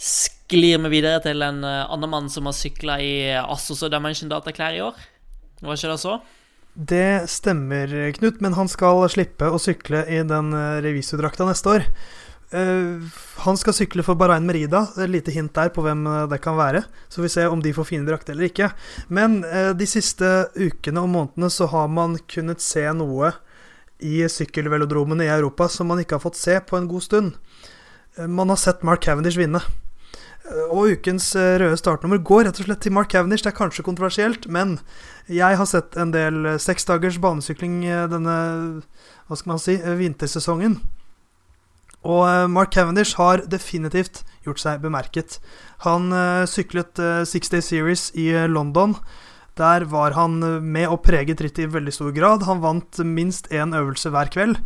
sklir 0.00 0.80
vi 0.84 0.92
videre 0.98 1.22
til 1.24 1.42
en 1.44 1.62
uh, 1.64 1.84
annen 1.92 2.10
mann 2.10 2.30
som 2.32 2.48
har 2.48 2.56
sykla 2.56 2.98
i 3.02 3.14
Assos 3.40 3.82
og 3.86 3.92
Dimension 3.94 4.30
Data-klær 4.32 4.76
i 4.76 4.82
år. 4.84 4.98
Var 5.64 5.78
ikke 5.78 5.92
det 5.92 6.00
så? 6.02 6.18
Det 6.74 7.30
stemmer, 7.30 7.92
Knut, 8.16 8.40
men 8.42 8.56
han 8.58 8.68
skal 8.70 9.04
slippe 9.12 9.46
å 9.46 9.60
sykle 9.62 10.02
i 10.10 10.20
den 10.26 10.50
uh, 10.56 10.82
revisordrakta 10.82 11.46
neste 11.46 11.70
år. 11.70 11.86
Uh, 12.54 13.06
han 13.46 13.58
skal 13.58 13.74
sykle 13.74 14.04
for 14.06 14.18
Bahrain 14.18 14.44
Merida. 14.46 14.84
Et 14.98 15.10
lite 15.10 15.32
hint 15.34 15.54
der 15.54 15.70
på 15.74 15.84
hvem 15.86 16.02
det 16.30 16.40
kan 16.42 16.58
være. 16.58 16.84
Så 17.08 17.22
vi 17.22 17.30
ser 17.32 17.54
om 17.54 17.62
de 17.62 17.72
får 17.74 17.88
fine 17.92 18.06
drakter 18.08 18.34
eller 18.34 18.50
ikke. 18.50 18.72
Men 19.08 19.40
uh, 19.46 19.70
de 19.78 19.88
siste 19.88 20.50
ukene 20.58 21.06
og 21.06 21.12
månedene 21.14 21.50
så 21.50 21.70
har 21.70 21.88
man 21.90 22.18
kunnet 22.30 22.62
se 22.64 22.84
noe 22.98 23.32
i 24.04 24.18
sykkelvelodromene 24.28 25.24
i 25.24 25.32
Europa 25.32 25.70
som 25.70 25.88
man 25.88 26.02
ikke 26.02 26.18
har 26.18 26.26
fått 26.26 26.40
se 26.40 26.58
på 26.66 26.76
en 26.76 26.90
god 26.90 27.06
stund. 27.06 27.38
Uh, 28.18 28.26
man 28.26 28.50
har 28.50 28.60
sett 28.60 28.82
Mark 28.86 29.06
Cavendish 29.06 29.38
vinne. 29.38 29.62
Og 30.44 30.90
ukens 30.92 31.30
eh, 31.40 31.56
røde 31.60 31.76
startnummer 31.80 32.20
går 32.20 32.44
rett 32.44 32.58
og 32.60 32.66
slett 32.66 32.82
til 32.84 32.92
Mark 32.92 33.08
Cavendish. 33.12 33.44
Det 33.46 33.54
er 33.54 33.56
kanskje 33.56 33.84
kontroversielt, 33.86 34.44
men 34.52 34.76
jeg 35.24 35.56
har 35.56 35.68
sett 35.68 35.96
en 35.96 36.12
del 36.12 36.44
eh, 36.44 36.58
seksdagers 36.60 37.16
banesykling 37.22 37.78
eh, 37.88 38.04
denne 38.12 38.36
hva 39.24 39.38
skal 39.40 39.54
man 39.54 39.62
si, 39.62 39.78
vintersesongen. 39.80 40.82
Og 42.04 42.50
Mark 42.52 42.74
Cavendish 42.74 43.16
har 43.16 43.40
definitivt 43.48 44.26
gjort 44.44 44.60
seg 44.60 44.82
bemerket. 44.82 45.38
Han 45.86 46.12
syklet 46.44 47.00
Six 47.24 47.48
Day 47.48 47.64
Series 47.64 48.10
i 48.12 48.26
London. 48.44 48.92
Der 49.56 49.86
var 49.88 50.12
han 50.12 50.36
med 50.60 50.90
og 50.92 51.00
preget 51.06 51.40
rittet 51.40 51.64
i 51.64 51.70
veldig 51.72 51.94
stor 51.96 52.12
grad. 52.12 52.44
Han 52.44 52.60
vant 52.60 53.00
minst 53.08 53.48
én 53.48 53.72
øvelse 53.72 54.12
hver 54.12 54.28
kveld. 54.36 54.60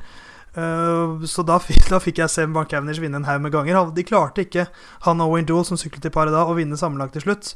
Eh, 0.58 1.26
så 1.26 1.44
da 1.46 1.58
da 1.92 2.00
fikk 2.02 2.22
jeg 2.22 2.32
se 2.32 2.46
Mark 2.50 2.72
Cavendish 2.72 3.02
vinne 3.02 3.20
en 3.20 3.28
haug 3.28 3.42
med 3.44 3.54
ganger. 3.54 3.92
De 3.94 4.06
klarte 4.06 4.44
ikke, 4.46 4.66
han 5.06 5.22
og 5.22 5.34
Owen 5.34 5.48
Dool 5.48 5.66
som 5.68 5.78
syklet 5.80 6.08
i 6.08 6.14
paret 6.14 6.34
da, 6.34 6.46
å 6.46 6.56
vinne 6.58 6.78
sammenlagt 6.80 7.16
til 7.18 7.28
slutt. 7.28 7.54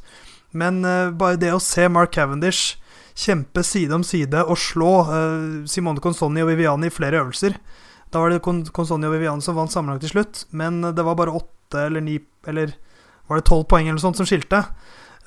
Men 0.55 0.83
eh, 0.87 1.11
bare 1.11 1.39
det 1.41 1.53
å 1.53 1.61
se 1.63 1.89
Mark 1.91 2.13
Cavendish 2.15 2.77
kjempe 3.17 3.61
side 3.65 3.93
om 3.93 4.05
side 4.05 4.41
og 4.41 4.57
slå 4.57 4.93
eh, 5.13 5.49
Simone 5.69 6.01
Consonni 6.01 6.43
og 6.45 6.49
Viviani 6.49 6.89
i 6.89 6.93
flere 6.93 7.19
øvelser 7.21 7.59
Da 8.09 8.23
var 8.23 8.33
det 8.33 8.39
Con 8.41 8.63
Consonni 8.73 9.05
og 9.05 9.13
Viviani 9.13 9.45
som 9.45 9.53
vant 9.53 9.69
sammenlagt 9.69 10.01
til 10.01 10.15
slutt, 10.15 10.47
men 10.49 10.79
det 10.81 11.05
var 11.05 11.19
bare 11.19 11.35
åtte 11.37 11.83
eller 11.91 12.01
ni 12.01 12.15
Eller 12.49 12.73
var 13.29 13.37
det 13.37 13.45
tolv 13.45 13.67
poeng 13.69 13.85
eller 13.85 13.99
noe 13.99 14.05
sånt 14.05 14.17
som 14.17 14.29
skilte? 14.29 14.63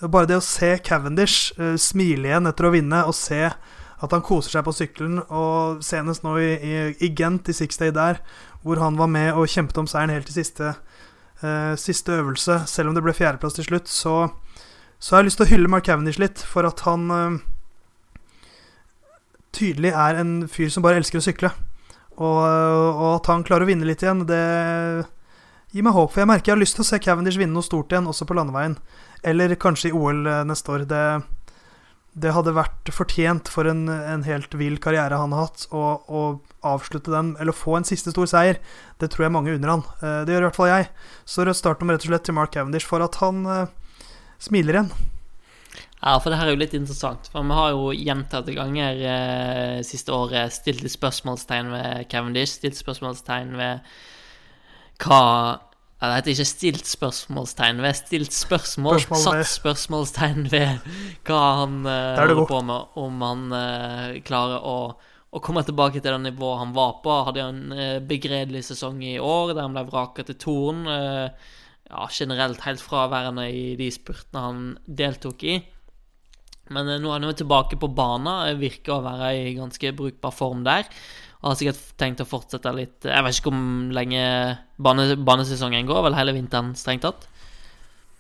Bare 0.03 0.27
det 0.29 0.41
å 0.41 0.45
se 0.45 0.75
Cavendish 0.85 1.55
smile 1.81 2.29
igjen 2.29 2.51
etter 2.51 2.67
å 2.69 2.73
vinne, 2.75 2.99
og 3.09 3.15
se 3.17 3.39
at 4.05 4.13
han 4.13 4.25
koser 4.25 4.53
seg 4.57 4.67
på 4.67 4.75
sykkelen, 4.77 5.23
og 5.33 5.83
senest 5.85 6.25
nå 6.27 6.37
i, 6.43 6.51
i, 6.57 6.75
i 7.01 7.13
Gent, 7.17 7.49
i 7.49 7.57
Six 7.57 7.81
Day 7.81 7.95
der, 7.95 8.21
hvor 8.63 8.81
han 8.83 8.99
var 8.99 9.09
med 9.09 9.33
og 9.33 9.49
kjempet 9.49 9.79
om 9.81 9.89
seieren 9.89 10.13
helt 10.13 10.29
til 10.29 10.37
siste, 10.43 10.75
eh, 11.43 11.73
siste 11.81 12.19
øvelse, 12.21 12.61
selv 12.69 12.91
om 12.91 12.97
det 12.97 13.05
ble 13.07 13.17
fjerdeplass 13.17 13.57
til 13.57 13.69
slutt, 13.71 13.89
så, 13.89 14.17
så 14.99 15.17
har 15.17 15.25
jeg 15.25 15.31
lyst 15.31 15.41
til 15.41 15.49
å 15.49 15.53
hylle 15.55 15.73
Mark 15.73 15.87
Cavendish 15.89 16.21
litt 16.21 16.43
for 16.45 16.69
at 16.69 16.85
han 16.85 17.09
eh, 17.15 17.39
tydelig 19.57 19.95
er 19.97 20.21
en 20.21 20.37
fyr 20.53 20.69
som 20.73 20.85
bare 20.85 21.01
elsker 21.01 21.23
å 21.23 21.25
sykle. 21.25 21.53
Og, 22.17 22.41
og 22.41 23.09
at 23.19 23.29
han 23.29 23.45
klarer 23.45 23.67
å 23.67 23.69
vinne 23.69 23.89
litt 23.89 24.05
igjen, 24.05 24.25
det 24.29 24.45
gir 25.73 25.85
meg 25.85 25.97
håp. 25.97 26.13
For 26.13 26.23
jeg 26.23 26.31
merker 26.31 26.53
jeg 26.53 26.57
har 26.57 26.63
lyst 26.63 26.79
til 26.79 26.85
å 26.85 26.89
se 26.89 27.01
Cavendish 27.03 27.41
vinne 27.41 27.57
noe 27.57 27.65
stort 27.65 27.93
igjen, 27.93 28.09
også 28.09 28.29
på 28.29 28.37
landeveien. 28.37 28.77
Eller 29.27 29.57
kanskje 29.61 29.91
i 29.91 29.97
OL 29.97 30.27
eh, 30.29 30.45
neste 30.49 30.73
år. 30.73 30.87
Det, 30.89 31.03
det 32.17 32.33
hadde 32.33 32.55
vært 32.57 32.89
fortjent 32.97 33.49
for 33.53 33.69
en, 33.69 33.85
en 33.93 34.23
helt 34.25 34.55
vill 34.57 34.79
karriere 34.81 35.19
han 35.21 35.35
har 35.37 35.51
hatt, 35.51 35.67
å, 35.69 36.39
avslutte 36.67 37.13
den, 37.13 37.35
eller 37.39 37.55
få 37.55 37.77
en 37.79 37.87
siste 37.87 38.11
stor 38.11 38.27
seier. 38.31 38.57
Det 38.99 39.11
tror 39.13 39.27
jeg 39.27 39.35
mange 39.37 39.53
unner 39.55 39.75
han. 39.75 39.85
Eh, 40.01 40.23
Det 40.27 40.33
gjør 40.35 40.47
i 40.47 40.49
hvert 40.49 40.57
fall 40.57 40.73
jeg. 40.73 40.89
Så 41.29 41.45
rødt 41.47 41.61
startnummer 41.61 41.95
rett 41.95 42.07
og 42.09 42.11
slett 42.11 42.25
til 42.27 42.39
Mark 42.39 42.55
Cavendish 42.57 42.89
for 42.89 43.05
at 43.05 43.21
han 43.21 43.45
eh, 43.53 44.09
smiler 44.43 44.81
igjen. 44.81 44.91
Ja, 46.01 46.17
for 46.19 46.33
det 46.33 46.41
her 46.41 46.49
er 46.49 46.57
jo 46.57 46.63
litt 46.65 46.75
interessant. 46.77 47.29
For 47.33 47.45
vi 47.47 47.61
har 47.61 47.71
jo 47.77 47.93
gjentatte 47.95 48.57
ganger 48.57 49.05
eh, 49.13 49.79
siste 49.87 50.17
året 50.17 50.57
stilt 50.57 50.89
spørsmålstegn 50.91 51.71
ved 51.75 52.09
Cavendish. 52.11 52.57
Stilt 52.57 52.81
spørsmålstegn 52.81 53.55
ved 53.61 53.97
hva 55.05 55.23
ja, 55.97 56.09
Det 56.09 56.15
heter 56.19 56.33
ikke 56.35 56.49
stilt 56.51 56.89
spørsmålstegn 56.91 57.83
ved, 57.83 57.97
stilt 57.97 58.37
spørsmål. 58.37 59.01
Spørsmål 59.01 59.37
ved. 59.39 59.45
Satt 59.47 59.53
spørsmålstegn 59.55 60.49
ved 60.53 60.89
hva 61.25 61.43
han 61.63 61.83
du 61.83 61.91
holder 62.21 62.43
på 62.51 62.63
med, 62.69 62.97
om 63.01 63.23
han 63.25 63.47
uh, 63.53 64.19
klarer 64.27 64.61
å 64.61 64.79
å 65.37 65.43
komme 65.45 65.61
tilbake 65.67 66.01
til 66.01 66.15
det 66.15 66.31
nivået 66.31 66.63
han 66.63 66.75
var 66.77 66.99
på. 67.05 67.13
Hadde 67.29 67.43
jo 67.43 67.53
en 67.53 67.77
uh, 67.77 68.01
begredelig 68.05 68.67
sesong 68.71 69.03
i 69.05 69.17
år, 69.21 69.53
der 69.53 69.67
han 69.67 69.77
ble 69.77 69.85
vraka 69.91 70.25
til 70.27 70.39
Torn. 70.41 70.85
Uh, 70.89 71.55
ja, 71.91 72.07
generelt 72.11 72.65
helt 72.67 72.83
fraværende 72.83 73.47
i 73.53 73.75
de 73.79 73.91
spurtene 73.95 74.43
han 74.43 74.63
deltok 74.87 75.45
i. 75.47 75.59
Men 76.75 76.89
nå 76.99 77.13
er 77.13 77.21
han 77.21 77.29
jo 77.29 77.37
tilbake 77.39 77.79
på 77.79 77.93
banen, 77.95 78.59
virker 78.59 78.97
å 78.97 79.05
være 79.05 79.29
i 79.39 79.55
ganske 79.55 79.93
brukbar 79.95 80.35
form 80.35 80.65
der. 80.67 80.89
Og 81.43 81.53
har 81.53 81.59
sikkert 81.61 81.81
tenkt 82.01 82.23
å 82.25 82.29
fortsette 82.29 82.73
litt 82.75 83.07
Jeg 83.07 83.25
vet 83.25 83.39
ikke 83.39 83.53
hvor 83.53 83.95
lenge 83.97 84.23
bane, 84.83 85.09
banesesongen 85.21 85.89
går, 85.89 86.03
vel 86.09 86.17
hele 86.19 86.35
vinteren, 86.37 86.75
strengt 86.79 87.05
tatt. 87.07 87.29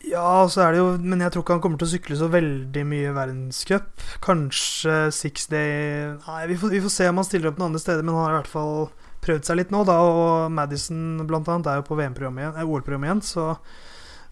Ja, 0.07 0.45
så 0.53 0.61
er 0.62 0.75
det 0.75 0.81
jo 0.83 0.91
Men 1.01 1.25
jeg 1.25 1.33
tror 1.35 1.43
ikke 1.43 1.57
han 1.57 1.62
kommer 1.64 1.81
til 1.81 1.89
å 1.89 1.95
sykle 1.95 2.19
så 2.21 2.29
veldig 2.31 2.85
mye 2.89 3.14
verdenscup. 3.17 4.05
Kanskje 4.25 5.07
Six 5.14 5.49
Day 5.53 6.12
Nei, 6.27 6.45
vi 6.53 6.61
får, 6.61 6.77
vi 6.77 6.85
får 6.85 6.95
se 6.99 7.11
om 7.11 7.21
han 7.23 7.29
stiller 7.29 7.51
opp 7.51 7.61
noen 7.61 7.73
andre 7.73 7.83
steder, 7.83 8.07
men 8.07 8.14
han 8.14 8.29
har 8.29 8.37
i 8.37 8.39
hvert 8.41 8.53
fall 8.53 8.89
prøvd 9.27 9.49
seg 9.49 9.59
litt 9.59 9.75
nå, 9.75 9.83
da. 9.89 9.99
Og 10.07 10.55
Madison 10.55 11.25
blant 11.27 11.49
annet 11.51 11.71
er 11.73 11.81
jo 11.81 11.89
på 11.89 11.99
VM-programmet 11.99 12.45
igjen, 12.45 12.59
eh, 12.61 12.69
OL-programmet 12.69 13.11
igjen, 13.11 13.25
så 13.27 13.47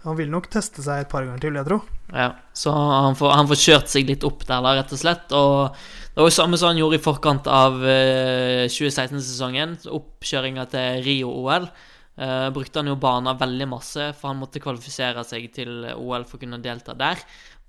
han 0.04 0.16
vil 0.18 0.28
nok 0.32 0.50
teste 0.52 0.84
seg 0.84 1.04
et 1.04 1.10
par 1.10 1.24
ganger 1.24 1.40
til, 1.40 1.56
jeg 1.56 1.68
tror. 1.68 1.86
Ja, 2.12 2.28
så 2.52 2.72
han 2.76 3.16
får, 3.16 3.30
han 3.38 3.48
får 3.48 3.60
kjørt 3.62 3.92
seg 3.92 4.10
litt 4.10 4.26
opp 4.28 4.44
der, 4.44 4.60
da, 4.60 4.74
rett 4.76 4.92
og 4.92 5.00
slett. 5.00 5.32
Og 5.32 5.78
det 6.14 6.20
var 6.20 6.28
jo 6.28 6.36
samme 6.36 6.60
som 6.60 6.70
han 6.70 6.80
gjorde 6.82 7.00
i 7.00 7.04
forkant 7.04 7.48
av 7.48 7.80
eh, 7.88 8.66
2016-sesongen, 8.68 9.78
oppkjøringa 9.96 10.68
til 10.74 11.02
Rio-OL. 11.08 11.68
Uh, 12.14 12.46
brukte 12.54 12.78
han 12.78 12.86
jo 12.86 12.94
bana 13.02 13.32
veldig 13.34 13.66
masse, 13.66 14.04
for 14.14 14.30
han 14.30 14.38
måtte 14.38 14.60
kvalifisere 14.62 15.24
seg 15.26 15.48
til 15.56 15.88
OL 15.96 16.22
for 16.28 16.38
å 16.38 16.42
kunne 16.44 16.60
delta 16.62 16.94
der. 16.94 17.18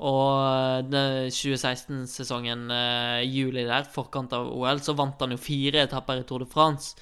Og 0.05 0.91
eh, 0.93 1.31
2016-sesongen, 1.33 2.67
uh, 2.69 3.23
juli 3.23 3.63
der, 3.65 3.88
forkant 3.95 4.36
av 4.36 4.51
OL, 4.51 4.83
så 4.83 4.93
vant 4.99 5.23
han 5.23 5.33
jo 5.33 5.41
fire 5.41 5.88
etapper 5.88 6.21
i 6.21 6.27
Tour 6.27 6.43
de 6.43 6.51
France. 6.51 6.93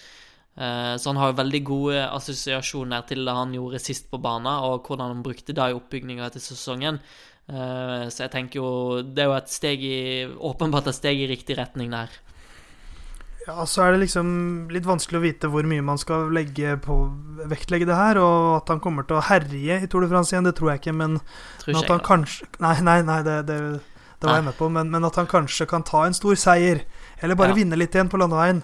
Eh, 0.57 0.95
Så 0.97 1.09
han 1.09 1.17
har 1.17 1.31
jo 1.31 1.37
veldig 1.41 1.63
gode 1.65 2.03
assosiasjoner 2.13 3.05
til 3.07 3.25
det 3.25 3.33
han 3.33 3.53
gjorde 3.53 3.79
sist 3.81 4.09
på 4.11 4.19
banen, 4.21 4.47
og 4.63 4.83
hvordan 4.85 5.15
han 5.15 5.23
brukte 5.23 5.53
det 5.53 5.69
i 5.71 5.73
oppbygninga 5.77 6.29
til 6.31 6.41
sesongen. 6.41 6.99
Eh, 7.49 8.09
Så 8.09 8.23
jeg 8.23 8.31
tenker 8.31 8.59
jo 8.61 9.01
Det 9.03 9.19
er 9.23 9.25
jo 9.31 9.33
et 9.35 9.49
steg 9.49 9.81
i 9.83 10.25
Åpenbart 10.37 10.87
et 10.87 10.95
steg 10.95 11.17
i 11.19 11.27
riktig 11.27 11.57
retning 11.57 11.89
der. 11.91 12.09
Ja, 13.45 13.65
så 13.67 13.81
er 13.83 13.91
det 13.91 14.05
liksom 14.05 14.69
litt 14.71 14.85
vanskelig 14.87 15.19
å 15.19 15.23
vite 15.25 15.49
hvor 15.51 15.65
mye 15.67 15.83
man 15.83 15.97
skal 15.99 16.29
legge 16.31 16.77
på 16.79 16.95
vektlegge 17.51 17.85
det 17.89 17.97
her, 17.97 18.15
og 18.23 18.61
at 18.61 18.69
han 18.71 18.79
kommer 18.79 19.03
til 19.03 19.17
å 19.19 19.25
herje 19.27 19.81
i 19.83 19.87
Tour 19.91 20.05
de 20.05 20.07
France 20.07 20.31
igjen, 20.31 20.45
det 20.47 20.53
tror 20.55 20.71
jeg 20.71 20.79
ikke, 20.79 20.93
men, 20.95 21.17
men 21.67 21.75
at 21.81 21.91
han 21.91 21.99
kanskje 21.99 22.47
Nei, 22.63 22.77
nei, 22.79 23.01
nei, 23.03 23.17
det, 23.27 23.35
det, 23.49 23.57
det 24.21 24.29
var 24.29 24.39
jeg 24.39 24.45
med 24.47 24.55
på, 24.55 24.69
men, 24.71 24.87
men 24.93 25.03
at 25.03 25.19
han 25.19 25.27
kanskje 25.27 25.67
kan 25.67 25.83
ta 25.83 26.05
en 26.07 26.15
stor 26.15 26.39
seier, 26.39 26.85
eller 27.19 27.35
bare 27.35 27.51
Ja. 27.51 27.59
vinne 27.59 27.75
litt 27.75 27.91
igjen 27.91 28.07
på 28.07 28.21
landeveien, 28.21 28.63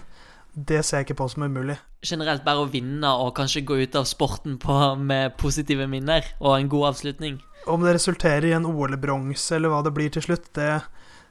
det 0.54 0.82
ser 0.84 1.00
jeg 1.00 1.08
ikke 1.10 1.18
på 1.20 1.28
som 1.30 1.44
umulig. 1.46 1.76
Generelt 2.06 2.44
bare 2.44 2.64
å 2.64 2.70
vinne 2.70 3.10
og 3.22 3.34
kanskje 3.36 3.62
gå 3.66 3.76
ut 3.82 3.96
av 3.96 4.06
sporten 4.08 4.56
på, 4.60 4.76
med 4.98 5.36
positive 5.40 5.86
minner 5.90 6.24
og 6.40 6.56
en 6.58 6.68
god 6.72 6.88
avslutning. 6.94 7.40
Om 7.68 7.82
det 7.84 7.94
resulterer 7.98 8.48
i 8.48 8.54
en 8.56 8.66
OL-bronse 8.66 9.56
eller 9.58 9.68
hva 9.72 9.82
det 9.84 9.92
blir 9.94 10.10
til 10.14 10.24
slutt, 10.24 10.48
det 10.56 10.80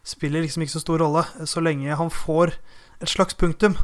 spiller 0.05 0.45
liksom 0.45 0.63
ikke 0.63 0.75
så 0.77 0.83
stor 0.83 1.01
rolle, 1.01 1.23
så 1.49 1.61
lenge 1.63 1.97
han 1.97 2.11
får 2.13 2.53
et 3.01 3.09
slags 3.09 3.33
punktum. 3.35 3.75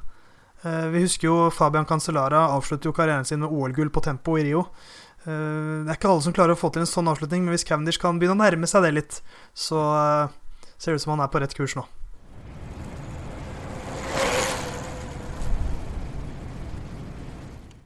Eh, 0.64 0.88
Vi 0.94 1.02
husker 1.04 1.28
jo 1.28 1.50
Fabian 1.52 1.86
Cancellara 1.90 2.46
avslutter 2.56 2.90
jo 2.90 2.94
karrieren 2.96 3.26
sin 3.26 3.42
med 3.42 3.50
OL-gull 3.52 3.90
på 3.90 4.04
tempo 4.06 4.38
i 4.38 4.46
Rio. 4.48 4.68
Eh, 5.26 5.84
Det 5.84 5.90
er 5.90 5.98
ikke 5.98 6.10
alle 6.14 6.22
som 6.22 6.34
klarer 6.34 6.54
å 6.56 6.60
få 6.60 6.72
til 6.72 6.86
en 6.86 6.90
sånn 6.90 7.10
avslutning, 7.12 7.44
men 7.44 7.54
hvis 7.58 7.66
Cavendish 7.68 8.00
kan 8.00 8.20
begynne 8.20 8.38
å 8.38 8.44
nærme 8.46 8.68
seg 8.70 8.84
det 8.86 8.94
litt, 8.94 9.22
så 9.54 9.82
eh, 9.98 10.30
ser 10.78 10.94
det 10.94 11.02
ut 11.02 11.06
som 11.06 11.18
han 11.18 11.26
er 11.26 11.34
på 11.34 11.42
rett 11.42 11.54
kurs 11.58 11.76
nå. 11.76 11.84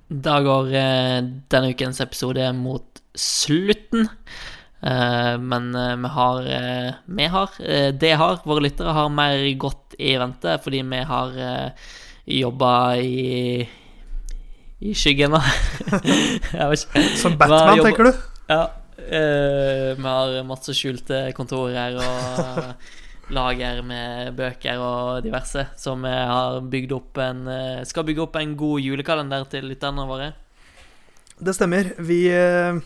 Da 0.09 0.39
går 0.41 0.71
eh, 0.73 1.17
denne 1.53 1.73
ukens 1.73 2.01
episode 2.01 2.47
mot 2.57 3.01
slutten. 3.13 4.07
Eh, 4.81 5.35
men 5.37 5.69
eh, 5.75 5.95
vi 6.01 6.13
har 6.15 6.47
Vi 7.05 7.27
har 7.27 7.57
Det 7.91 8.13
har 8.17 8.39
våre 8.45 8.63
lyttere 8.63 8.95
har 8.95 9.09
mer 9.13 9.43
godt 9.59 9.95
i 9.99 10.15
vente, 10.17 10.57
fordi 10.63 10.81
vi 10.81 11.03
har 11.03 11.35
jobba 12.25 12.73
i 13.01 13.67
i 14.79 14.93
skyggen, 14.95 15.33
da. 15.35 15.41
Jeg 16.55 16.67
vet 16.71 16.83
ikke. 16.85 17.01
Som 17.19 17.35
Batman, 17.39 17.81
tenker 17.83 18.07
du? 18.07 18.13
Ja. 18.47 18.61
eh, 18.95 19.89
vi 19.97 20.05
har 20.05 20.37
masse 20.47 20.71
skjulte 20.75 21.25
kontorer 21.35 21.97
og 21.99 22.69
lager 23.29 23.81
med 23.85 24.33
bøker 24.37 24.81
og 24.81 25.23
diverse, 25.25 25.67
som 25.77 26.03
har 26.07 26.61
bygd 26.65 26.93
opp 26.95 27.19
en 27.21 27.43
eh, 27.47 27.83
Skal 27.85 28.07
bygge 28.07 28.23
opp 28.25 28.39
en 28.39 28.55
god 28.57 28.81
julekalender 28.81 29.45
til 29.51 29.67
lytterne 29.69 30.05
våre. 30.09 30.31
Det 31.39 31.53
stemmer. 31.55 31.93
Vi, 32.03 32.23
eh, 32.33 32.79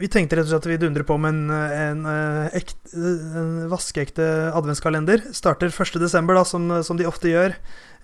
vi 0.00 0.08
tenkte 0.10 0.38
rett 0.38 0.48
og 0.48 0.54
slett 0.54 0.64
at 0.66 0.70
vi 0.72 0.78
dundrer 0.82 1.06
på 1.06 1.18
med 1.20 1.34
en, 1.36 1.50
en, 1.52 2.06
eh, 2.10 2.72
en 2.96 3.52
vaskeekte 3.70 4.24
adventskalender. 4.56 5.28
Starter 5.36 5.70
1.12., 5.70 6.32
da, 6.32 6.42
som, 6.44 6.66
som 6.82 6.98
de 6.98 7.06
ofte 7.06 7.30
gjør. 7.30 7.54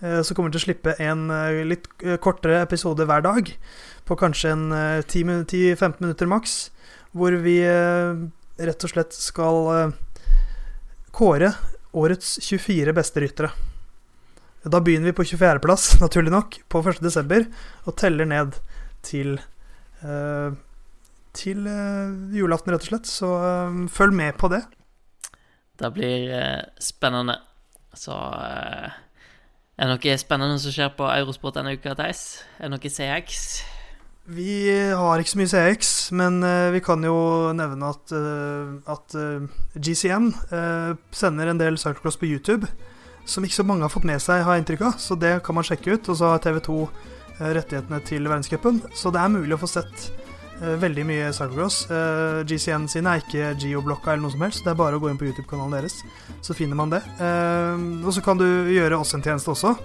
Eh, 0.01 0.21
Så 0.21 0.35
kommer 0.35 0.51
vi 0.51 0.57
til 0.57 0.63
å 0.63 0.67
slippe 0.67 0.95
en 1.01 1.27
eh, 1.33 1.63
litt 1.67 1.89
eh, 2.05 2.19
kortere 2.23 2.61
episode 2.63 3.05
hver 3.09 3.25
dag. 3.25 3.51
På 4.07 4.15
kanskje 4.19 4.53
eh, 4.53 5.01
10 5.03 5.43
10-15 5.49 5.99
minutter 6.05 6.29
maks. 6.29 6.55
Hvor 7.13 7.35
vi 7.43 7.59
eh, 7.67 8.23
rett 8.63 8.85
og 8.87 8.93
slett 8.95 9.13
skal 9.17 9.61
eh, 9.75 9.93
kåre 11.13 11.53
årets 11.93 12.39
24 12.41 12.93
beste 12.93 13.21
ryttere. 13.21 13.51
Da 14.63 14.79
begynner 14.81 15.11
vi 15.11 15.13
på 15.13 15.23
24.-plass, 15.23 15.87
naturlig 16.03 16.33
nok, 16.33 16.59
på 16.71 16.81
1.12., 16.81 17.49
og 17.85 17.97
teller 17.99 18.29
ned 18.29 18.57
til 19.03 19.35
uh, 20.03 20.55
til 21.33 21.65
uh, 21.65 22.13
julaften, 22.33 22.73
rett 22.73 22.85
og 22.85 22.91
slett. 22.91 23.09
Så 23.09 23.29
uh, 23.29 23.83
følg 23.91 24.15
med 24.15 24.37
på 24.39 24.49
det. 24.53 24.63
Det 25.81 25.89
blir 25.93 26.29
spennende. 26.81 27.39
Så 27.97 28.13
Er 28.13 29.89
det 29.89 29.89
noe 29.89 30.17
spennende 30.21 30.61
som 30.61 30.73
skjer 30.73 30.93
på 30.97 31.09
Eurosport 31.09 31.57
denne 31.57 31.73
uka, 31.75 31.95
Theis? 31.97 32.43
Er 32.57 32.69
det 32.69 32.77
noe 32.77 32.93
CX? 32.93 33.39
Vi 34.23 34.71
har 34.95 35.19
ikke 35.19 35.33
så 35.33 35.39
mye 35.41 35.51
CX, 35.51 35.89
men 36.15 36.37
eh, 36.47 36.71
vi 36.71 36.79
kan 36.79 37.03
jo 37.03 37.51
nevne 37.51 37.89
at, 37.91 38.13
eh, 38.15 38.69
at 38.87 39.15
GCN 39.75 40.29
eh, 40.47 40.93
sender 41.11 41.51
en 41.51 41.59
del 41.59 41.75
cyclocross 41.75 42.15
på 42.21 42.29
YouTube. 42.31 42.69
som 43.25 43.43
ikke 43.43 43.55
så 43.55 43.63
mange 43.63 43.85
har 43.85 43.91
fått 43.91 44.07
med 44.07 44.19
seg, 44.21 44.43
har 44.43 44.57
jeg 44.57 44.63
inntrykk 44.63 44.85
av. 44.89 44.95
Så 44.99 45.15
det 45.19 45.37
kan 45.45 45.55
man 45.55 45.63
sjekke 45.67 45.95
ut. 45.95 46.09
Og 46.11 46.19
så 46.19 46.33
har 46.33 46.43
TV2 46.43 46.77
eh, 46.83 47.51
rettighetene 47.55 48.01
til 48.07 48.27
verdenscupen. 48.27 48.81
Så 48.95 49.13
det 49.15 49.21
er 49.21 49.31
mulig 49.31 49.55
å 49.55 49.61
få 49.63 49.69
sett 49.71 50.09
veldig 50.61 51.03
mye 51.07 51.31
cyclocross. 51.35 51.79
Eh, 51.91 52.39
GCN 52.47 52.87
sine 52.91 53.15
er 53.15 53.23
ikke 53.23 53.53
geoblokka 53.59 54.13
eller 54.13 54.25
noe 54.25 54.33
som 54.33 54.43
helst. 54.45 54.63
Det 54.63 54.71
er 54.73 54.79
bare 54.79 54.97
å 54.97 55.01
gå 55.03 55.09
inn 55.11 55.19
på 55.19 55.27
YouTube-kanalen 55.27 55.75
deres, 55.77 55.99
så 56.45 56.55
finner 56.57 56.79
man 56.79 56.93
det. 56.93 57.01
Eh, 57.17 57.83
og 58.03 58.13
så 58.15 58.23
kan 58.25 58.39
du 58.39 58.45
gjøre 58.73 58.99
oss 58.99 59.13
en 59.17 59.23
tjeneste 59.25 59.51
også. 59.53 59.75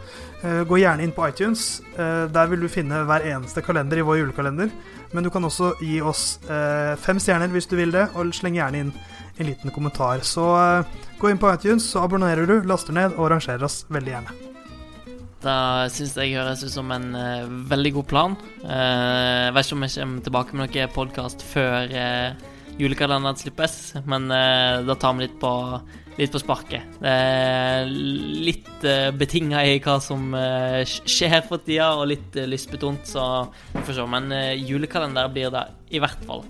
Eh, 0.43 0.63
gå 0.69 0.81
gjerne 0.83 1.07
inn 1.07 1.15
på 1.17 1.27
iTunes. 1.29 1.81
Eh, 1.97 2.27
der 2.33 2.51
vil 2.53 2.63
du 2.65 2.69
finne 2.73 3.05
hver 3.09 3.27
eneste 3.27 3.65
kalender 3.65 3.99
i 3.99 4.07
vår 4.07 4.23
julekalender. 4.23 4.73
Men 5.13 5.25
du 5.25 5.31
kan 5.33 5.45
også 5.45 5.73
gi 5.81 6.03
oss 6.05 6.39
eh, 6.51 6.95
fem 7.01 7.21
stjerner 7.23 7.49
hvis 7.55 7.71
du 7.71 7.79
vil 7.79 7.95
det, 7.95 8.11
og 8.15 8.35
sleng 8.37 8.59
gjerne 8.61 8.85
inn 8.85 8.93
en 9.39 9.47
liten 9.49 9.73
kommentar. 9.75 10.21
Så 10.27 10.45
eh, 10.59 11.01
gå 11.19 11.33
inn 11.33 11.41
på 11.41 11.51
iTunes, 11.55 11.89
så 11.89 12.05
abonnerer 12.05 12.47
du, 12.47 12.61
laster 12.69 12.97
ned 12.97 13.17
og 13.17 13.33
rangerer 13.33 13.65
oss 13.65 13.85
veldig 13.89 14.17
gjerne. 14.17 14.58
Det 15.39 15.57
syns 15.95 16.17
jeg 16.19 16.35
høres 16.35 16.65
ut 16.67 16.75
som 16.75 16.91
en 16.91 17.11
uh, 17.15 17.49
veldig 17.71 17.93
god 18.01 18.09
plan. 18.11 18.39
Uh, 18.65 19.49
jeg 19.49 19.57
vet 19.57 19.69
ikke 19.69 19.79
om 19.79 19.87
jeg 19.87 19.97
kommer 19.99 20.29
tilbake 20.29 20.59
med 20.59 20.65
noen 20.67 20.95
podkast 20.97 21.45
før 21.47 21.95
uh, 21.95 22.49
julekalenderen 22.79 23.39
slippes, 23.39 23.79
men 24.09 24.31
eh, 24.31 24.81
da 24.87 24.97
tar 24.99 25.17
vi 25.17 25.27
litt 25.27 25.37
på, 25.43 25.53
litt 26.19 26.35
på 26.35 26.43
sparket. 26.43 26.99
Det 27.03 27.15
er 27.15 27.91
litt 27.91 28.71
uh, 28.87 29.11
betinga 29.19 29.65
i 29.67 29.79
hva 29.83 29.99
som 30.03 30.31
eh, 30.39 30.83
skjer 30.87 31.43
for 31.49 31.65
tida, 31.65 31.91
og 31.99 32.09
litt 32.13 32.39
lystbetont, 32.39 33.09
så 33.11 33.25
vi 33.75 33.83
får 33.83 33.99
se. 33.99 34.07
Men 34.15 34.31
eh, 34.35 34.55
julekalender 34.63 35.35
blir 35.35 35.53
det 35.55 35.67
i 35.91 36.03
hvert 36.03 36.23
fall. 36.29 36.47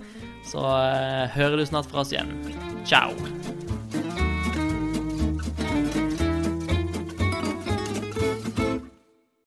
Så 0.49 0.61
eh, 0.61 1.25
hører 1.35 1.59
du 1.59 1.65
snart 1.69 1.89
fra 1.89 2.05
oss 2.05 2.13
igjen. 2.13 2.33
Ciao. 2.87 3.13